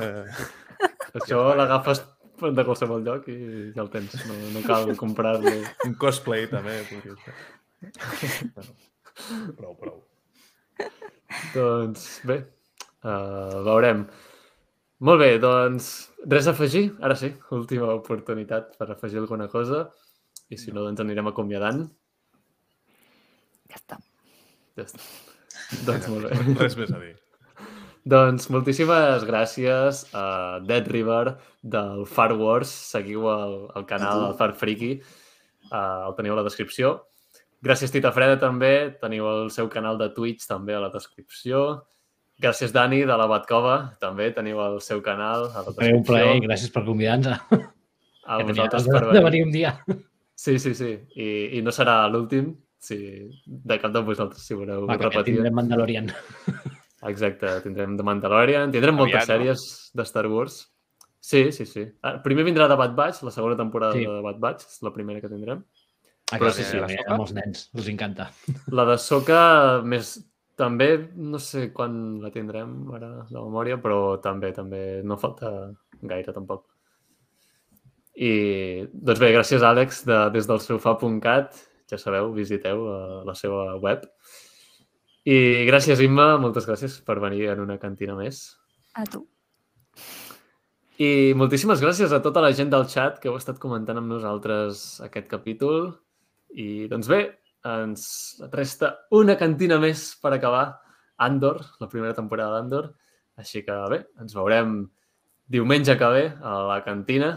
Eh, 0.00 0.24
Això 1.20 1.42
l'agafes 1.58 2.00
de 2.42 2.64
qualsevol 2.64 3.04
lloc 3.04 3.28
i 3.30 3.36
ja 3.76 3.82
el 3.84 3.90
tens. 3.92 4.16
No, 4.26 4.38
no 4.54 4.62
cal 4.66 4.96
comprar-lo. 4.96 5.52
un 5.86 5.94
cosplay 6.00 6.48
també 6.50 6.80
prou, 9.58 9.74
prou. 9.76 9.98
Doncs 11.54 12.06
bé, 12.28 12.38
uh, 13.04 13.60
veurem. 13.66 14.06
Molt 15.02 15.18
bé, 15.20 15.30
doncs 15.42 15.88
res 16.30 16.46
a 16.46 16.54
afegir? 16.54 16.84
Ara 17.02 17.16
sí, 17.18 17.32
última 17.54 17.90
oportunitat 17.96 18.76
per 18.78 18.90
afegir 18.94 19.18
alguna 19.22 19.48
cosa. 19.50 19.88
I 20.52 20.58
si 20.60 20.72
no, 20.74 20.84
doncs 20.84 21.00
anirem 21.00 21.30
acomiadant. 21.30 21.86
Ja 23.72 23.78
està. 23.80 23.98
Ja 24.76 24.84
està. 24.84 25.00
Doncs 25.88 26.08
molt 26.12 26.28
bé. 26.28 26.56
Res 26.58 26.76
més 26.76 26.90
a 26.92 26.98
dir. 27.00 27.14
Doncs 28.12 28.48
moltíssimes 28.52 29.22
gràcies 29.24 30.02
a 30.18 30.24
Dead 30.66 30.88
River 30.90 31.36
del 31.62 32.02
Far 32.10 32.34
Wars. 32.36 32.68
Seguiu 32.92 33.28
el, 33.30 33.54
el 33.78 33.86
canal 33.88 34.26
del 34.26 34.36
Far 34.40 34.50
Freaky. 34.58 34.92
Uh, 35.70 36.10
el 36.10 36.16
teniu 36.18 36.34
a 36.34 36.40
la 36.40 36.44
descripció. 36.44 36.96
Gràcies, 37.62 37.94
Tita 37.94 38.10
Freda, 38.12 38.36
també. 38.42 38.74
Teniu 39.00 39.28
el 39.30 39.50
seu 39.54 39.70
canal 39.72 40.00
de 40.00 40.10
Twitch 40.12 40.48
també 40.50 40.74
a 40.76 40.82
la 40.82 40.90
descripció. 40.92 41.64
Gràcies, 42.42 42.74
Dani, 42.74 43.04
de 43.06 43.16
la 43.16 43.28
Batcova. 43.30 43.76
També 44.02 44.32
teniu 44.34 44.60
el 44.66 44.80
seu 44.82 45.00
canal 45.04 45.46
a 45.52 45.62
la 45.62 45.76
Faré 45.76 45.92
un 45.94 46.02
plaer 46.04 46.26
i 46.26 46.42
descripció. 46.42 46.48
gràcies 46.48 46.74
per 46.74 46.84
convidar-nos. 46.88 47.68
A 48.26 48.42
vosaltres 48.42 48.88
per 48.90 48.98
de, 48.98 49.06
de 49.06 49.22
venir. 49.22 49.28
venir 49.30 49.44
un 49.46 49.54
dia. 49.54 49.76
Sí, 50.42 50.56
sí, 50.58 50.72
sí. 50.74 50.90
I, 51.22 51.26
i 51.58 51.62
no 51.62 51.70
serà 51.74 52.00
l'últim. 52.10 52.52
Sí, 52.82 52.96
de 53.46 53.76
cap 53.78 53.92
de 53.94 54.00
vosaltres, 54.02 54.42
si 54.42 54.56
voleu 54.58 54.88
Va, 54.88 54.96
repetir. 54.98 55.36
tindrem 55.36 55.54
Mandalorian. 55.54 56.08
Exacte, 57.06 57.50
tindrem 57.62 57.96
The 57.98 58.02
Mandalorian, 58.06 58.72
tindrem 58.74 58.94
moltes 58.98 59.22
Aviat, 59.22 59.28
no? 59.28 59.34
sèries 59.34 59.90
de 59.94 60.06
Star 60.08 60.26
Wars. 60.30 60.56
Sí, 61.22 61.44
sí, 61.54 61.66
sí. 61.66 61.84
Ah, 62.02 62.16
Primer 62.24 62.42
vindrà 62.48 62.66
The 62.70 62.74
Bad 62.78 62.96
Batch, 62.98 63.22
la 63.22 63.30
segona 63.30 63.56
temporada 63.58 63.94
Sí. 63.94 64.00
de 64.02 64.10
The 64.16 64.22
Bad 64.26 64.40
Batch, 64.42 64.66
és 64.66 64.82
la 64.82 64.92
primera 64.94 65.20
que 65.22 65.30
tindrem. 65.30 65.62
Ah, 66.32 66.38
Però 66.40 66.50
sí, 66.50 66.64
sí, 66.64 66.76
a, 66.78 66.80
la 66.82 66.88
soca? 66.90 67.14
a 67.14 67.16
molts 67.20 67.34
nens 67.36 67.68
els 67.76 67.88
encanta. 67.92 68.30
La 68.72 68.84
de 68.88 68.98
Soca, 68.98 69.40
més 69.84 70.14
també, 70.56 70.88
no 71.14 71.38
sé 71.38 71.68
quan 71.76 72.20
la 72.22 72.30
tindrem 72.34 72.72
ara 72.96 73.10
de 73.30 73.38
memòria, 73.38 73.76
però 73.82 74.18
també, 74.22 74.50
també 74.56 75.02
no 75.04 75.18
falta 75.20 75.70
gaire 76.02 76.32
tampoc. 76.32 76.66
I, 78.12 78.32
doncs 78.92 79.20
bé, 79.22 79.32
gràcies 79.32 79.62
Àlex 79.64 80.02
de, 80.08 80.18
des 80.34 80.48
del 80.48 80.60
sofà.cat, 80.60 81.60
ja 81.88 81.98
sabeu, 82.00 82.32
visiteu 82.36 82.84
uh, 82.84 83.20
la 83.24 83.34
seva 83.38 83.76
web. 83.80 84.04
I 85.24 85.64
gràcies 85.68 86.02
Imma, 86.02 86.34
moltes 86.42 86.66
gràcies 86.68 86.98
per 87.06 87.20
venir 87.22 87.46
en 87.52 87.62
una 87.62 87.78
cantina 87.80 88.16
més. 88.18 88.44
A 88.98 89.06
tu. 89.08 89.22
I 91.00 91.32
moltíssimes 91.38 91.80
gràcies 91.80 92.12
a 92.12 92.20
tota 92.22 92.42
la 92.44 92.52
gent 92.54 92.70
del 92.72 92.84
chat 92.90 93.16
que 93.20 93.30
heu 93.30 93.38
estat 93.38 93.60
comentant 93.62 93.98
amb 93.98 94.12
nosaltres 94.12 95.00
aquest 95.06 95.30
capítol. 95.30 95.94
I 96.52 96.88
doncs 96.90 97.08
bé, 97.08 97.22
ens 97.64 98.04
resta 98.52 98.92
una 99.14 99.38
cantina 99.40 99.78
més 99.80 100.10
per 100.20 100.34
acabar 100.36 100.66
Andor, 101.22 101.62
la 101.80 101.88
primera 101.88 102.16
temporada 102.18 102.58
d'Andor. 102.58 102.90
Així 103.40 103.62
que 103.64 103.78
bé, 103.88 104.02
ens 104.20 104.34
veurem 104.36 104.82
diumenge 105.48 105.96
que 105.98 106.10
ve 106.12 106.26
a 106.42 106.58
la 106.68 106.82
cantina 106.84 107.32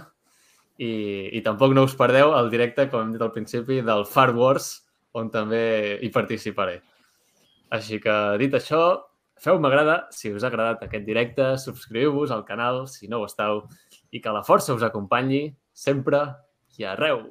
i, 0.78 0.92
i 1.38 1.42
tampoc 1.46 1.74
no 1.76 1.86
us 1.88 1.96
perdeu 1.98 2.34
el 2.38 2.50
directe, 2.52 2.90
com 2.92 3.04
hem 3.04 3.14
dit 3.16 3.24
al 3.24 3.34
principi, 3.36 3.82
del 3.86 4.06
Far 4.10 4.32
Wars, 4.36 4.70
on 5.16 5.32
també 5.32 6.00
hi 6.04 6.12
participaré. 6.12 6.80
Així 7.76 8.00
que, 8.04 8.16
dit 8.42 8.54
això, 8.54 8.82
feu 9.42 9.60
m'agrada 9.60 10.06
si 10.16 10.32
us 10.34 10.44
ha 10.44 10.52
agradat 10.52 10.84
aquest 10.86 11.08
directe, 11.08 11.54
subscriu-vos 11.62 12.32
al 12.32 12.46
canal 12.48 12.86
si 12.92 13.10
no 13.12 13.22
ho 13.22 13.30
esteu 13.30 13.64
i 14.12 14.22
que 14.24 14.36
la 14.36 14.44
força 14.48 14.76
us 14.76 14.86
acompanyi 14.86 15.48
sempre 15.74 16.22
i 16.78 16.88
arreu. 16.88 17.26